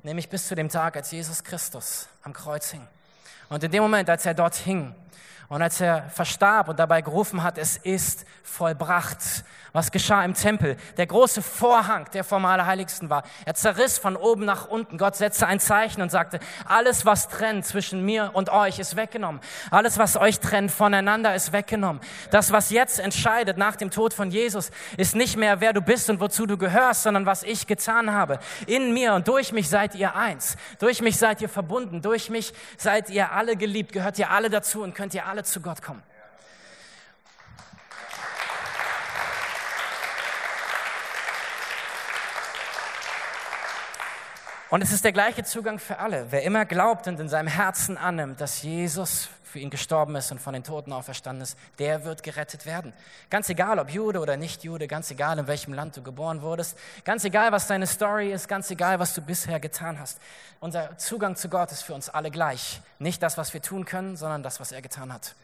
nämlich 0.02 0.28
bis 0.28 0.46
zu 0.46 0.54
dem 0.54 0.68
Tag, 0.68 0.96
als 0.96 1.10
Jesus 1.10 1.42
Christus 1.42 2.08
am 2.22 2.32
Kreuz 2.32 2.70
hing. 2.70 2.86
Und 3.48 3.62
in 3.62 3.70
dem 3.70 3.82
Moment, 3.82 4.08
als 4.08 4.26
er 4.26 4.34
dort 4.34 4.54
hing, 4.54 4.94
und 5.48 5.62
als 5.62 5.80
er 5.80 6.08
verstarb 6.10 6.68
und 6.68 6.78
dabei 6.78 7.02
gerufen 7.02 7.42
hat, 7.42 7.58
es 7.58 7.76
ist 7.76 8.26
vollbracht, 8.42 9.44
was 9.76 9.92
geschah 9.92 10.24
im 10.24 10.32
Tempel? 10.32 10.78
Der 10.96 11.06
große 11.06 11.42
Vorhang, 11.42 12.08
der 12.14 12.24
vom 12.24 12.46
Allerheiligsten 12.46 13.10
war, 13.10 13.24
er 13.44 13.52
zerriss 13.54 13.98
von 13.98 14.16
oben 14.16 14.46
nach 14.46 14.68
unten. 14.68 14.96
Gott 14.96 15.16
setzte 15.16 15.46
ein 15.46 15.60
Zeichen 15.60 16.00
und 16.00 16.10
sagte, 16.10 16.40
alles, 16.64 17.04
was 17.04 17.28
trennt 17.28 17.66
zwischen 17.66 18.02
mir 18.02 18.30
und 18.32 18.48
euch, 18.48 18.78
ist 18.78 18.96
weggenommen. 18.96 19.38
Alles, 19.70 19.98
was 19.98 20.16
euch 20.16 20.40
trennt 20.40 20.70
voneinander, 20.70 21.34
ist 21.34 21.52
weggenommen. 21.52 22.00
Das, 22.30 22.52
was 22.52 22.70
jetzt 22.70 22.98
entscheidet 22.98 23.58
nach 23.58 23.76
dem 23.76 23.90
Tod 23.90 24.14
von 24.14 24.30
Jesus, 24.30 24.70
ist 24.96 25.14
nicht 25.14 25.36
mehr, 25.36 25.60
wer 25.60 25.74
du 25.74 25.82
bist 25.82 26.08
und 26.08 26.20
wozu 26.20 26.46
du 26.46 26.56
gehörst, 26.56 27.02
sondern 27.02 27.26
was 27.26 27.42
ich 27.42 27.66
getan 27.66 28.12
habe. 28.12 28.38
In 28.66 28.94
mir 28.94 29.12
und 29.12 29.28
durch 29.28 29.52
mich 29.52 29.68
seid 29.68 29.94
ihr 29.94 30.16
eins. 30.16 30.56
Durch 30.78 31.02
mich 31.02 31.18
seid 31.18 31.42
ihr 31.42 31.50
verbunden. 31.50 32.00
Durch 32.00 32.30
mich 32.30 32.54
seid 32.78 33.10
ihr 33.10 33.32
alle 33.32 33.56
geliebt. 33.56 33.92
Gehört 33.92 34.18
ihr 34.18 34.30
alle 34.30 34.48
dazu 34.48 34.82
und 34.82 34.94
könnt 34.94 35.12
ihr 35.12 35.26
alle 35.26 35.35
zu 35.44 35.60
Gott 35.60 35.82
kommen. 35.82 36.02
Und 44.68 44.82
es 44.82 44.92
ist 44.92 45.04
der 45.04 45.12
gleiche 45.12 45.44
Zugang 45.44 45.78
für 45.78 45.98
alle. 46.00 46.26
Wer 46.30 46.42
immer 46.42 46.64
glaubt 46.64 47.06
und 47.06 47.20
in 47.20 47.28
seinem 47.28 47.46
Herzen 47.46 47.96
annimmt, 47.96 48.40
dass 48.40 48.62
Jesus 48.62 49.28
für 49.56 49.60
ihn 49.60 49.70
gestorben 49.70 50.14
ist 50.16 50.30
und 50.30 50.38
von 50.38 50.52
den 50.52 50.64
Toten 50.64 50.92
auferstanden 50.92 51.42
ist, 51.42 51.56
der 51.78 52.04
wird 52.04 52.22
gerettet 52.22 52.66
werden. 52.66 52.92
Ganz 53.30 53.48
egal, 53.48 53.78
ob 53.78 53.88
Jude 53.88 54.20
oder 54.20 54.36
nicht 54.36 54.64
Jude, 54.64 54.86
ganz 54.86 55.10
egal, 55.10 55.38
in 55.38 55.46
welchem 55.46 55.72
Land 55.72 55.96
du 55.96 56.02
geboren 56.02 56.42
wurdest, 56.42 56.76
ganz 57.04 57.24
egal, 57.24 57.52
was 57.52 57.66
deine 57.66 57.86
Story 57.86 58.32
ist, 58.32 58.48
ganz 58.48 58.70
egal, 58.70 58.98
was 58.98 59.14
du 59.14 59.22
bisher 59.22 59.58
getan 59.58 59.98
hast. 59.98 60.20
Unser 60.60 60.98
Zugang 60.98 61.36
zu 61.36 61.48
Gott 61.48 61.72
ist 61.72 61.84
für 61.84 61.94
uns 61.94 62.10
alle 62.10 62.30
gleich. 62.30 62.82
Nicht 62.98 63.22
das, 63.22 63.38
was 63.38 63.54
wir 63.54 63.62
tun 63.62 63.86
können, 63.86 64.18
sondern 64.18 64.42
das, 64.42 64.60
was 64.60 64.72
er 64.72 64.82
getan 64.82 65.10
hat. 65.10 65.34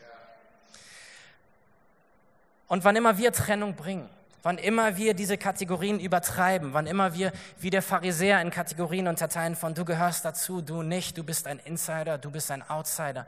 Und 2.68 2.84
wann 2.84 2.94
immer 2.94 3.16
wir 3.16 3.32
Trennung 3.32 3.76
bringen, 3.76 4.10
wann 4.42 4.58
immer 4.58 4.96
wir 4.96 5.14
diese 5.14 5.38
Kategorien 5.38 6.00
übertreiben, 6.00 6.72
wann 6.72 6.86
immer 6.86 7.14
wir 7.14 7.32
wie 7.58 7.70
der 7.70 7.82
Pharisäer 7.82 8.40
in 8.40 8.50
Kategorien 8.50 9.08
unterteilen 9.08 9.56
von 9.56 9.74
du 9.74 9.84
gehörst 9.84 10.24
dazu, 10.24 10.60
du 10.60 10.82
nicht, 10.82 11.16
du 11.16 11.24
bist 11.24 11.46
ein 11.46 11.58
Insider, 11.60 12.18
du 12.18 12.30
bist 12.30 12.50
ein 12.50 12.68
Outsider. 12.68 13.26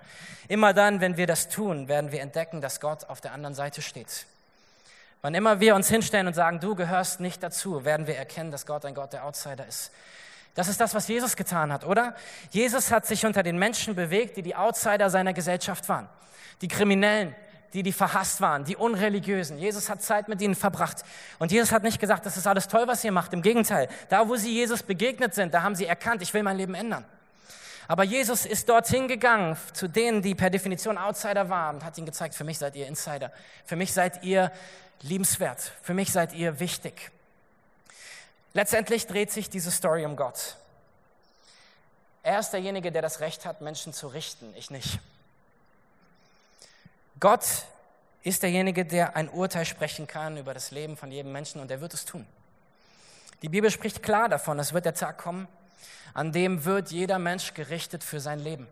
Immer 0.48 0.72
dann, 0.72 1.00
wenn 1.00 1.16
wir 1.16 1.27
das 1.27 1.48
tun, 1.48 1.88
werden 1.88 2.12
wir 2.12 2.20
entdecken, 2.20 2.61
dass 2.61 2.81
Gott 2.81 3.05
auf 3.05 3.20
der 3.20 3.33
anderen 3.33 3.55
Seite 3.55 3.83
steht. 3.83 4.27
Wann 5.22 5.35
immer 5.35 5.59
wir 5.61 5.74
uns 5.74 5.88
hinstellen 5.88 6.27
und 6.27 6.35
sagen, 6.35 6.61
du 6.61 6.74
gehörst 6.74 7.20
nicht 7.20 7.42
dazu, 7.42 7.85
werden 7.85 8.07
wir 8.07 8.16
erkennen, 8.16 8.50
dass 8.50 8.66
Gott 8.66 8.85
ein 8.85 8.94
Gott 8.94 9.14
der 9.14 9.24
Outsider 9.24 9.66
ist. 9.66 9.90
Das 10.55 10.68
ist 10.68 10.81
das, 10.81 10.94
was 10.94 11.09
Jesus 11.09 11.35
getan 11.35 11.72
hat, 11.72 11.85
oder? 11.85 12.14
Jesus 12.50 12.92
hat 12.92 13.07
sich 13.07 13.27
unter 13.27 13.42
den 13.42 13.59
Menschen 13.59 13.94
bewegt, 13.94 14.37
die 14.37 14.42
die 14.42 14.55
Outsider 14.55 15.11
seiner 15.11 15.33
Gesellschaft 15.33 15.88
waren. 15.88 16.09
Die 16.61 16.68
Kriminellen, 16.68 17.35
die, 17.74 17.82
die 17.82 17.92
verhasst 17.92 18.40
waren, 18.40 18.64
die 18.64 18.76
Unreligiösen. 18.76 19.58
Jesus 19.58 19.90
hat 19.90 20.00
Zeit 20.00 20.28
mit 20.28 20.40
ihnen 20.40 20.54
verbracht. 20.54 21.02
Und 21.40 21.50
Jesus 21.50 21.72
hat 21.72 21.82
nicht 21.82 22.00
gesagt, 22.00 22.24
das 22.24 22.37
ist 22.37 22.46
alles 22.46 22.68
toll, 22.68 22.87
was 22.87 23.02
ihr 23.02 23.12
macht. 23.12 23.32
Im 23.32 23.42
Gegenteil, 23.42 23.88
da, 24.08 24.28
wo 24.28 24.37
sie 24.37 24.52
Jesus 24.52 24.84
begegnet 24.84 25.34
sind, 25.34 25.52
da 25.52 25.62
haben 25.62 25.74
sie 25.74 25.84
erkannt, 25.84 26.22
ich 26.22 26.32
will 26.32 26.44
mein 26.44 26.56
Leben 26.56 26.74
ändern. 26.74 27.04
Aber 27.88 28.04
Jesus 28.04 28.46
ist 28.46 28.68
dorthin 28.68 29.08
gegangen, 29.08 29.58
zu 29.72 29.88
denen, 29.88 30.22
die 30.22 30.34
per 30.34 30.50
Definition 30.50 30.96
Outsider 30.96 31.50
waren, 31.50 31.76
und 31.76 31.84
hat 31.84 31.98
ihnen 31.98 32.06
gezeigt, 32.06 32.34
für 32.34 32.44
mich 32.44 32.58
seid 32.58 32.76
ihr 32.76 32.87
Insider. 32.87 33.30
Für 33.66 33.76
mich 33.76 33.92
seid 33.92 34.22
ihr 34.22 34.52
liebenswert. 35.02 35.72
Für 35.82 35.92
mich 35.94 36.12
seid 36.12 36.32
ihr 36.32 36.60
wichtig. 36.60 37.10
Letztendlich 38.54 39.08
dreht 39.08 39.32
sich 39.32 39.50
diese 39.50 39.72
Story 39.72 40.06
um 40.06 40.16
Gott. 40.16 40.56
Er 42.22 42.38
ist 42.38 42.50
derjenige, 42.50 42.92
der 42.92 43.02
das 43.02 43.20
Recht 43.20 43.44
hat, 43.44 43.60
Menschen 43.60 43.92
zu 43.92 44.06
richten, 44.06 44.54
ich 44.56 44.70
nicht. 44.70 45.00
Gott 47.24 47.46
ist 48.22 48.42
derjenige, 48.42 48.84
der 48.84 49.16
ein 49.16 49.30
Urteil 49.30 49.64
sprechen 49.64 50.06
kann 50.06 50.37
über 50.37 50.52
das 50.52 50.72
Leben 50.72 50.94
von 50.94 51.10
jedem 51.10 51.32
Menschen 51.32 51.58
und 51.58 51.70
er 51.70 51.80
wird 51.80 51.94
es 51.94 52.04
tun. 52.04 52.26
Die 53.40 53.48
Bibel 53.48 53.70
spricht 53.70 54.02
klar 54.02 54.28
davon, 54.28 54.58
es 54.58 54.74
wird 54.74 54.84
der 54.84 54.92
Tag 54.92 55.16
kommen, 55.16 55.48
an 56.12 56.32
dem 56.32 56.66
wird 56.66 56.90
jeder 56.90 57.18
Mensch 57.18 57.54
gerichtet 57.54 58.04
für 58.04 58.20
sein 58.20 58.40
Leben. 58.40 58.68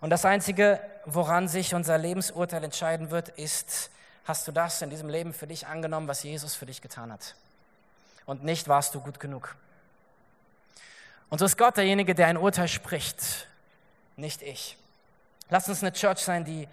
Und 0.00 0.10
das 0.10 0.24
Einzige, 0.24 0.80
woran 1.04 1.46
sich 1.46 1.76
unser 1.76 1.96
Lebensurteil 1.96 2.64
entscheiden 2.64 3.12
wird, 3.12 3.28
ist, 3.28 3.92
hast 4.24 4.48
du 4.48 4.50
das 4.50 4.82
in 4.82 4.90
diesem 4.90 5.08
Leben 5.08 5.32
für 5.32 5.46
dich 5.46 5.68
angenommen, 5.68 6.08
was 6.08 6.24
Jesus 6.24 6.56
für 6.56 6.66
dich 6.66 6.82
getan 6.82 7.12
hat? 7.12 7.36
Und 8.26 8.42
nicht 8.42 8.66
warst 8.66 8.96
du 8.96 9.00
gut 9.00 9.20
genug. 9.20 9.54
Und 11.30 11.38
so 11.38 11.44
ist 11.44 11.56
Gott 11.56 11.76
derjenige, 11.76 12.16
der 12.16 12.26
ein 12.26 12.36
Urteil 12.36 12.66
spricht, 12.66 13.46
nicht 14.16 14.42
ich. 14.42 14.76
Lass 15.50 15.68
uns 15.68 15.82
eine 15.82 15.92
Church 15.92 16.18
sein, 16.18 16.44
die 16.44 16.66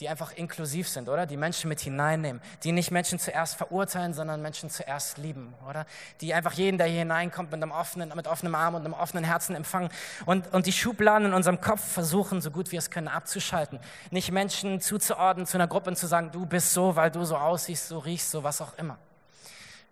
die 0.00 0.08
einfach 0.08 0.32
inklusiv 0.32 0.88
sind, 0.88 1.08
oder? 1.08 1.26
Die 1.26 1.36
Menschen 1.36 1.68
mit 1.68 1.80
hineinnehmen, 1.80 2.42
die 2.64 2.72
nicht 2.72 2.90
Menschen 2.90 3.18
zuerst 3.18 3.56
verurteilen, 3.56 4.12
sondern 4.12 4.42
Menschen 4.42 4.68
zuerst 4.68 5.18
lieben, 5.18 5.54
oder? 5.68 5.86
Die 6.20 6.34
einfach 6.34 6.52
jeden, 6.54 6.78
der 6.78 6.88
hier 6.88 7.00
hineinkommt, 7.00 7.52
mit 7.52 7.62
einem 7.62 7.70
offenen, 7.70 8.12
mit 8.16 8.26
offenem 8.26 8.54
Arm 8.56 8.74
und 8.74 8.84
einem 8.84 8.94
offenen 8.94 9.24
Herzen 9.24 9.54
empfangen 9.54 9.90
und, 10.26 10.52
und 10.52 10.66
die 10.66 10.72
Schubladen 10.72 11.28
in 11.28 11.34
unserem 11.34 11.60
Kopf 11.60 11.80
versuchen, 11.80 12.40
so 12.40 12.50
gut 12.50 12.72
wir 12.72 12.78
es 12.78 12.90
können, 12.90 13.08
abzuschalten. 13.08 13.78
Nicht 14.10 14.32
Menschen 14.32 14.80
zuzuordnen 14.80 15.46
zu 15.46 15.56
einer 15.56 15.68
Gruppe 15.68 15.90
und 15.90 15.96
zu 15.96 16.08
sagen, 16.08 16.32
du 16.32 16.44
bist 16.44 16.72
so, 16.72 16.96
weil 16.96 17.10
du 17.10 17.24
so 17.24 17.36
aussiehst, 17.36 17.88
so 17.88 17.98
riechst, 17.98 18.30
so 18.30 18.42
was 18.42 18.60
auch 18.60 18.76
immer. 18.78 18.98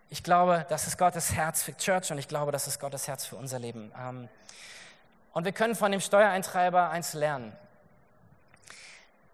Ich 0.09 0.21
glaube, 0.21 0.65
das 0.69 0.85
ist 0.85 0.97
Gottes 0.97 1.33
Herz 1.33 1.63
für 1.63 1.75
Church 1.75 2.11
und 2.11 2.17
ich 2.17 2.27
glaube, 2.27 2.51
das 2.51 2.67
ist 2.67 2.79
Gottes 2.79 3.07
Herz 3.07 3.25
für 3.25 3.37
unser 3.37 3.57
Leben. 3.57 3.91
Ähm, 3.99 4.29
und 5.31 5.45
wir 5.45 5.53
können 5.53 5.75
von 5.75 5.91
dem 5.91 6.01
Steuereintreiber 6.01 6.89
eins 6.91 7.13
lernen. 7.13 7.53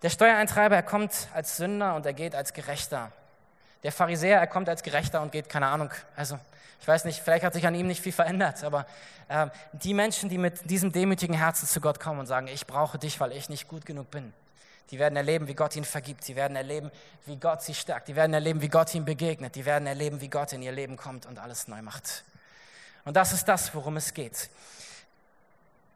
Der 0.02 0.10
Steuereintreiber, 0.10 0.76
er 0.76 0.84
kommt 0.84 1.28
als 1.34 1.58
Sünder 1.58 1.96
und 1.96 2.06
er 2.06 2.14
geht 2.14 2.36
als 2.36 2.54
Gerechter. 2.54 3.12
Der 3.84 3.92
Pharisäer, 3.92 4.40
er 4.40 4.48
kommt 4.48 4.70
als 4.70 4.84
Gerechter 4.84 5.22
und 5.22 5.32
geht, 5.32 5.50
keine 5.50 5.68
Ahnung, 5.68 5.92
also 6.16 6.40
ich 6.82 6.88
weiß 6.88 7.06
nicht, 7.06 7.20
vielleicht 7.22 7.44
hat 7.44 7.54
sich 7.54 7.68
an 7.68 7.76
ihm 7.76 7.88
nicht 7.88 8.02
viel 8.02 8.14
verändert, 8.14 8.64
aber 8.64 8.86
äh, 9.28 9.48
die 9.74 9.94
Menschen, 9.94 10.30
die 10.30 10.38
mit 10.38 10.70
diesem 10.70 10.94
demütigen 10.94 11.36
Herzen 11.36 11.68
zu 11.68 11.82
Gott 11.82 12.00
kommen 12.00 12.22
und 12.22 12.28
sagen, 12.28 12.48
ich 12.48 12.66
brauche 12.66 12.98
dich, 12.98 13.20
weil 13.20 13.34
ich 13.34 13.50
nicht 13.50 13.68
gut 13.68 13.86
genug 13.86 14.10
bin, 14.12 14.34
Die 14.92 14.98
werden 14.98 15.16
erleben, 15.16 15.48
wie 15.48 15.54
Gott 15.54 15.76
ihnen 15.76 15.86
vergibt. 15.86 16.28
Die 16.28 16.36
werden 16.36 16.56
erleben, 16.56 16.90
wie 17.26 17.36
Gott 17.36 17.62
sie 17.62 17.76
stärkt. 17.76 18.08
Die 18.08 18.16
werden 18.16 18.34
erleben, 18.34 18.62
wie 18.62 18.70
Gott 18.70 18.94
ihnen 18.96 19.06
begegnet. 19.06 19.56
Die 19.56 19.66
werden 19.66 19.88
erleben, 19.88 20.20
wie 20.20 20.30
Gott 20.30 20.52
in 20.54 20.62
ihr 20.64 20.72
Leben 20.72 20.98
kommt 20.98 21.26
und 21.26 21.38
alles 21.38 21.68
neu 21.68 21.82
macht. 21.82 22.24
Und 23.06 23.16
das 23.16 23.32
ist 23.32 23.46
das, 23.46 23.74
worum 23.76 23.98
es 23.98 24.14
geht. 24.14 24.50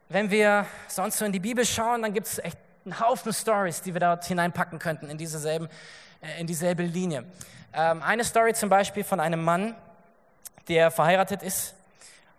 Wenn 0.08 0.30
wir 0.30 0.66
sonst 0.86 1.18
so 1.18 1.24
in 1.24 1.32
die 1.32 1.40
Bibel 1.40 1.64
schauen, 1.64 2.02
dann 2.02 2.12
gibt 2.12 2.26
es 2.26 2.38
echt 2.38 2.58
einen 2.84 3.00
Haufen 3.00 3.32
Stories, 3.32 3.80
die 3.82 3.94
wir 3.94 4.00
dort 4.00 4.24
hineinpacken 4.24 4.78
könnten 4.78 5.08
in, 5.08 5.16
dieselben, 5.16 5.68
äh, 6.20 6.40
in 6.40 6.46
dieselbe 6.46 6.82
Linie. 6.82 7.24
Ähm, 7.72 8.02
eine 8.02 8.24
Story 8.24 8.54
zum 8.54 8.68
Beispiel 8.68 9.04
von 9.04 9.20
einem 9.20 9.42
Mann, 9.42 9.74
der 10.68 10.90
verheiratet 10.90 11.42
ist 11.42 11.74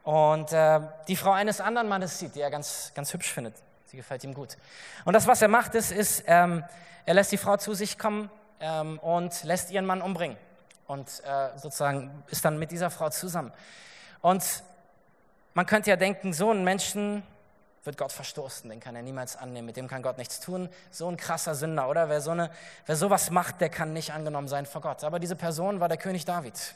und 0.03 0.51
äh, 0.53 0.81
die 1.07 1.15
Frau 1.15 1.31
eines 1.31 1.61
anderen 1.61 1.87
Mannes 1.87 2.19
sieht, 2.19 2.35
die 2.35 2.41
er 2.41 2.51
ganz, 2.51 2.91
ganz 2.93 3.11
hübsch 3.13 3.31
findet. 3.31 3.55
Sie 3.85 3.97
gefällt 3.97 4.23
ihm 4.23 4.33
gut. 4.33 4.57
Und 5.03 5.13
das, 5.13 5.25
was 5.25 5.41
er 5.41 5.47
macht, 5.47 5.73
ist, 5.75 5.91
ist 5.91 6.23
ähm, 6.27 6.63
er 7.05 7.13
lässt 7.13 7.31
die 7.31 7.37
Frau 7.37 7.57
zu 7.57 7.73
sich 7.73 7.97
kommen 7.97 8.29
ähm, 8.59 8.99
und 8.99 9.43
lässt 9.43 9.71
ihren 9.71 9.85
Mann 9.85 10.01
umbringen. 10.01 10.37
Und 10.87 11.07
äh, 11.25 11.57
sozusagen 11.57 12.23
ist 12.27 12.45
dann 12.45 12.59
mit 12.59 12.71
dieser 12.71 12.91
Frau 12.91 13.09
zusammen. 13.09 13.51
Und 14.21 14.63
man 15.55 15.65
könnte 15.65 15.89
ja 15.89 15.95
denken, 15.95 16.33
so 16.33 16.51
einen 16.51 16.63
Menschen 16.63 17.23
wird 17.85 17.97
Gott 17.97 18.11
verstoßen, 18.11 18.69
den 18.69 18.79
kann 18.79 18.95
er 18.95 19.01
niemals 19.01 19.35
annehmen, 19.35 19.65
mit 19.65 19.77
dem 19.77 19.87
kann 19.87 20.01
Gott 20.01 20.17
nichts 20.17 20.39
tun. 20.39 20.69
So 20.91 21.07
ein 21.07 21.17
krasser 21.17 21.55
Sünder, 21.55 21.89
oder? 21.89 22.09
Wer, 22.09 22.21
so 22.21 22.31
eine, 22.31 22.49
wer 22.85 22.95
sowas 22.95 23.29
macht, 23.29 23.61
der 23.61 23.69
kann 23.69 23.93
nicht 23.93 24.13
angenommen 24.13 24.47
sein 24.47 24.65
vor 24.65 24.81
Gott. 24.81 25.03
Aber 25.03 25.19
diese 25.19 25.35
Person 25.35 25.79
war 25.79 25.87
der 25.87 25.97
König 25.97 26.25
David. 26.25 26.75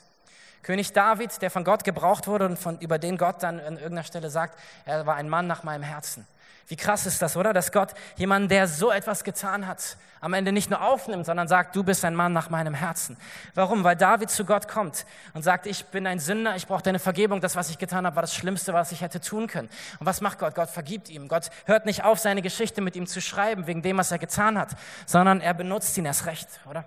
König 0.62 0.92
David, 0.94 1.42
der 1.42 1.50
von 1.50 1.64
Gott 1.64 1.84
gebraucht 1.84 2.28
wurde 2.28 2.46
und 2.46 2.60
von, 2.60 2.78
über 2.80 3.00
den 3.00 3.18
Gott 3.18 3.42
dann 3.44 3.60
an 3.60 3.74
irgendeiner 3.76 4.04
Stelle 4.04 4.30
sagt, 4.30 4.60
er 4.86 5.06
war 5.06 5.16
ein 5.16 5.30
Mann 5.30 5.48
nach 5.48 5.64
meinem 5.64 5.84
Herzen. 5.84 6.28
Wie 6.70 6.76
krass 6.76 7.08
ist 7.08 7.20
das, 7.20 7.36
oder? 7.36 7.52
Dass 7.52 7.72
Gott 7.72 7.96
jemanden, 8.16 8.48
der 8.48 8.68
so 8.68 8.92
etwas 8.92 9.24
getan 9.24 9.66
hat, 9.66 9.98
am 10.22 10.34
Ende 10.34 10.52
nicht 10.52 10.70
nur 10.70 10.84
aufnimmt, 10.84 11.26
sondern 11.26 11.48
sagt, 11.48 11.76
du 11.76 11.84
bist 11.84 12.06
ein 12.06 12.14
Mann 12.14 12.32
nach 12.32 12.52
meinem 12.52 12.76
Herzen. 12.76 13.18
Warum? 13.56 13.84
Weil 13.84 13.96
David 13.96 14.30
zu 14.30 14.46
Gott 14.46 14.68
kommt 14.68 15.08
und 15.34 15.42
sagt, 15.42 15.66
ich 15.66 15.86
bin 15.86 16.06
ein 16.06 16.20
Sünder, 16.20 16.56
ich 16.56 16.68
brauche 16.68 16.84
deine 16.84 17.00
Vergebung. 17.00 17.42
Das, 17.42 17.56
was 17.56 17.72
ich 17.72 17.80
getan 17.80 18.06
habe, 18.06 18.16
war 18.16 18.22
das 18.22 18.36
Schlimmste, 18.36 18.72
was 18.72 18.92
ich 18.92 19.02
hätte 19.02 19.20
tun 19.20 19.48
können. 19.48 19.68
Und 20.00 20.06
was 20.06 20.22
macht 20.22 20.38
Gott? 20.38 20.54
Gott 20.54 20.70
vergibt 20.70 21.10
ihm. 21.10 21.28
Gott 21.28 21.50
hört 21.66 21.88
nicht 21.88 22.04
auf, 22.04 22.20
seine 22.20 22.44
Geschichte 22.44 22.82
mit 22.82 22.96
ihm 22.96 23.08
zu 23.08 23.20
schreiben, 23.20 23.66
wegen 23.66 23.82
dem, 23.82 23.98
was 23.98 24.12
er 24.12 24.20
getan 24.20 24.60
hat, 24.60 24.76
sondern 25.08 25.42
er 25.42 25.56
benutzt 25.56 25.98
ihn 25.98 26.06
erst 26.06 26.28
recht, 26.28 26.48
oder? 26.70 26.86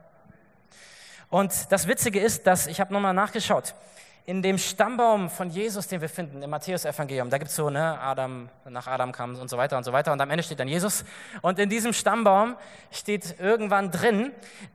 Und 1.29 1.73
das 1.73 1.88
Witzige 1.88 2.21
ist, 2.21 2.47
dass, 2.47 2.68
ich 2.68 2.81
habe 2.81 2.92
nochmal 2.92 3.14
nachgeschaut, 3.14 3.75
in 4.24 4.40
dem 4.40 4.56
Stammbaum 4.56 5.28
von 5.30 5.50
Jesus, 5.50 5.88
den 5.88 6.00
wir 6.00 6.08
finden 6.08 6.42
im 6.42 6.50
Matthäus-Evangelium, 6.50 7.28
da 7.28 7.38
gibt 7.38 7.50
es 7.50 7.56
so, 7.56 7.70
ne, 7.70 7.98
Adam, 8.00 8.48
nach 8.68 8.87
Adam 8.87 9.11
kam 9.11 9.35
und 9.35 9.50
so 9.50 9.56
weiter 9.56 9.76
und 9.76 9.85
so 9.85 9.92
weiter 9.92 10.12
und 10.12 10.20
am 10.20 10.30
Ende 10.30 10.44
steht 10.44 10.61
dann 10.61 10.68
Jesus. 10.68 11.04
Und 11.40 11.58
in 11.58 11.68
diesem 11.68 11.92
Stammbaum 11.92 12.56
steht 12.92 13.40
irgendwann 13.40 13.90
drin, 13.90 14.30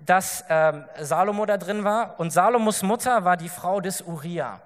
dass 0.05 0.43
ähm, 0.49 0.83
Salomo 0.99 1.45
da 1.45 1.57
drin 1.57 1.85
war 1.85 2.19
und 2.19 2.31
Salomos 2.31 2.83
Mutter 2.83 3.23
war 3.23 3.37
die 3.37 3.49
Frau 3.49 3.79
des 3.79 4.01
Uriah. 4.01 4.61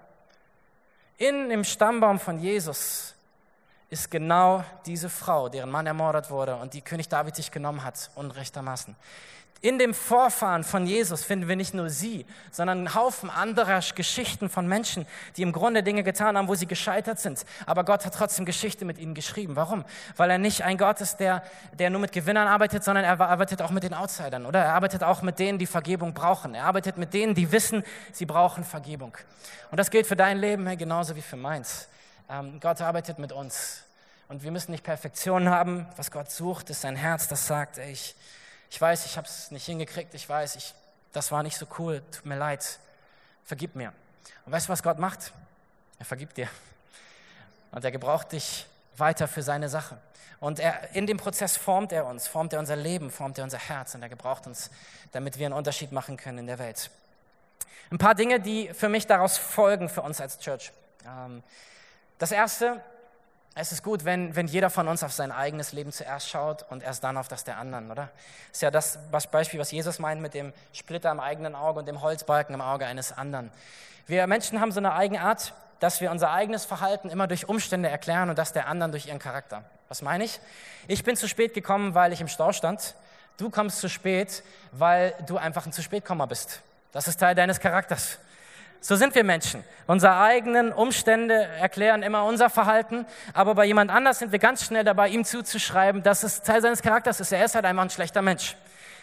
In 1.18 1.50
dem 1.50 1.64
Stammbaum 1.64 2.20
von 2.20 2.40
Jesus 2.40 3.14
ist 3.92 4.10
genau 4.10 4.64
diese 4.86 5.10
Frau, 5.10 5.50
deren 5.50 5.70
Mann 5.70 5.86
ermordet 5.86 6.32
wurde 6.32 6.56
und 6.56 6.74
die 6.74 6.82
König 6.82 7.10
David 7.10 7.36
sich 7.36 7.52
genommen 7.52 7.84
hat, 7.84 8.10
unrechtermaßen. 8.16 8.96
In 9.60 9.78
dem 9.78 9.94
Vorfahren 9.94 10.64
von 10.64 10.88
Jesus 10.88 11.24
finden 11.24 11.48
wir 11.48 11.58
nicht 11.58 11.76
nur 11.76 11.90
sie, 11.90 12.26
sondern 12.52 12.80
einen 12.80 12.96
Haufen 12.96 13.30
anderer 13.30 13.82
Geschichten 13.94 14.50
von 14.50 14.66
Menschen, 14.66 15.06
die 15.36 15.44
im 15.44 15.52
Grunde 15.52 15.84
Dinge 15.84 16.04
getan 16.04 16.36
haben, 16.36 16.48
wo 16.48 16.56
sie 16.56 16.66
gescheitert 16.66 17.20
sind. 17.20 17.46
Aber 17.68 17.84
Gott 17.84 18.06
hat 18.06 18.16
trotzdem 18.16 18.46
Geschichte 18.46 18.86
mit 18.86 18.98
ihnen 18.98 19.14
geschrieben. 19.14 19.56
Warum? 19.58 19.84
Weil 20.16 20.32
er 20.32 20.38
nicht 20.40 20.64
ein 20.64 20.78
Gott 20.78 21.00
ist, 21.02 21.18
der, 21.18 21.44
der 21.78 21.92
nur 21.92 22.02
mit 22.02 22.14
Gewinnern 22.14 22.48
arbeitet, 22.48 22.84
sondern 22.84 23.04
er 23.04 23.20
arbeitet 23.20 23.62
auch 23.62 23.72
mit 23.72 23.84
den 23.84 23.94
Outsidern, 23.94 24.48
oder? 24.48 24.62
Er 24.62 24.74
arbeitet 24.74 25.04
auch 25.04 25.22
mit 25.22 25.38
denen, 25.38 25.60
die 25.60 25.68
Vergebung 25.68 26.16
brauchen. 26.16 26.56
Er 26.56 26.64
arbeitet 26.64 26.98
mit 26.98 27.14
denen, 27.14 27.36
die 27.36 27.52
wissen, 27.52 27.84
sie 28.14 28.26
brauchen 28.26 28.64
Vergebung. 28.64 29.16
Und 29.70 29.78
das 29.78 29.92
gilt 29.92 30.08
für 30.08 30.16
dein 30.16 30.40
Leben 30.40 30.66
genauso 30.78 31.16
wie 31.16 31.22
für 31.22 31.38
meins. 31.38 31.88
Ähm, 32.32 32.62
Gott 32.62 32.80
arbeitet 32.80 33.20
mit 33.20 33.34
uns. 33.34 33.84
Und 34.30 34.44
wir 34.44 34.52
müssen 34.52 34.72
nicht 34.72 34.86
Perfektion 34.86 35.50
haben. 35.50 35.86
Was 35.98 36.12
Gott 36.12 36.32
sucht, 36.32 36.70
ist 36.70 36.86
ein 36.86 36.96
Herz, 36.96 37.28
das 37.28 37.46
sagt, 37.46 37.78
ey, 37.78 37.92
ich, 37.92 38.16
ich 38.70 38.80
weiß, 38.80 39.06
ich 39.06 39.18
habe 39.18 39.28
es 39.28 39.52
nicht 39.52 39.66
hingekriegt, 39.66 40.14
ich 40.14 40.30
weiß, 40.30 40.56
ich, 40.56 40.74
das 41.12 41.34
war 41.34 41.44
nicht 41.44 41.58
so 41.58 41.68
cool, 41.78 42.02
tut 42.10 42.26
mir 42.26 42.38
leid, 42.38 42.80
vergib 43.44 43.76
mir. 43.76 43.92
Und 44.46 44.54
weißt 44.54 44.70
du, 44.70 44.72
was 44.72 44.82
Gott 44.82 44.98
macht? 44.98 45.34
Er 46.00 46.06
vergibt 46.06 46.38
dir. 46.38 46.48
Und 47.72 47.84
er 47.84 47.92
gebraucht 47.92 48.32
dich 48.32 48.66
weiter 48.96 49.28
für 49.28 49.44
seine 49.44 49.68
Sache. 49.68 49.98
Und 50.40 50.60
er, 50.60 50.96
in 50.96 51.08
dem 51.08 51.18
Prozess 51.18 51.58
formt 51.58 51.92
er 51.92 52.06
uns, 52.06 52.28
formt 52.28 52.54
er 52.54 52.60
unser 52.60 52.78
Leben, 52.78 53.12
formt 53.12 53.40
er 53.40 53.44
unser 53.44 53.60
Herz 53.60 53.94
und 53.94 54.04
er 54.04 54.10
gebraucht 54.10 54.48
uns, 54.48 54.72
damit 55.12 55.38
wir 55.38 55.48
einen 55.48 55.54
Unterschied 55.54 55.92
machen 55.92 56.16
können 56.16 56.38
in 56.38 56.48
der 56.48 56.60
Welt. 56.60 56.92
Ein 57.92 57.98
paar 57.98 58.16
Dinge, 58.16 58.40
die 58.40 58.74
für 58.74 58.88
mich 58.88 59.06
daraus 59.06 59.38
folgen 59.38 59.90
für 59.90 60.02
uns 60.02 60.22
als 60.22 60.40
Church. 60.40 60.72
Ähm, 61.06 61.44
das 62.22 62.32
erste, 62.32 62.80
es 63.56 63.72
ist 63.72 63.84
gut, 63.84 64.06
wenn, 64.06 64.36
wenn 64.36 64.46
jeder 64.46 64.70
von 64.70 64.88
uns 64.88 65.04
auf 65.04 65.12
sein 65.12 65.32
eigenes 65.32 65.74
Leben 65.74 65.92
zuerst 65.92 66.30
schaut 66.30 66.64
und 66.70 66.84
erst 66.84 67.04
dann 67.04 67.18
auf 67.18 67.28
das 67.28 67.44
der 67.44 67.58
anderen, 67.58 67.90
oder? 67.90 68.10
Das 68.50 68.58
ist 68.58 68.62
ja 68.62 68.70
das 68.70 69.00
Beispiel, 69.32 69.60
was 69.60 69.72
Jesus 69.72 69.98
meint 69.98 70.22
mit 70.22 70.36
dem 70.36 70.54
Splitter 70.72 71.10
im 71.10 71.20
eigenen 71.20 71.56
Auge 71.56 71.80
und 71.80 71.88
dem 71.88 72.02
Holzbalken 72.04 72.54
im 72.54 72.62
Auge 72.62 72.86
eines 72.86 73.12
anderen. 73.12 73.50
Wir 74.06 74.28
Menschen 74.28 74.62
haben 74.62 74.72
so 74.72 74.80
eine 74.80 74.94
Eigenart, 74.94 75.56
dass 75.80 76.00
wir 76.00 76.12
unser 76.12 76.32
eigenes 76.32 76.64
Verhalten 76.64 77.10
immer 77.10 77.26
durch 77.26 77.50
Umstände 77.50 77.90
erklären 77.90 78.30
und 78.30 78.38
das 78.38 78.54
der 78.54 78.68
anderen 78.68 78.92
durch 78.92 79.08
ihren 79.08 79.18
Charakter. 79.18 79.64
Was 79.90 80.04
meine 80.04 80.24
ich? 80.24 80.40
Ich 80.88 81.04
bin 81.04 81.16
zu 81.16 81.28
spät 81.28 81.56
gekommen, 81.56 81.96
weil 81.96 82.14
ich 82.14 82.22
im 82.22 82.28
Stau 82.28 82.54
stand. 82.54 82.94
Du 83.38 83.50
kommst 83.50 83.80
zu 83.80 83.90
spät, 83.90 84.44
weil 84.72 85.16
du 85.26 85.38
einfach 85.38 85.66
ein 85.66 85.74
zu 85.74 85.82
spät 85.82 86.06
bist. 86.30 86.62
Das 86.92 87.08
ist 87.08 87.20
Teil 87.20 87.34
deines 87.34 87.60
Charakters. 87.60 88.20
So 88.84 88.96
sind 88.96 89.14
wir 89.14 89.24
Menschen. 89.24 89.64
Unsere 89.86 90.20
eigenen 90.20 90.74
Umstände 90.74 91.36
erklären 91.36 92.02
immer 92.02 92.26
unser 92.26 92.50
Verhalten, 92.50 93.06
aber 93.32 93.54
bei 93.54 93.66
jemand 93.66 93.92
anders 93.92 94.18
sind 94.18 94.32
wir 94.32 94.40
ganz 94.40 94.66
schnell 94.66 94.84
dabei, 94.84 95.10
ihm 95.10 95.24
zuzuschreiben, 95.24 96.02
dass 96.02 96.24
es 96.24 96.42
Teil 96.42 96.64
seines 96.64 96.82
Charakters 96.82 97.20
ist. 97.20 97.32
Er 97.32 97.46
ist 97.46 97.54
halt 97.54 97.66
einfach 97.66 97.84
ein 97.84 97.92
schlechter 97.92 98.24
Mensch. 98.24 98.56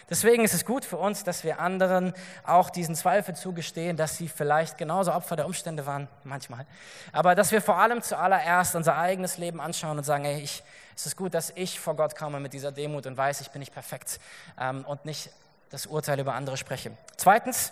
Deswegen 0.09 0.43
ist 0.43 0.53
es 0.53 0.65
gut 0.65 0.83
für 0.83 0.97
uns, 0.97 1.23
dass 1.23 1.45
wir 1.45 1.61
anderen 1.61 2.13
auch 2.43 2.71
diesen 2.71 2.93
Zweifel 2.93 3.35
zugestehen, 3.35 3.95
dass 3.95 4.17
sie 4.17 4.27
vielleicht 4.27 4.77
genauso 4.77 5.13
Opfer 5.13 5.37
der 5.37 5.45
Umstände 5.45 5.85
waren, 5.85 6.09
manchmal. 6.25 6.65
Aber 7.13 7.33
dass 7.33 7.53
wir 7.53 7.61
vor 7.61 7.77
allem 7.77 8.01
zuallererst 8.01 8.75
unser 8.75 8.97
eigenes 8.97 9.37
Leben 9.37 9.61
anschauen 9.61 9.97
und 9.97 10.03
sagen, 10.03 10.25
ey, 10.25 10.41
ich, 10.41 10.61
es 10.93 11.05
ist 11.05 11.15
gut, 11.15 11.33
dass 11.33 11.53
ich 11.55 11.79
vor 11.79 11.95
Gott 11.95 12.17
komme 12.17 12.41
mit 12.41 12.51
dieser 12.51 12.73
Demut 12.73 13.05
und 13.05 13.15
weiß, 13.15 13.39
ich 13.39 13.51
bin 13.51 13.59
nicht 13.59 13.73
perfekt 13.73 14.19
ähm, 14.59 14.83
und 14.85 15.05
nicht 15.05 15.29
das 15.69 15.85
Urteil 15.85 16.19
über 16.19 16.33
andere 16.33 16.57
spreche. 16.57 16.91
Zweitens, 17.15 17.71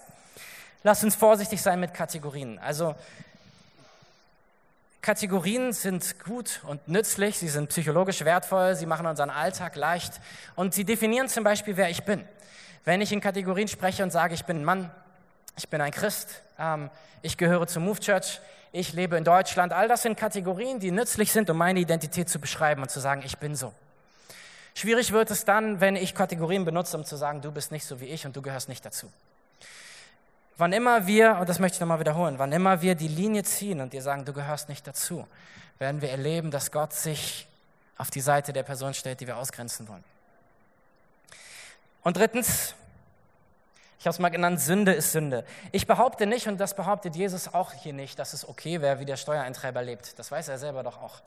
Lass 0.83 1.03
uns 1.03 1.15
vorsichtig 1.15 1.61
sein 1.61 1.79
mit 1.79 1.93
Kategorien. 1.93 2.59
Also 2.59 2.95
Kategorien 5.01 5.71
sind 5.73 6.19
gut 6.23 6.59
und 6.67 6.87
nützlich, 6.87 7.37
sie 7.37 7.47
sind 7.47 7.69
psychologisch 7.69 8.25
wertvoll, 8.25 8.75
sie 8.75 8.85
machen 8.85 9.05
unseren 9.05 9.29
Alltag 9.29 9.75
leicht 9.75 10.19
und 10.55 10.73
sie 10.73 10.83
definieren 10.83 11.29
zum 11.29 11.43
Beispiel, 11.43 11.77
wer 11.77 11.89
ich 11.89 12.03
bin. 12.03 12.27
Wenn 12.83 13.01
ich 13.01 13.11
in 13.11 13.21
Kategorien 13.21 13.67
spreche 13.67 14.03
und 14.03 14.11
sage, 14.11 14.33
ich 14.33 14.45
bin 14.45 14.57
ein 14.57 14.65
Mann, 14.65 14.91
ich 15.57 15.69
bin 15.69 15.81
ein 15.81 15.91
Christ, 15.91 16.41
ähm, 16.59 16.89
ich 17.21 17.37
gehöre 17.37 17.67
zur 17.67 17.81
Move 17.81 17.99
Church, 17.99 18.41
ich 18.71 18.93
lebe 18.93 19.17
in 19.17 19.23
Deutschland, 19.23 19.73
all 19.73 19.87
das 19.87 20.01
sind 20.03 20.17
Kategorien, 20.17 20.79
die 20.79 20.91
nützlich 20.91 21.31
sind, 21.31 21.49
um 21.49 21.57
meine 21.57 21.79
Identität 21.79 22.29
zu 22.29 22.39
beschreiben 22.39 22.81
und 22.81 22.91
zu 22.91 22.99
sagen, 22.99 23.23
ich 23.25 23.37
bin 23.37 23.55
so. 23.55 23.73
Schwierig 24.73 25.11
wird 25.11 25.31
es 25.31 25.45
dann, 25.45 25.79
wenn 25.79 25.95
ich 25.95 26.13
Kategorien 26.13 26.65
benutze, 26.65 26.97
um 26.97 27.05
zu 27.05 27.15
sagen, 27.15 27.41
du 27.41 27.51
bist 27.51 27.71
nicht 27.71 27.85
so 27.85 27.99
wie 27.99 28.05
ich 28.05 28.25
und 28.25 28.35
du 28.35 28.41
gehörst 28.41 28.69
nicht 28.69 28.85
dazu. 28.85 29.11
Wann 30.57 30.73
immer 30.73 31.05
wir, 31.05 31.37
und 31.39 31.47
das 31.47 31.59
möchte 31.59 31.75
ich 31.75 31.81
nochmal 31.81 31.99
wiederholen, 31.99 32.39
wann 32.39 32.51
immer 32.51 32.81
wir 32.81 32.95
die 32.95 33.07
Linie 33.07 33.43
ziehen 33.43 33.79
und 33.79 33.93
dir 33.93 34.01
sagen, 34.01 34.25
du 34.25 34.33
gehörst 34.33 34.69
nicht 34.69 34.87
dazu, 34.87 35.27
werden 35.77 36.01
wir 36.01 36.09
erleben, 36.09 36.49
dass 36.49 36.71
Gott 36.71 36.93
sich 36.93 37.47
auf 37.97 38.09
die 38.09 38.21
Seite 38.21 38.53
der 38.53 38.63
Person 38.63 38.93
stellt, 38.93 39.19
die 39.19 39.27
wir 39.27 39.37
ausgrenzen 39.37 39.87
wollen. 39.87 40.03
Und 42.01 42.17
drittens, 42.17 42.73
ich 43.99 44.05
habe 44.05 44.13
es 44.13 44.19
mal 44.19 44.29
genannt, 44.29 44.59
Sünde 44.59 44.93
ist 44.93 45.11
Sünde. 45.11 45.43
Ich 45.71 45.85
behaupte 45.85 46.25
nicht, 46.25 46.47
und 46.47 46.57
das 46.57 46.75
behauptet 46.75 47.15
Jesus 47.15 47.53
auch 47.53 47.73
hier 47.73 47.93
nicht, 47.93 48.17
dass 48.17 48.33
es 48.33 48.47
okay 48.47 48.81
wäre, 48.81 48.99
wie 48.99 49.05
der 49.05 49.17
Steuereintreiber 49.17 49.83
lebt. 49.83 50.17
Das 50.17 50.31
weiß 50.31 50.47
er 50.47 50.57
selber 50.57 50.83
doch 50.83 51.01
auch 51.01 51.21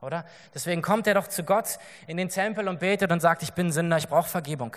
oder? 0.00 0.24
Deswegen 0.54 0.82
kommt 0.82 1.06
er 1.06 1.14
doch 1.14 1.26
zu 1.26 1.42
Gott 1.44 1.78
in 2.06 2.16
den 2.16 2.28
Tempel 2.28 2.68
und 2.68 2.80
betet 2.80 3.10
und 3.10 3.20
sagt, 3.20 3.42
ich 3.42 3.52
bin 3.52 3.72
Sünder, 3.72 3.96
ich 3.96 4.08
brauche 4.08 4.28
Vergebung. 4.28 4.76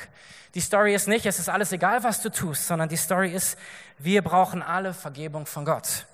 Die 0.56 0.62
Story 0.62 0.96
ist 0.96 1.08
nicht, 1.08 1.26
es 1.26 1.40
ist 1.40 1.50
alles 1.50 1.72
egal, 1.72 2.04
was 2.04 2.22
du 2.22 2.30
tust, 2.30 2.68
sondern 2.68 2.90
die 2.90 2.98
Story 2.98 3.32
ist, 3.32 3.58
wir 3.98 4.22
brauchen 4.22 4.62
alle 4.62 4.94
Vergebung 4.94 5.46
von 5.46 5.66
Gott. 5.66 6.06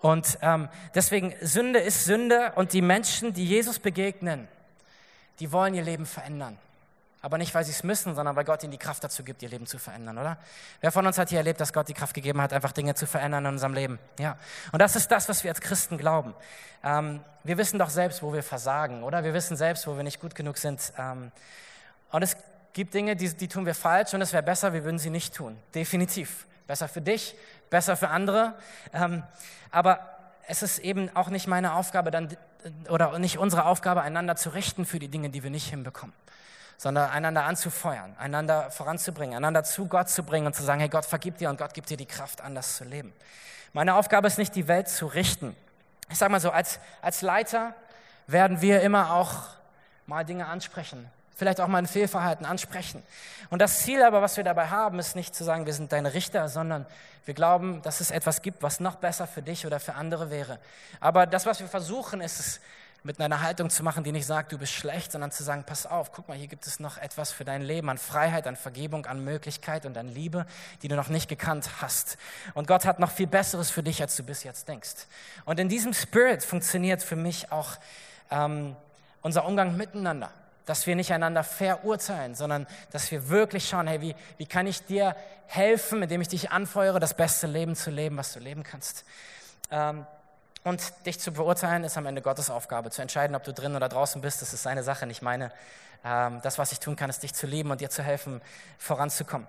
Und 0.00 0.38
ähm, 0.40 0.68
deswegen, 0.94 1.34
Sünde 1.40 1.78
ist 1.78 2.04
Sünde 2.04 2.52
und 2.56 2.72
die 2.72 2.82
Menschen, 2.82 3.32
die 3.34 3.46
Jesus 3.46 3.78
begegnen, 3.78 4.48
die 5.40 5.52
wollen 5.52 5.74
ihr 5.74 5.82
Leben 5.82 6.06
verändern. 6.06 6.58
Aber 7.22 7.36
nicht, 7.36 7.54
weil 7.54 7.64
sie 7.64 7.72
es 7.72 7.84
müssen, 7.84 8.14
sondern 8.14 8.34
weil 8.34 8.44
Gott 8.44 8.62
ihnen 8.62 8.72
die 8.72 8.78
Kraft 8.78 9.04
dazu 9.04 9.22
gibt, 9.22 9.42
ihr 9.42 9.48
Leben 9.48 9.66
zu 9.66 9.78
verändern, 9.78 10.16
oder? 10.16 10.38
Wer 10.80 10.90
von 10.90 11.06
uns 11.06 11.18
hat 11.18 11.28
hier 11.28 11.38
erlebt, 11.38 11.60
dass 11.60 11.72
Gott 11.72 11.88
die 11.88 11.94
Kraft 11.94 12.14
gegeben 12.14 12.40
hat, 12.40 12.52
einfach 12.52 12.72
Dinge 12.72 12.94
zu 12.94 13.06
verändern 13.06 13.44
in 13.44 13.52
unserem 13.52 13.74
Leben? 13.74 13.98
Ja. 14.18 14.38
Und 14.72 14.80
das 14.80 14.96
ist 14.96 15.08
das, 15.08 15.28
was 15.28 15.44
wir 15.44 15.50
als 15.50 15.60
Christen 15.60 15.98
glauben. 15.98 16.34
Ähm, 16.82 17.22
wir 17.44 17.58
wissen 17.58 17.78
doch 17.78 17.90
selbst, 17.90 18.22
wo 18.22 18.32
wir 18.32 18.42
versagen, 18.42 19.02
oder? 19.02 19.22
Wir 19.22 19.34
wissen 19.34 19.56
selbst, 19.56 19.86
wo 19.86 19.96
wir 19.96 20.02
nicht 20.02 20.20
gut 20.20 20.34
genug 20.34 20.56
sind. 20.56 20.92
Ähm, 20.98 21.30
und 22.10 22.22
es 22.22 22.36
gibt 22.72 22.94
Dinge, 22.94 23.16
die, 23.16 23.34
die 23.36 23.48
tun 23.48 23.66
wir 23.66 23.74
falsch 23.74 24.14
und 24.14 24.22
es 24.22 24.32
wäre 24.32 24.42
besser, 24.42 24.72
wir 24.72 24.84
würden 24.84 24.98
sie 24.98 25.10
nicht 25.10 25.34
tun. 25.34 25.58
Definitiv. 25.74 26.46
Besser 26.66 26.88
für 26.88 27.00
dich, 27.00 27.34
besser 27.68 27.96
für 27.96 28.08
andere. 28.08 28.54
Ähm, 28.94 29.22
aber 29.70 30.00
es 30.46 30.62
ist 30.62 30.78
eben 30.78 31.14
auch 31.14 31.28
nicht 31.28 31.46
meine 31.46 31.74
Aufgabe, 31.74 32.10
dann, 32.10 32.36
oder 32.88 33.18
nicht 33.18 33.38
unsere 33.38 33.64
Aufgabe, 33.64 34.02
einander 34.02 34.36
zu 34.36 34.50
richten 34.50 34.84
für 34.84 34.98
die 34.98 35.08
Dinge, 35.08 35.30
die 35.30 35.42
wir 35.42 35.50
nicht 35.50 35.68
hinbekommen, 35.68 36.14
sondern 36.80 37.10
einander 37.10 37.44
anzufeuern, 37.44 38.16
einander 38.18 38.70
voranzubringen, 38.70 39.36
einander 39.36 39.64
zu 39.64 39.86
Gott 39.86 40.08
zu 40.08 40.22
bringen 40.22 40.46
und 40.46 40.54
zu 40.54 40.62
sagen, 40.62 40.80
hey, 40.80 40.88
Gott 40.88 41.04
vergib 41.04 41.36
dir 41.36 41.50
und 41.50 41.58
Gott 41.58 41.74
gibt 41.74 41.90
dir 41.90 41.98
die 41.98 42.06
Kraft, 42.06 42.40
anders 42.40 42.78
zu 42.78 42.84
leben. 42.84 43.12
Meine 43.74 43.96
Aufgabe 43.96 44.26
ist 44.28 44.38
nicht, 44.38 44.54
die 44.54 44.66
Welt 44.66 44.88
zu 44.88 45.06
richten. 45.06 45.54
Ich 46.08 46.16
sage 46.16 46.32
mal 46.32 46.40
so, 46.40 46.50
als, 46.50 46.80
als 47.02 47.20
Leiter 47.20 47.74
werden 48.26 48.62
wir 48.62 48.80
immer 48.80 49.12
auch 49.12 49.48
mal 50.06 50.24
Dinge 50.24 50.46
ansprechen, 50.46 51.06
vielleicht 51.36 51.60
auch 51.60 51.68
mal 51.68 51.76
ein 51.76 51.86
Fehlverhalten 51.86 52.46
ansprechen. 52.46 53.02
Und 53.50 53.60
das 53.60 53.80
Ziel 53.80 54.02
aber, 54.02 54.22
was 54.22 54.38
wir 54.38 54.44
dabei 54.44 54.68
haben, 54.68 54.98
ist 54.98 55.14
nicht 55.14 55.34
zu 55.34 55.44
sagen, 55.44 55.66
wir 55.66 55.74
sind 55.74 55.92
deine 55.92 56.14
Richter, 56.14 56.48
sondern 56.48 56.86
wir 57.26 57.34
glauben, 57.34 57.82
dass 57.82 58.00
es 58.00 58.10
etwas 58.10 58.40
gibt, 58.40 58.62
was 58.62 58.80
noch 58.80 58.94
besser 58.96 59.26
für 59.26 59.42
dich 59.42 59.66
oder 59.66 59.80
für 59.80 59.96
andere 59.96 60.30
wäre. 60.30 60.58
Aber 60.98 61.26
das, 61.26 61.44
was 61.44 61.60
wir 61.60 61.68
versuchen, 61.68 62.22
ist 62.22 62.40
es 62.40 62.60
mit 63.02 63.20
einer 63.20 63.42
Haltung 63.42 63.70
zu 63.70 63.82
machen, 63.82 64.04
die 64.04 64.12
nicht 64.12 64.26
sagt, 64.26 64.52
du 64.52 64.58
bist 64.58 64.72
schlecht, 64.72 65.12
sondern 65.12 65.30
zu 65.30 65.42
sagen, 65.42 65.64
pass 65.64 65.86
auf, 65.86 66.12
guck 66.12 66.28
mal, 66.28 66.36
hier 66.36 66.48
gibt 66.48 66.66
es 66.66 66.80
noch 66.80 66.98
etwas 66.98 67.32
für 67.32 67.44
dein 67.44 67.62
Leben 67.62 67.88
an 67.88 67.96
Freiheit, 67.96 68.46
an 68.46 68.56
Vergebung, 68.56 69.06
an 69.06 69.24
Möglichkeit 69.24 69.86
und 69.86 69.96
an 69.96 70.08
Liebe, 70.08 70.44
die 70.82 70.88
du 70.88 70.96
noch 70.96 71.08
nicht 71.08 71.28
gekannt 71.28 71.80
hast. 71.80 72.18
Und 72.54 72.66
Gott 72.66 72.84
hat 72.84 73.00
noch 73.00 73.10
viel 73.10 73.26
Besseres 73.26 73.70
für 73.70 73.82
dich, 73.82 74.02
als 74.02 74.16
du 74.16 74.22
bis 74.22 74.44
jetzt 74.44 74.68
denkst. 74.68 75.06
Und 75.46 75.58
in 75.58 75.68
diesem 75.68 75.94
Spirit 75.94 76.42
funktioniert 76.42 77.02
für 77.02 77.16
mich 77.16 77.50
auch 77.50 77.78
ähm, 78.30 78.76
unser 79.22 79.46
Umgang 79.46 79.76
miteinander. 79.76 80.30
Dass 80.66 80.86
wir 80.86 80.94
nicht 80.94 81.12
einander 81.12 81.42
verurteilen, 81.42 82.34
sondern 82.34 82.66
dass 82.92 83.10
wir 83.10 83.28
wirklich 83.28 83.68
schauen, 83.68 83.86
hey, 83.86 84.00
wie, 84.02 84.14
wie 84.36 84.46
kann 84.46 84.66
ich 84.66 84.84
dir 84.84 85.16
helfen, 85.46 86.02
indem 86.02 86.20
ich 86.20 86.28
dich 86.28 86.50
anfeuere, 86.52 87.00
das 87.00 87.14
beste 87.14 87.46
Leben 87.46 87.74
zu 87.74 87.90
leben, 87.90 88.16
was 88.18 88.34
du 88.34 88.40
leben 88.40 88.62
kannst. 88.62 89.04
Ähm, 89.70 90.06
und 90.64 91.06
dich 91.06 91.18
zu 91.18 91.32
beurteilen, 91.32 91.84
ist 91.84 91.96
am 91.96 92.06
Ende 92.06 92.22
Gottes 92.22 92.50
Aufgabe. 92.50 92.90
Zu 92.90 93.02
entscheiden, 93.02 93.34
ob 93.34 93.44
du 93.44 93.52
drin 93.52 93.76
oder 93.76 93.88
draußen 93.88 94.20
bist, 94.20 94.42
das 94.42 94.52
ist 94.52 94.62
seine 94.62 94.82
Sache, 94.82 95.06
nicht 95.06 95.22
meine. 95.22 95.52
Ähm, 96.04 96.40
das, 96.42 96.58
was 96.58 96.72
ich 96.72 96.80
tun 96.80 96.96
kann, 96.96 97.10
ist 97.10 97.22
dich 97.22 97.34
zu 97.34 97.46
lieben 97.46 97.70
und 97.70 97.80
dir 97.80 97.90
zu 97.90 98.02
helfen, 98.02 98.40
voranzukommen. 98.78 99.46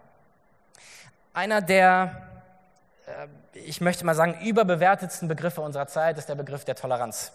Einer 1.34 1.62
der, 1.62 2.28
äh, 3.08 3.28
ich 3.58 3.82
möchte 3.82 4.06
mal 4.06 4.16
sagen, 4.16 4.40
überbewertetsten 4.42 5.28
Begriffe 5.28 5.62
unserer 5.62 5.88
Zeit 5.88 6.18
ist 6.18 6.30
der 6.30 6.36
Begriff 6.36 6.66
der 6.66 6.76
Toleranz. 6.76 7.32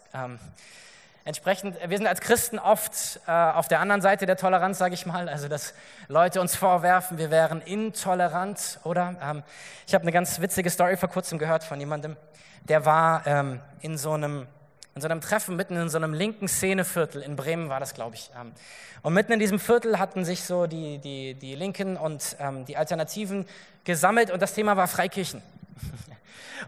Entsprechend, 1.26 1.76
wir 1.84 1.98
sind 1.98 2.06
als 2.06 2.20
Christen 2.20 2.60
oft 2.60 3.18
äh, 3.26 3.32
auf 3.32 3.66
der 3.66 3.80
anderen 3.80 4.00
Seite 4.00 4.26
der 4.26 4.36
Toleranz, 4.36 4.78
sage 4.78 4.94
ich 4.94 5.06
mal, 5.06 5.28
also 5.28 5.48
dass 5.48 5.74
Leute 6.06 6.40
uns 6.40 6.54
vorwerfen, 6.54 7.18
wir 7.18 7.32
wären 7.32 7.60
intolerant, 7.62 8.78
oder? 8.84 9.16
Ähm, 9.20 9.42
ich 9.88 9.94
habe 9.94 10.02
eine 10.02 10.12
ganz 10.12 10.40
witzige 10.40 10.70
Story 10.70 10.96
vor 10.96 11.08
kurzem 11.08 11.40
gehört 11.40 11.64
von 11.64 11.80
jemandem, 11.80 12.16
der 12.68 12.84
war 12.84 13.26
ähm, 13.26 13.58
in, 13.80 13.98
so 13.98 14.12
einem, 14.12 14.46
in 14.94 15.02
so 15.02 15.08
einem 15.08 15.20
Treffen 15.20 15.56
mitten 15.56 15.74
in 15.76 15.88
so 15.88 15.96
einem 15.96 16.14
linken 16.14 16.46
Szeneviertel, 16.46 17.22
in 17.22 17.34
Bremen 17.34 17.68
war 17.70 17.80
das, 17.80 17.94
glaube 17.94 18.14
ich. 18.14 18.30
Ähm, 18.40 18.52
und 19.02 19.12
mitten 19.12 19.32
in 19.32 19.40
diesem 19.40 19.58
Viertel 19.58 19.98
hatten 19.98 20.24
sich 20.24 20.44
so 20.44 20.68
die, 20.68 20.98
die, 20.98 21.34
die 21.34 21.56
Linken 21.56 21.96
und 21.96 22.36
ähm, 22.38 22.64
die 22.66 22.76
Alternativen 22.76 23.46
gesammelt 23.82 24.30
und 24.30 24.40
das 24.40 24.54
Thema 24.54 24.76
war 24.76 24.86
Freikirchen. 24.86 25.42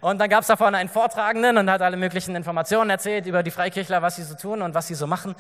Und 0.01 0.19
dann 0.21 0.29
gab 0.29 0.43
es 0.43 0.47
davon 0.47 0.75
einen 0.75 0.89
Vortragenden 0.89 1.59
und 1.59 1.71
hat 1.71 1.83
alle 1.83 1.97
möglichen 1.97 2.37
Informationen 2.37 2.91
erzählt 2.91 3.27
über 3.27 3.43
die 3.43 3.51
Freikirchler, 3.51 4.03
was 4.03 4.17
sie 4.17 4.23
so 4.23 4.35
tun 4.35 4.63
und 4.63 4.75
was 4.75 4.87
sie 4.87 4.95
so 4.95 5.07
machen. 5.07 5.35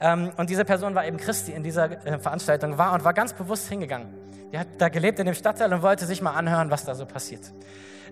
Ähm, 0.00 0.32
und 0.36 0.50
diese 0.50 0.64
Person 0.64 0.94
war 0.94 1.06
eben 1.06 1.16
Christi 1.16 1.52
in 1.52 1.62
dieser 1.62 1.90
äh, 2.06 2.18
Veranstaltung 2.18 2.78
war 2.78 2.92
und 2.92 3.04
war 3.04 3.14
ganz 3.14 3.32
bewusst 3.32 3.68
hingegangen. 3.68 4.14
Die 4.52 4.58
hat 4.58 4.68
da 4.78 4.88
gelebt 4.88 5.18
in 5.18 5.26
dem 5.26 5.34
Stadtteil 5.34 5.72
und 5.72 5.82
wollte 5.82 6.06
sich 6.06 6.22
mal 6.22 6.32
anhören, 6.32 6.70
was 6.70 6.84
da 6.84 6.94
so 6.94 7.06
passiert. 7.06 7.52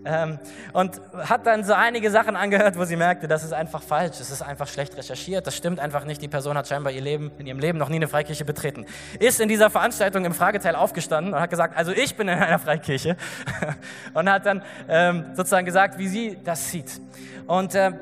Ähm, 0.04 0.38
und 0.72 1.00
hat 1.16 1.46
dann 1.46 1.62
so 1.62 1.74
einige 1.74 2.10
Sachen 2.10 2.34
angehört, 2.34 2.76
wo 2.76 2.84
sie 2.84 2.96
merkte, 2.96 3.28
das 3.28 3.44
ist 3.44 3.52
einfach 3.52 3.82
falsch, 3.82 4.18
das 4.18 4.30
ist 4.30 4.42
einfach 4.42 4.66
schlecht 4.66 4.96
recherchiert, 4.96 5.46
das 5.46 5.56
stimmt 5.56 5.78
einfach 5.78 6.04
nicht. 6.04 6.20
Die 6.20 6.28
Person 6.28 6.56
hat 6.56 6.66
scheinbar 6.66 6.92
ihr 6.92 7.00
Leben, 7.00 7.30
in 7.38 7.46
ihrem 7.46 7.60
Leben 7.60 7.78
noch 7.78 7.88
nie 7.88 7.96
eine 7.96 8.08
Freikirche 8.08 8.44
betreten. 8.44 8.84
Ist 9.20 9.40
in 9.40 9.48
dieser 9.48 9.70
Veranstaltung 9.70 10.24
im 10.24 10.34
Frageteil 10.34 10.74
aufgestanden 10.74 11.34
und 11.34 11.40
hat 11.40 11.50
gesagt, 11.50 11.76
also 11.76 11.92
ich 11.92 12.16
bin 12.16 12.28
in 12.28 12.38
einer 12.38 12.58
Freikirche. 12.58 13.16
und 14.14 14.30
hat 14.30 14.46
dann 14.46 14.62
ähm, 14.88 15.26
sozusagen 15.34 15.66
gesagt, 15.66 15.98
wie 15.98 16.08
sie 16.08 16.38
das 16.44 16.70
sieht. 16.70 17.00
Und 17.46 17.74
äh, 17.74 17.92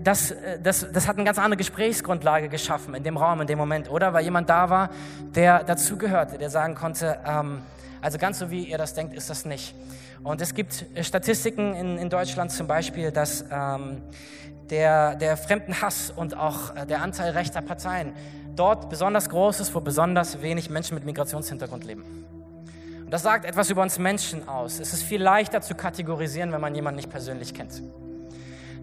das, 0.00 0.34
das, 0.62 0.86
das 0.92 1.08
hat 1.08 1.16
eine 1.16 1.24
ganz 1.24 1.38
andere 1.38 1.56
Gesprächsgrundlage 1.56 2.48
geschaffen 2.48 2.94
in 2.94 3.02
dem 3.02 3.16
Raum, 3.16 3.40
in 3.40 3.46
dem 3.46 3.58
Moment, 3.58 3.90
oder? 3.90 4.12
Weil 4.12 4.24
jemand 4.24 4.48
da 4.48 4.70
war, 4.70 4.90
der 5.34 5.64
dazugehörte, 5.64 6.38
der 6.38 6.50
sagen 6.50 6.74
konnte, 6.74 7.18
ähm, 7.26 7.62
also 8.00 8.18
ganz 8.18 8.38
so 8.38 8.50
wie 8.50 8.64
ihr 8.64 8.78
das 8.78 8.94
denkt, 8.94 9.14
ist 9.14 9.28
das 9.30 9.44
nicht. 9.44 9.74
Und 10.22 10.40
es 10.40 10.54
gibt 10.54 10.84
äh, 10.94 11.04
Statistiken 11.04 11.74
in, 11.74 11.98
in 11.98 12.10
Deutschland 12.10 12.50
zum 12.50 12.66
Beispiel, 12.66 13.10
dass 13.10 13.44
ähm, 13.50 14.02
der, 14.70 15.16
der 15.16 15.36
Fremdenhass 15.36 16.10
und 16.10 16.36
auch 16.36 16.74
äh, 16.76 16.86
der 16.86 17.02
Anteil 17.02 17.32
rechter 17.32 17.62
Parteien 17.62 18.12
dort 18.54 18.90
besonders 18.90 19.28
groß 19.28 19.60
ist, 19.60 19.74
wo 19.74 19.80
besonders 19.80 20.42
wenig 20.42 20.68
Menschen 20.70 20.94
mit 20.94 21.04
Migrationshintergrund 21.04 21.84
leben. 21.84 22.04
Und 23.04 23.10
das 23.10 23.22
sagt 23.22 23.46
etwas 23.46 23.70
über 23.70 23.82
uns 23.82 23.98
Menschen 23.98 24.48
aus. 24.48 24.80
Es 24.80 24.92
ist 24.92 25.02
viel 25.02 25.22
leichter 25.22 25.60
zu 25.62 25.74
kategorisieren, 25.74 26.52
wenn 26.52 26.60
man 26.60 26.74
jemanden 26.74 26.96
nicht 26.96 27.10
persönlich 27.10 27.54
kennt. 27.54 27.82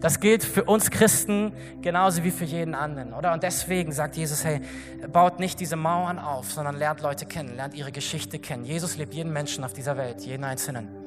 Das 0.00 0.20
gilt 0.20 0.42
für 0.42 0.64
uns 0.64 0.90
Christen 0.90 1.52
genauso 1.80 2.22
wie 2.24 2.30
für 2.30 2.44
jeden 2.44 2.74
anderen, 2.74 3.14
oder? 3.14 3.32
Und 3.32 3.42
deswegen 3.42 3.92
sagt 3.92 4.16
Jesus, 4.16 4.44
hey, 4.44 4.60
baut 5.10 5.40
nicht 5.40 5.58
diese 5.60 5.76
Mauern 5.76 6.18
auf, 6.18 6.52
sondern 6.52 6.76
lernt 6.76 7.00
Leute 7.00 7.24
kennen, 7.24 7.56
lernt 7.56 7.74
ihre 7.74 7.92
Geschichte 7.92 8.38
kennen. 8.38 8.64
Jesus 8.64 8.96
liebt 8.96 9.14
jeden 9.14 9.32
Menschen 9.32 9.64
auf 9.64 9.72
dieser 9.72 9.96
Welt, 9.96 10.20
jeden 10.22 10.44
Einzelnen. 10.44 11.05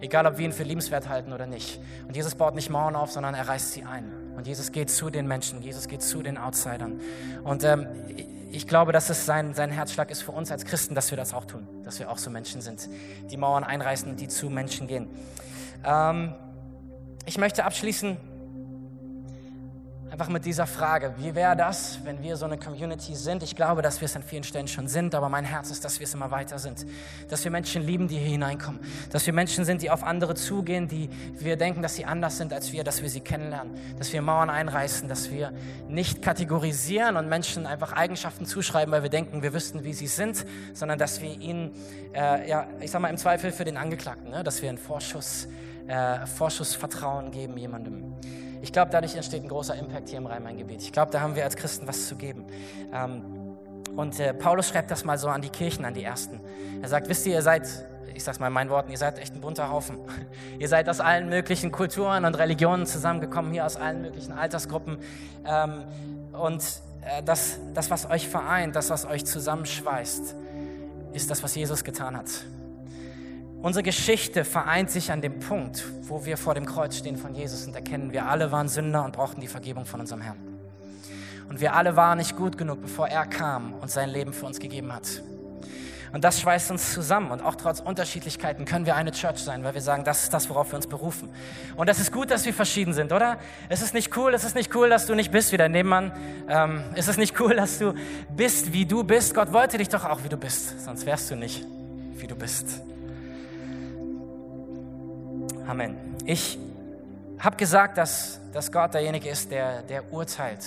Egal, 0.00 0.26
ob 0.26 0.38
wir 0.38 0.46
ihn 0.46 0.52
für 0.52 0.62
liebenswert 0.62 1.08
halten 1.08 1.32
oder 1.32 1.46
nicht. 1.46 1.80
Und 2.08 2.16
Jesus 2.16 2.34
baut 2.34 2.54
nicht 2.54 2.70
Mauern 2.70 2.96
auf, 2.96 3.10
sondern 3.10 3.34
er 3.34 3.46
reißt 3.46 3.72
sie 3.72 3.84
ein. 3.84 4.10
Und 4.36 4.46
Jesus 4.46 4.72
geht 4.72 4.90
zu 4.90 5.10
den 5.10 5.26
Menschen, 5.26 5.60
Jesus 5.60 5.88
geht 5.88 6.02
zu 6.02 6.22
den 6.22 6.38
Outsidern. 6.38 7.00
Und 7.44 7.64
ähm, 7.64 7.86
ich 8.50 8.66
glaube, 8.66 8.92
dass 8.92 9.10
es 9.10 9.26
sein, 9.26 9.54
sein 9.54 9.70
Herzschlag 9.70 10.10
ist 10.10 10.22
für 10.22 10.32
uns 10.32 10.50
als 10.50 10.64
Christen, 10.64 10.94
dass 10.94 11.10
wir 11.10 11.16
das 11.16 11.34
auch 11.34 11.44
tun, 11.44 11.68
dass 11.84 11.98
wir 11.98 12.10
auch 12.10 12.18
so 12.18 12.30
Menschen 12.30 12.62
sind, 12.62 12.88
die 13.30 13.36
Mauern 13.36 13.62
einreißen 13.62 14.10
und 14.10 14.20
die 14.20 14.28
zu 14.28 14.48
Menschen 14.48 14.86
gehen. 14.86 15.08
Ähm, 15.84 16.34
ich 17.26 17.38
möchte 17.38 17.64
abschließen 17.64 18.16
einfach 20.10 20.28
mit 20.28 20.44
dieser 20.44 20.66
Frage, 20.66 21.14
wie 21.18 21.34
wäre 21.34 21.56
das, 21.56 22.00
wenn 22.04 22.22
wir 22.22 22.36
so 22.36 22.44
eine 22.44 22.58
Community 22.58 23.14
sind? 23.14 23.42
Ich 23.42 23.54
glaube, 23.54 23.80
dass 23.80 24.00
wir 24.00 24.06
es 24.06 24.16
an 24.16 24.22
vielen 24.22 24.42
Stellen 24.42 24.66
schon 24.66 24.88
sind, 24.88 25.14
aber 25.14 25.28
mein 25.28 25.44
Herz 25.44 25.70
ist, 25.70 25.84
dass 25.84 26.00
wir 26.00 26.04
es 26.04 26.14
immer 26.14 26.30
weiter 26.30 26.58
sind. 26.58 26.84
Dass 27.28 27.44
wir 27.44 27.50
Menschen 27.50 27.82
lieben, 27.82 28.08
die 28.08 28.18
hier 28.18 28.30
hineinkommen. 28.30 28.80
Dass 29.10 29.24
wir 29.26 29.32
Menschen 29.32 29.64
sind, 29.64 29.82
die 29.82 29.90
auf 29.90 30.02
andere 30.02 30.34
zugehen, 30.34 30.88
die 30.88 31.10
wir 31.38 31.56
denken, 31.56 31.82
dass 31.82 31.94
sie 31.94 32.04
anders 32.04 32.38
sind 32.38 32.52
als 32.52 32.72
wir, 32.72 32.82
dass 32.82 33.02
wir 33.02 33.08
sie 33.08 33.20
kennenlernen. 33.20 33.74
Dass 33.98 34.12
wir 34.12 34.20
Mauern 34.20 34.50
einreißen, 34.50 35.08
dass 35.08 35.30
wir 35.30 35.52
nicht 35.88 36.22
kategorisieren 36.22 37.16
und 37.16 37.28
Menschen 37.28 37.66
einfach 37.66 37.92
Eigenschaften 37.92 38.46
zuschreiben, 38.46 38.92
weil 38.92 39.02
wir 39.02 39.10
denken, 39.10 39.42
wir 39.42 39.54
wüssten, 39.54 39.84
wie 39.84 39.92
sie 39.92 40.08
sind, 40.08 40.44
sondern 40.74 40.98
dass 40.98 41.20
wir 41.20 41.30
ihnen, 41.40 41.72
äh, 42.14 42.48
ja, 42.48 42.66
ich 42.80 42.90
sag 42.90 43.00
mal, 43.00 43.08
im 43.08 43.16
Zweifel 43.16 43.52
für 43.52 43.64
den 43.64 43.76
Angeklagten, 43.76 44.30
ne? 44.30 44.42
dass 44.42 44.60
wir 44.60 44.68
einen 44.68 44.78
Vorschuss, 44.78 45.46
äh, 45.86 46.26
Vorschussvertrauen 46.26 47.30
geben 47.30 47.56
jemandem. 47.56 48.14
Ich 48.70 48.72
glaube, 48.72 48.92
dadurch 48.92 49.16
entsteht 49.16 49.42
ein 49.42 49.48
großer 49.48 49.74
Impact 49.74 50.10
hier 50.10 50.18
im 50.18 50.26
Rhein-Main-Gebiet. 50.26 50.80
Ich 50.80 50.92
glaube, 50.92 51.10
da 51.10 51.20
haben 51.20 51.34
wir 51.34 51.42
als 51.42 51.56
Christen 51.56 51.88
was 51.88 52.06
zu 52.06 52.14
geben. 52.14 52.44
Ähm, 52.94 53.24
und 53.96 54.20
äh, 54.20 54.32
Paulus 54.32 54.68
schreibt 54.68 54.92
das 54.92 55.04
mal 55.04 55.18
so 55.18 55.26
an 55.26 55.42
die 55.42 55.48
Kirchen, 55.48 55.84
an 55.84 55.92
die 55.92 56.04
Ersten. 56.04 56.38
Er 56.80 56.88
sagt, 56.88 57.08
wisst 57.08 57.26
ihr, 57.26 57.32
ihr 57.32 57.42
seid, 57.42 57.66
ich 58.14 58.22
sag's 58.22 58.38
mal 58.38 58.46
in 58.46 58.52
meinen 58.52 58.70
Worten, 58.70 58.92
ihr 58.92 58.96
seid 58.96 59.18
echt 59.18 59.34
ein 59.34 59.40
bunter 59.40 59.70
Haufen. 59.70 59.98
ihr 60.60 60.68
seid 60.68 60.88
aus 60.88 61.00
allen 61.00 61.28
möglichen 61.28 61.72
Kulturen 61.72 62.24
und 62.24 62.38
Religionen 62.38 62.86
zusammengekommen, 62.86 63.50
hier 63.50 63.66
aus 63.66 63.74
allen 63.74 64.02
möglichen 64.02 64.34
Altersgruppen. 64.34 64.98
Ähm, 65.44 65.82
und 66.30 66.62
äh, 67.00 67.24
das, 67.24 67.58
das, 67.74 67.90
was 67.90 68.08
euch 68.08 68.28
vereint, 68.28 68.76
das, 68.76 68.88
was 68.88 69.04
euch 69.04 69.26
zusammenschweißt, 69.26 70.36
ist 71.12 71.28
das, 71.28 71.42
was 71.42 71.56
Jesus 71.56 71.82
getan 71.82 72.16
hat. 72.16 72.28
Unsere 73.62 73.82
Geschichte 73.82 74.46
vereint 74.46 74.90
sich 74.90 75.12
an 75.12 75.20
dem 75.20 75.38
Punkt, 75.38 75.84
wo 76.02 76.24
wir 76.24 76.38
vor 76.38 76.54
dem 76.54 76.64
Kreuz 76.64 76.96
stehen 76.96 77.18
von 77.18 77.34
Jesus 77.34 77.66
und 77.66 77.74
erkennen, 77.74 78.10
wir 78.10 78.26
alle 78.26 78.50
waren 78.50 78.68
Sünder 78.68 79.04
und 79.04 79.12
brauchten 79.12 79.42
die 79.42 79.48
Vergebung 79.48 79.84
von 79.84 80.00
unserem 80.00 80.22
Herrn. 80.22 80.38
Und 81.50 81.60
wir 81.60 81.74
alle 81.74 81.94
waren 81.94 82.18
nicht 82.18 82.36
gut 82.36 82.56
genug, 82.56 82.80
bevor 82.80 83.08
er 83.08 83.26
kam 83.26 83.74
und 83.74 83.90
sein 83.90 84.08
Leben 84.08 84.32
für 84.32 84.46
uns 84.46 84.60
gegeben 84.60 84.94
hat. 84.94 85.22
Und 86.12 86.24
das 86.24 86.40
schweißt 86.40 86.70
uns 86.70 86.94
zusammen. 86.94 87.30
Und 87.30 87.42
auch 87.42 87.54
trotz 87.54 87.80
Unterschiedlichkeiten 87.80 88.64
können 88.64 88.86
wir 88.86 88.96
eine 88.96 89.12
Church 89.12 89.38
sein, 89.38 89.62
weil 89.62 89.74
wir 89.74 89.82
sagen, 89.82 90.04
das 90.04 90.24
ist 90.24 90.32
das, 90.32 90.48
worauf 90.48 90.72
wir 90.72 90.76
uns 90.76 90.86
berufen. 90.86 91.28
Und 91.76 91.88
das 91.88 92.00
ist 92.00 92.12
gut, 92.12 92.30
dass 92.30 92.46
wir 92.46 92.54
verschieden 92.54 92.94
sind, 92.94 93.12
oder? 93.12 93.38
Es 93.68 93.82
ist 93.82 93.94
nicht 93.94 94.16
cool, 94.16 94.32
es 94.32 94.42
ist 94.42 94.54
nicht 94.54 94.74
cool, 94.74 94.88
dass 94.88 95.06
du 95.06 95.14
nicht 95.14 95.30
bist 95.30 95.52
wie 95.52 95.56
dein 95.56 95.72
Nebenmann. 95.72 96.12
Ähm, 96.48 96.82
es 96.94 97.08
ist 97.08 97.18
nicht 97.18 97.38
cool, 97.38 97.54
dass 97.54 97.78
du 97.78 97.94
bist, 98.34 98.72
wie 98.72 98.86
du 98.86 99.04
bist. 99.04 99.34
Gott 99.34 99.52
wollte 99.52 99.76
dich 99.76 99.88
doch 99.88 100.04
auch, 100.04 100.24
wie 100.24 100.28
du 100.28 100.36
bist. 100.36 100.82
Sonst 100.84 101.04
wärst 101.04 101.30
du 101.30 101.36
nicht, 101.36 101.64
wie 102.16 102.26
du 102.26 102.34
bist. 102.34 102.80
Amen. 105.70 105.96
Ich 106.24 106.58
habe 107.38 107.56
gesagt, 107.56 107.96
dass, 107.96 108.40
dass 108.52 108.72
Gott 108.72 108.92
derjenige 108.92 109.28
ist, 109.28 109.52
der, 109.52 109.82
der 109.82 110.12
urteilt. 110.12 110.64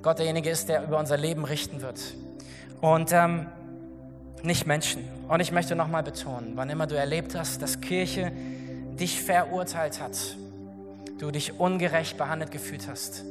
Gott 0.00 0.18
derjenige 0.18 0.48
ist, 0.48 0.70
der 0.70 0.82
über 0.82 0.98
unser 0.98 1.18
Leben 1.18 1.44
richten 1.44 1.82
wird. 1.82 2.00
Und 2.80 3.12
ähm, 3.12 3.48
nicht 4.42 4.66
Menschen. 4.66 5.06
Und 5.28 5.40
ich 5.40 5.52
möchte 5.52 5.76
nochmal 5.76 6.02
betonen, 6.02 6.52
wann 6.54 6.70
immer 6.70 6.86
du 6.86 6.94
erlebt 6.96 7.34
hast, 7.34 7.60
dass 7.60 7.82
Kirche 7.82 8.32
dich 8.98 9.22
verurteilt 9.22 10.00
hat, 10.00 10.16
du 11.18 11.30
dich 11.30 11.60
ungerecht 11.60 12.16
behandelt 12.16 12.50
gefühlt 12.50 12.88
hast, 12.88 13.24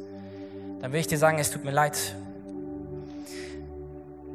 dann 0.80 0.91
will 0.91 0.99
ich 0.99 1.07
dir 1.07 1.17
sagen, 1.17 1.39
es 1.39 1.49
tut 1.49 1.65
mir 1.65 1.71
leid. 1.71 1.97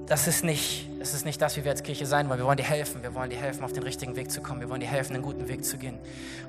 Das 0.07 0.27
ist 0.27 0.43
nicht, 0.43 0.89
das 1.03 1.15
ist 1.15 1.25
nicht 1.25 1.43
das, 1.43 1.57
wie 1.57 1.65
wir 1.65 1.73
als 1.73 1.83
Kirche 1.83 2.07
sein 2.07 2.29
wollen. 2.29 2.39
Wir 2.39 2.47
wollen 2.47 2.59
dir 2.59 2.63
helfen. 2.63 3.03
Wir 3.03 3.13
wollen 3.13 3.29
dir 3.29 3.37
helfen, 3.37 3.65
auf 3.65 3.73
den 3.73 3.83
richtigen 3.83 4.15
Weg 4.15 4.31
zu 4.31 4.41
kommen. 4.41 4.61
Wir 4.61 4.69
wollen 4.69 4.81
dir 4.81 4.87
helfen, 4.87 5.15
einen 5.15 5.25
guten 5.25 5.49
Weg 5.49 5.65
zu 5.65 5.77
gehen. 5.77 5.99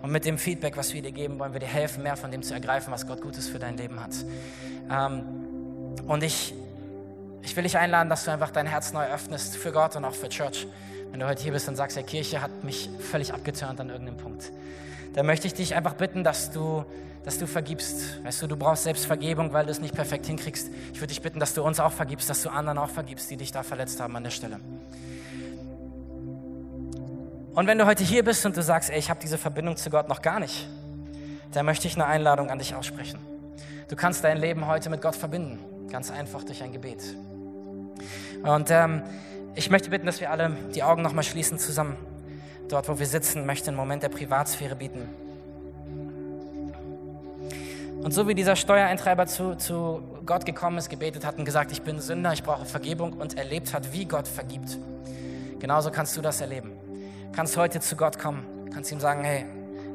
Und 0.03 0.11
mit 0.11 0.25
dem 0.25 0.37
Feedback, 0.37 0.77
was 0.77 0.93
wir 0.93 1.01
dir 1.01 1.11
geben, 1.11 1.39
wollen 1.39 1.53
wir 1.53 1.59
dir 1.59 1.65
helfen, 1.65 2.03
mehr 2.03 2.15
von 2.15 2.29
dem 2.29 2.43
zu 2.43 2.53
ergreifen, 2.53 2.93
was 2.93 3.07
Gott 3.07 3.19
Gutes 3.19 3.47
für 3.47 3.57
dein 3.57 3.77
Leben 3.77 3.99
hat. 3.99 4.11
Ähm, 4.91 5.23
und 6.07 6.21
ich, 6.21 6.53
ich 7.41 7.55
will 7.55 7.63
dich 7.63 7.79
einladen, 7.79 8.09
dass 8.09 8.25
du 8.25 8.31
einfach 8.31 8.51
dein 8.51 8.67
Herz 8.67 8.93
neu 8.93 9.05
öffnest 9.05 9.57
für 9.57 9.71
Gott 9.71 9.95
und 9.95 10.05
auch 10.05 10.13
für 10.13 10.29
Church. 10.29 10.67
Wenn 11.09 11.19
du 11.19 11.25
heute 11.25 11.41
hier 11.41 11.51
bist 11.51 11.67
und 11.67 11.75
sagst, 11.75 11.97
der 11.97 12.03
Kirche 12.03 12.39
hat 12.43 12.63
mich 12.63 12.91
völlig 12.99 13.33
abgeturnt 13.33 13.79
an 13.79 13.89
irgendeinem 13.89 14.17
Punkt, 14.17 14.51
dann 15.15 15.25
möchte 15.25 15.47
ich 15.47 15.55
dich 15.55 15.73
einfach 15.73 15.95
bitten, 15.95 16.23
dass 16.23 16.51
du, 16.51 16.85
dass 17.23 17.37
du 17.37 17.47
vergibst. 17.47 18.23
Weißt 18.23 18.41
du, 18.41 18.47
du 18.47 18.57
brauchst 18.57 18.83
selbst 18.83 19.05
Vergebung, 19.05 19.53
weil 19.53 19.65
du 19.65 19.71
es 19.71 19.79
nicht 19.79 19.95
perfekt 19.95 20.25
hinkriegst. 20.25 20.69
Ich 20.93 20.99
würde 20.99 21.07
dich 21.07 21.21
bitten, 21.21 21.39
dass 21.39 21.53
du 21.53 21.63
uns 21.63 21.79
auch 21.79 21.91
vergibst, 21.91 22.29
dass 22.29 22.41
du 22.41 22.49
anderen 22.49 22.77
auch 22.77 22.89
vergibst, 22.89 23.29
die 23.29 23.37
dich 23.37 23.51
da 23.51 23.63
verletzt 23.63 23.99
haben 23.99 24.15
an 24.15 24.23
der 24.23 24.31
Stelle. 24.31 24.59
Und 27.55 27.67
wenn 27.67 27.77
du 27.77 27.85
heute 27.85 28.03
hier 28.03 28.23
bist 28.23 28.45
und 28.45 28.57
du 28.57 28.63
sagst, 28.63 28.89
ey, 28.89 28.97
ich 28.97 29.09
habe 29.09 29.19
diese 29.21 29.37
Verbindung 29.37 29.77
zu 29.77 29.89
Gott 29.89 30.09
noch 30.09 30.21
gar 30.21 30.39
nicht, 30.39 30.67
dann 31.51 31.65
möchte 31.65 31.87
ich 31.87 31.95
eine 31.95 32.05
Einladung 32.05 32.49
an 32.49 32.57
dich 32.57 32.73
aussprechen. 32.73 33.19
Du 33.87 33.95
kannst 33.95 34.23
dein 34.23 34.37
Leben 34.37 34.65
heute 34.65 34.89
mit 34.89 35.01
Gott 35.01 35.15
verbinden, 35.15 35.59
ganz 35.91 36.09
einfach 36.09 36.43
durch 36.43 36.63
ein 36.63 36.71
Gebet. 36.71 37.03
Und 38.41 38.71
ähm, 38.71 39.03
ich 39.55 39.69
möchte 39.69 39.91
bitten, 39.91 40.07
dass 40.07 40.19
wir 40.19 40.31
alle 40.31 40.51
die 40.73 40.81
Augen 40.81 41.03
nochmal 41.03 41.23
schließen 41.23 41.59
zusammen. 41.59 41.95
Dort, 42.69 42.89
wo 42.89 42.97
wir 42.97 43.05
sitzen, 43.05 43.45
möchte 43.45 43.67
einen 43.67 43.77
Moment 43.77 44.01
der 44.01 44.09
Privatsphäre 44.09 44.75
bieten. 44.75 45.07
Und 48.03 48.13
so 48.13 48.27
wie 48.27 48.35
dieser 48.35 48.57
Steuereintreiber 48.57 49.27
zu, 49.27 49.55
zu 49.55 50.03
Gott 50.25 50.45
gekommen 50.45 50.77
ist, 50.77 50.89
gebetet 50.89 51.25
hat 51.25 51.37
und 51.37 51.45
gesagt, 51.45 51.71
ich 51.71 51.81
bin 51.81 52.01
Sünder, 52.01 52.33
ich 52.33 52.43
brauche 52.43 52.65
Vergebung 52.65 53.13
und 53.13 53.37
erlebt 53.37 53.73
hat, 53.73 53.93
wie 53.93 54.03
Gott 54.03 54.27
vergibt, 54.27 54.77
genauso 55.59 55.89
kannst 55.89 56.17
du 56.17 56.21
das 56.21 56.41
erleben. 56.41 56.73
Kannst 57.31 57.55
heute 57.55 57.79
zu 57.79 57.95
Gott 57.95 58.19
kommen, 58.19 58.69
kannst 58.73 58.91
ihm 58.91 58.99
sagen, 58.99 59.23
hey, 59.23 59.45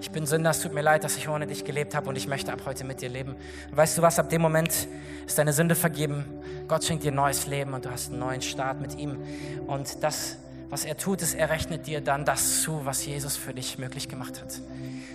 ich 0.00 0.10
bin 0.10 0.24
Sünder, 0.24 0.50
es 0.50 0.60
tut 0.60 0.72
mir 0.72 0.80
leid, 0.80 1.04
dass 1.04 1.18
ich 1.18 1.28
ohne 1.28 1.46
dich 1.46 1.64
gelebt 1.64 1.94
habe 1.94 2.08
und 2.08 2.16
ich 2.16 2.26
möchte 2.26 2.50
ab 2.50 2.62
heute 2.64 2.84
mit 2.84 3.02
dir 3.02 3.10
leben. 3.10 3.36
Und 3.70 3.76
weißt 3.76 3.98
du 3.98 4.02
was, 4.02 4.18
ab 4.18 4.30
dem 4.30 4.40
Moment 4.40 4.88
ist 5.26 5.36
deine 5.36 5.52
Sünde 5.52 5.74
vergeben. 5.74 6.24
Gott 6.66 6.84
schenkt 6.84 7.04
dir 7.04 7.12
ein 7.12 7.16
neues 7.16 7.46
Leben 7.46 7.74
und 7.74 7.84
du 7.84 7.90
hast 7.90 8.10
einen 8.10 8.20
neuen 8.20 8.40
Start 8.40 8.80
mit 8.80 8.96
ihm. 8.96 9.18
Und 9.66 10.02
das, 10.02 10.38
was 10.70 10.84
er 10.84 10.96
tut, 10.96 11.22
ist, 11.22 11.34
er 11.34 11.50
rechnet 11.50 11.86
dir 11.86 12.00
dann 12.00 12.24
das 12.24 12.62
zu, 12.62 12.84
was 12.84 13.04
Jesus 13.04 13.36
für 13.36 13.54
dich 13.54 13.78
möglich 13.78 14.08
gemacht 14.08 14.40
hat. 14.40 14.60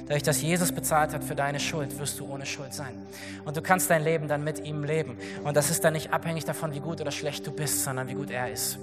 Dadurch, 0.08 0.24
dass 0.24 0.42
Jesus 0.42 0.72
bezahlt 0.72 1.14
hat 1.14 1.24
für 1.24 1.36
deine 1.36 1.60
Schuld, 1.60 1.98
wirst 2.00 2.20
du 2.20 2.28
ohne 2.28 2.46
Schuld 2.46 2.74
sein. 2.74 2.96
Und 3.46 3.56
du 3.56 3.62
kannst 3.62 3.90
dein 3.90 4.04
Leben 4.04 4.28
dann 4.28 4.44
mit 4.44 4.66
ihm 4.66 4.84
leben. 4.84 5.18
Und 5.44 5.56
das 5.56 5.70
ist 5.70 5.84
dann 5.84 5.94
nicht 5.94 6.12
abhängig 6.12 6.46
davon, 6.46 6.74
wie 6.74 6.80
gut 6.80 7.00
oder 7.02 7.12
schlecht 7.12 7.46
du 7.48 7.52
bist, 7.52 7.84
sondern 7.84 8.08
wie 8.08 8.16
gut 8.16 8.32
er 8.32 8.52
ist. 8.52 8.80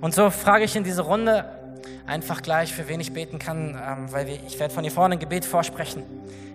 Und 0.00 0.14
so 0.14 0.30
frage 0.30 0.64
ich 0.64 0.76
in 0.76 0.84
diese 0.84 1.02
Runde, 1.02 1.44
einfach 2.06 2.42
gleich, 2.42 2.72
für 2.72 2.88
wen 2.88 3.00
ich 3.00 3.12
beten 3.12 3.38
kann, 3.38 3.70
ähm, 3.70 4.12
weil 4.12 4.28
ich 4.28 4.58
werde 4.58 4.74
von 4.74 4.84
hier 4.84 4.92
vorne 4.92 5.14
ein 5.14 5.18
Gebet 5.18 5.44
vorsprechen. 5.44 6.02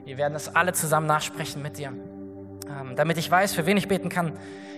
Wir 0.05 0.17
werden 0.17 0.35
es 0.35 0.55
alle 0.55 0.73
zusammen 0.73 1.07
nachsprechen 1.07 1.61
mit 1.61 1.77
dir. 1.77 1.87
Ähm, 1.87 2.95
damit 2.95 3.17
ich 3.17 3.29
weiß, 3.29 3.53
für 3.53 3.65
wen 3.65 3.77
ich 3.77 3.87
beten 3.87 4.09
kann. 4.09 4.33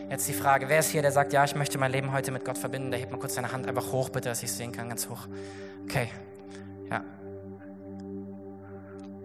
Jetzt 0.09 0.27
die 0.27 0.33
Frage, 0.33 0.67
wer 0.69 0.79
ist 0.79 0.89
hier, 0.89 1.03
der 1.03 1.11
sagt, 1.11 1.33
ja, 1.33 1.43
ich 1.43 1.55
möchte 1.55 1.77
mein 1.77 1.91
Leben 1.91 2.11
heute 2.11 2.31
mit 2.31 2.43
Gott 2.43 2.57
verbinden? 2.57 2.89
Der 2.89 2.99
hebt 2.99 3.11
mal 3.11 3.19
kurz 3.19 3.35
seine 3.35 3.51
Hand 3.51 3.67
einfach 3.67 3.91
hoch, 3.91 4.09
bitte, 4.09 4.29
dass 4.29 4.41
ich 4.41 4.51
sehen 4.51 4.71
kann, 4.71 4.89
ganz 4.89 5.07
hoch. 5.07 5.27
Okay, 5.83 6.09
ja. 6.89 7.03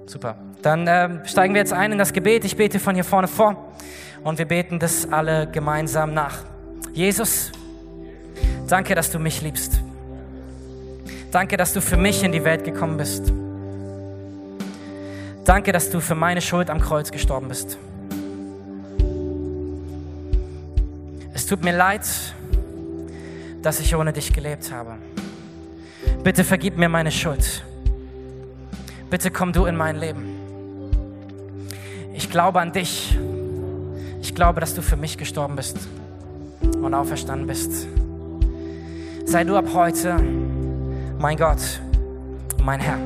Super. 0.05 0.37
Dann 0.61 0.87
ähm, 0.87 1.21
steigen 1.25 1.55
wir 1.55 1.61
jetzt 1.61 1.73
ein 1.73 1.93
in 1.93 1.99
das 1.99 2.13
Gebet. 2.13 2.45
Ich 2.45 2.57
bete 2.57 2.79
von 2.79 2.95
hier 2.95 3.05
vorne 3.05 3.29
vor 3.29 3.73
und 4.23 4.39
wir 4.39 4.47
beten 4.47 4.79
das 4.79 5.11
alle 5.11 5.51
gemeinsam 5.51 6.13
nach. 6.13 6.45
Jesus, 6.93 7.51
danke, 8.69 8.95
dass 8.95 9.11
du 9.11 9.19
mich 9.19 9.41
liebst. 9.41 9.81
Danke, 11.31 11.57
dass 11.57 11.73
du 11.73 11.81
für 11.81 11.97
mich 11.97 12.23
in 12.23 12.31
die 12.31 12.45
Welt 12.45 12.63
gekommen 12.63 12.99
bist. 12.99 13.33
Danke, 15.47 15.73
dass 15.73 15.89
du 15.89 16.01
für 16.01 16.15
meine 16.15 16.43
Schuld 16.43 16.69
am 16.69 16.81
Kreuz 16.81 17.11
gestorben 17.11 17.49
bist. 17.49 17.79
Es 21.35 21.47
tut 21.47 21.65
mir 21.65 21.77
leid, 21.77 22.03
dass 23.61 23.81
ich 23.81 23.95
ohne 23.97 24.13
dich 24.13 24.33
gelebt 24.33 24.71
habe. 24.71 24.93
Bitte 26.23 26.45
vergib 26.45 26.79
mir 26.79 26.89
meine 26.89 27.11
Schuld. 27.11 27.65
Bitte 29.11 29.31
komm 29.31 29.53
du 29.53 29.67
in 29.67 29.77
mein 29.77 29.97
Leben. 29.97 30.23
Ich 32.15 32.31
glaube 32.31 32.61
an 32.61 32.73
dich. 32.73 33.19
Ich 34.23 34.35
glaube, 34.35 34.61
dass 34.61 34.75
du 34.75 34.81
für 34.81 34.97
mich 34.97 35.19
gestorben 35.19 35.57
bist 35.57 35.77
und 36.81 36.95
auferstanden 36.95 37.49
bist. 37.49 37.89
Sei 39.27 39.43
du 39.43 39.57
ab 39.57 39.67
heute 39.75 40.17
mein 41.19 41.37
Gott, 41.37 41.81
mein 42.63 42.79
Herr. 42.79 42.99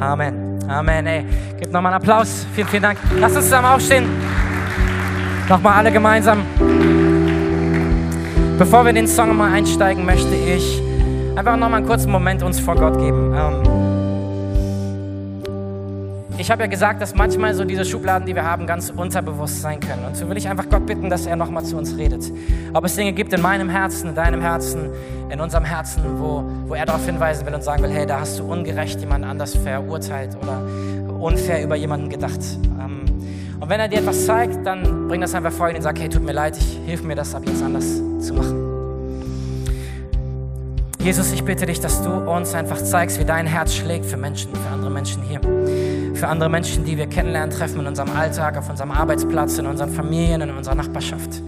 Amen. 0.00 0.62
Amen. 0.68 1.06
Ey, 1.06 1.24
gib 1.58 1.72
nochmal 1.72 1.92
einen 1.92 2.02
Applaus. 2.02 2.46
Vielen, 2.54 2.68
vielen 2.68 2.82
Dank. 2.82 2.98
Lass 3.18 3.34
uns 3.34 3.46
zusammen 3.46 3.66
aufstehen. 3.66 4.06
Nochmal 5.48 5.74
alle 5.74 5.90
gemeinsam. 5.90 6.44
Bevor 8.58 8.82
wir 8.82 8.90
in 8.90 8.96
den 8.96 9.06
Song 9.06 9.36
mal 9.36 9.52
einsteigen, 9.52 10.04
möchte 10.04 10.34
ich 10.34 10.82
einfach 11.36 11.56
nochmal 11.56 11.74
einen 11.74 11.86
kurzen 11.86 12.10
Moment 12.10 12.42
uns 12.42 12.58
vor 12.58 12.74
Gott 12.74 12.98
geben. 12.98 13.32
Ähm, 13.32 13.62
ich 16.38 16.50
habe 16.50 16.62
ja 16.62 16.66
gesagt, 16.66 17.00
dass 17.00 17.14
manchmal 17.14 17.54
so 17.54 17.64
diese 17.64 17.84
Schubladen, 17.84 18.26
die 18.26 18.34
wir 18.34 18.42
haben, 18.42 18.66
ganz 18.66 18.90
unterbewusst 18.90 19.62
sein 19.62 19.78
können. 19.78 20.04
Und 20.04 20.16
so 20.16 20.28
will 20.28 20.36
ich 20.36 20.48
einfach 20.48 20.68
Gott 20.68 20.86
bitten, 20.86 21.08
dass 21.08 21.26
er 21.26 21.36
nochmal 21.36 21.64
zu 21.64 21.76
uns 21.76 21.96
redet. 21.96 22.32
Ob 22.74 22.84
es 22.84 22.96
Dinge 22.96 23.12
gibt 23.12 23.32
in 23.32 23.42
meinem 23.42 23.68
Herzen, 23.68 24.08
in 24.08 24.14
deinem 24.16 24.40
Herzen, 24.40 24.90
in 25.30 25.40
unserem 25.40 25.64
Herzen, 25.64 26.02
wo, 26.18 26.42
wo 26.66 26.74
er 26.74 26.84
darauf 26.84 27.06
hinweisen 27.06 27.46
will 27.46 27.54
und 27.54 27.62
sagen 27.62 27.84
will, 27.84 27.90
hey, 27.90 28.06
da 28.06 28.18
hast 28.18 28.40
du 28.40 28.42
ungerecht 28.42 28.98
jemand 28.98 29.24
anders 29.24 29.54
verurteilt 29.54 30.36
oder 30.42 30.60
unfair 31.20 31.62
über 31.62 31.76
jemanden 31.76 32.08
gedacht. 32.08 32.40
Und 33.60 33.68
wenn 33.68 33.80
er 33.80 33.88
dir 33.88 33.98
etwas 33.98 34.24
zeigt, 34.26 34.64
dann 34.66 35.08
bring 35.08 35.20
das 35.20 35.34
einfach 35.34 35.52
vor 35.52 35.68
ihn 35.68 35.76
und 35.76 35.82
sag, 35.82 35.98
hey, 35.98 36.08
tut 36.08 36.24
mir 36.24 36.32
leid, 36.32 36.56
ich 36.56 36.78
hilf 36.86 37.02
mir 37.02 37.14
das 37.14 37.34
ab 37.34 37.42
jetzt 37.46 37.62
anders 37.62 38.00
zu 38.20 38.34
machen. 38.34 38.64
Jesus, 41.00 41.32
ich 41.32 41.44
bitte 41.44 41.66
dich, 41.66 41.80
dass 41.80 42.02
du 42.02 42.10
uns 42.10 42.54
einfach 42.54 42.82
zeigst, 42.82 43.18
wie 43.18 43.24
dein 43.24 43.46
Herz 43.46 43.74
schlägt 43.74 44.06
für 44.06 44.16
Menschen, 44.16 44.54
für 44.54 44.68
andere 44.70 44.90
Menschen 44.90 45.22
hier 45.22 45.40
für 46.18 46.26
andere 46.26 46.50
Menschen, 46.50 46.84
die 46.84 46.98
wir 46.98 47.06
kennenlernen, 47.06 47.50
treffen 47.50 47.80
in 47.80 47.86
unserem 47.86 48.10
Alltag, 48.10 48.56
auf 48.56 48.68
unserem 48.68 48.90
Arbeitsplatz, 48.90 49.58
in 49.58 49.66
unseren 49.66 49.90
Familien, 49.90 50.40
in 50.40 50.50
unserer 50.50 50.74
Nachbarschaft. 50.74 51.42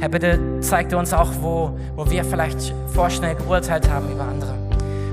Herr, 0.00 0.08
bitte 0.08 0.38
zeig 0.60 0.88
dir 0.88 0.96
uns 0.96 1.12
auch, 1.12 1.30
wo, 1.42 1.78
wo 1.94 2.10
wir 2.10 2.24
vielleicht 2.24 2.74
vorschnell 2.94 3.34
geurteilt 3.34 3.90
haben 3.90 4.10
über 4.10 4.22
andere. 4.22 4.59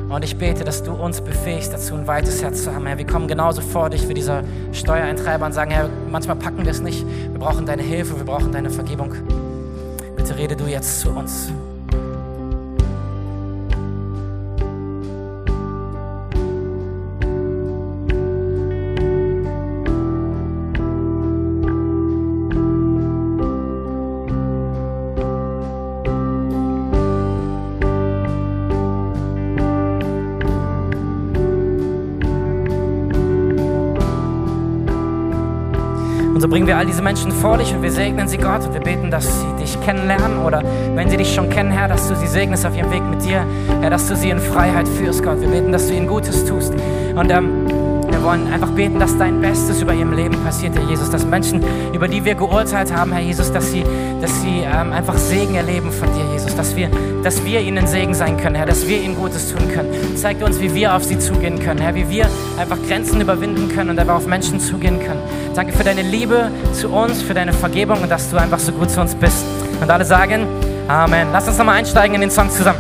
Und 0.10 0.24
ich 0.24 0.38
bete, 0.38 0.64
dass 0.64 0.84
du 0.84 0.94
uns 0.94 1.20
befähigst, 1.20 1.74
dazu 1.74 1.96
ein 1.96 2.08
weites 2.08 2.42
Herz 2.42 2.64
zu 2.64 2.74
haben. 2.74 2.86
Herr, 2.86 2.98
wir 2.98 3.06
kommen 3.06 3.28
genauso 3.28 3.62
vor 3.62 3.90
dich 3.90 4.08
wie 4.08 4.14
dieser 4.14 4.44
Steuereintreiber 4.72 5.46
und 5.46 5.52
sagen, 5.52 5.72
Herr, 5.72 5.90
manchmal 6.10 6.38
packen 6.38 6.64
wir 6.64 6.72
es 6.72 6.82
nicht. 6.82 7.06
Wir 7.06 7.40
brauchen 7.40 7.66
deine 7.66 7.84
Hilfe, 7.84 8.18
wir 8.18 8.26
brauchen 8.26 8.52
deine 8.52 8.70
Vergebung. 8.70 9.14
Bitte 10.16 10.38
rede 10.38 10.56
du 10.56 10.66
jetzt 10.66 11.02
zu 11.02 11.10
uns. 11.10 11.52
Bringen 36.68 36.80
wir 36.80 36.82
all 36.82 36.86
diese 36.86 37.02
Menschen 37.02 37.32
vor 37.32 37.58
dich 37.58 37.74
und 37.74 37.82
wir 37.82 37.92
segnen 37.92 38.28
sie, 38.28 38.38
Gott, 38.38 38.66
und 38.66 38.74
wir 38.74 38.82
beten, 38.82 39.10
dass 39.10 39.24
sie 39.40 39.56
dich 39.58 39.80
kennenlernen 39.86 40.40
oder 40.40 40.62
wenn 40.96 41.10
sie 41.10 41.16
dich 41.16 41.34
schon 41.34 41.50
kennen, 41.50 41.72
Herr, 41.72 41.88
dass 41.88 42.10
du 42.10 42.16
sie 42.18 42.28
segnest 42.28 42.66
auf 42.66 42.76
ihrem 42.76 42.92
Weg 42.92 43.04
mit 43.04 43.24
dir, 43.24 43.46
Herr, 43.80 43.90
dass 43.90 44.10
du 44.10 44.18
sie 44.18 44.32
in 44.32 44.40
Freiheit 44.40 44.86
führst, 44.86 45.24
Gott. 45.24 45.40
Wir 45.40 45.48
beten, 45.48 45.72
dass 45.72 45.88
du 45.88 45.94
ihnen 45.94 46.08
Gutes 46.08 46.44
tust. 46.44 46.74
Und 47.16 47.32
ähm, 47.32 47.67
wollen 48.28 48.52
einfach 48.52 48.72
beten, 48.72 49.00
dass 49.00 49.18
dein 49.18 49.40
Bestes 49.40 49.82
über 49.82 49.94
ihrem 49.94 50.12
Leben 50.12 50.36
passiert, 50.44 50.76
Herr 50.76 50.84
Jesus. 50.84 51.10
Dass 51.10 51.26
Menschen, 51.26 51.64
über 51.94 52.10
die 52.10 52.26
wir 52.26 52.36
geurteilt 52.36 52.94
haben, 52.94 53.14
Herr 53.14 53.22
Jesus, 53.22 53.54
dass 53.54 53.72
sie, 53.72 53.86
dass 54.20 54.42
sie 54.42 54.66
ähm, 54.66 54.92
einfach 54.92 55.16
Segen 55.18 55.56
erleben 55.56 55.94
von 55.94 56.10
dir, 56.14 56.26
Jesus. 56.34 56.54
Dass 56.54 56.76
wir, 56.76 56.90
dass 57.24 57.46
wir 57.46 57.62
ihnen 57.62 57.88
Segen 57.88 58.14
sein 58.14 58.36
können, 58.36 58.56
Herr. 58.56 58.66
Dass 58.66 58.86
wir 58.86 59.02
ihnen 59.02 59.16
Gutes 59.16 59.54
tun 59.54 59.72
können. 59.74 59.90
Zeig 60.18 60.44
uns, 60.44 60.60
wie 60.60 60.76
wir 60.76 60.94
auf 60.94 61.06
sie 61.06 61.18
zugehen 61.18 61.58
können, 61.60 61.80
Herr. 61.80 61.96
Wie 61.96 62.10
wir 62.10 62.28
einfach 62.60 62.78
Grenzen 62.86 63.22
überwinden 63.22 63.70
können 63.70 63.92
und 63.92 64.00
einfach 64.00 64.16
auf 64.16 64.28
Menschen 64.28 64.60
zugehen 64.60 65.00
können. 65.00 65.22
Danke 65.56 65.72
für 65.72 65.86
deine 65.86 66.02
Liebe 66.02 66.52
zu 66.74 66.90
uns, 66.90 67.22
für 67.22 67.34
deine 67.34 67.54
Vergebung 67.54 68.02
und 68.02 68.12
dass 68.12 68.30
du 68.30 68.36
einfach 68.36 68.60
so 68.60 68.74
gut 68.74 68.92
zu 68.92 69.00
uns 69.00 69.16
bist. 69.16 69.46
Und 69.80 69.90
alle 69.90 70.04
sagen 70.04 70.48
Amen. 70.90 71.28
Lass 71.34 71.48
uns 71.48 71.58
nochmal 71.58 71.76
einsteigen 71.76 72.16
in 72.16 72.22
den 72.22 72.32
Song 72.32 72.50
zusammen. 72.50 72.80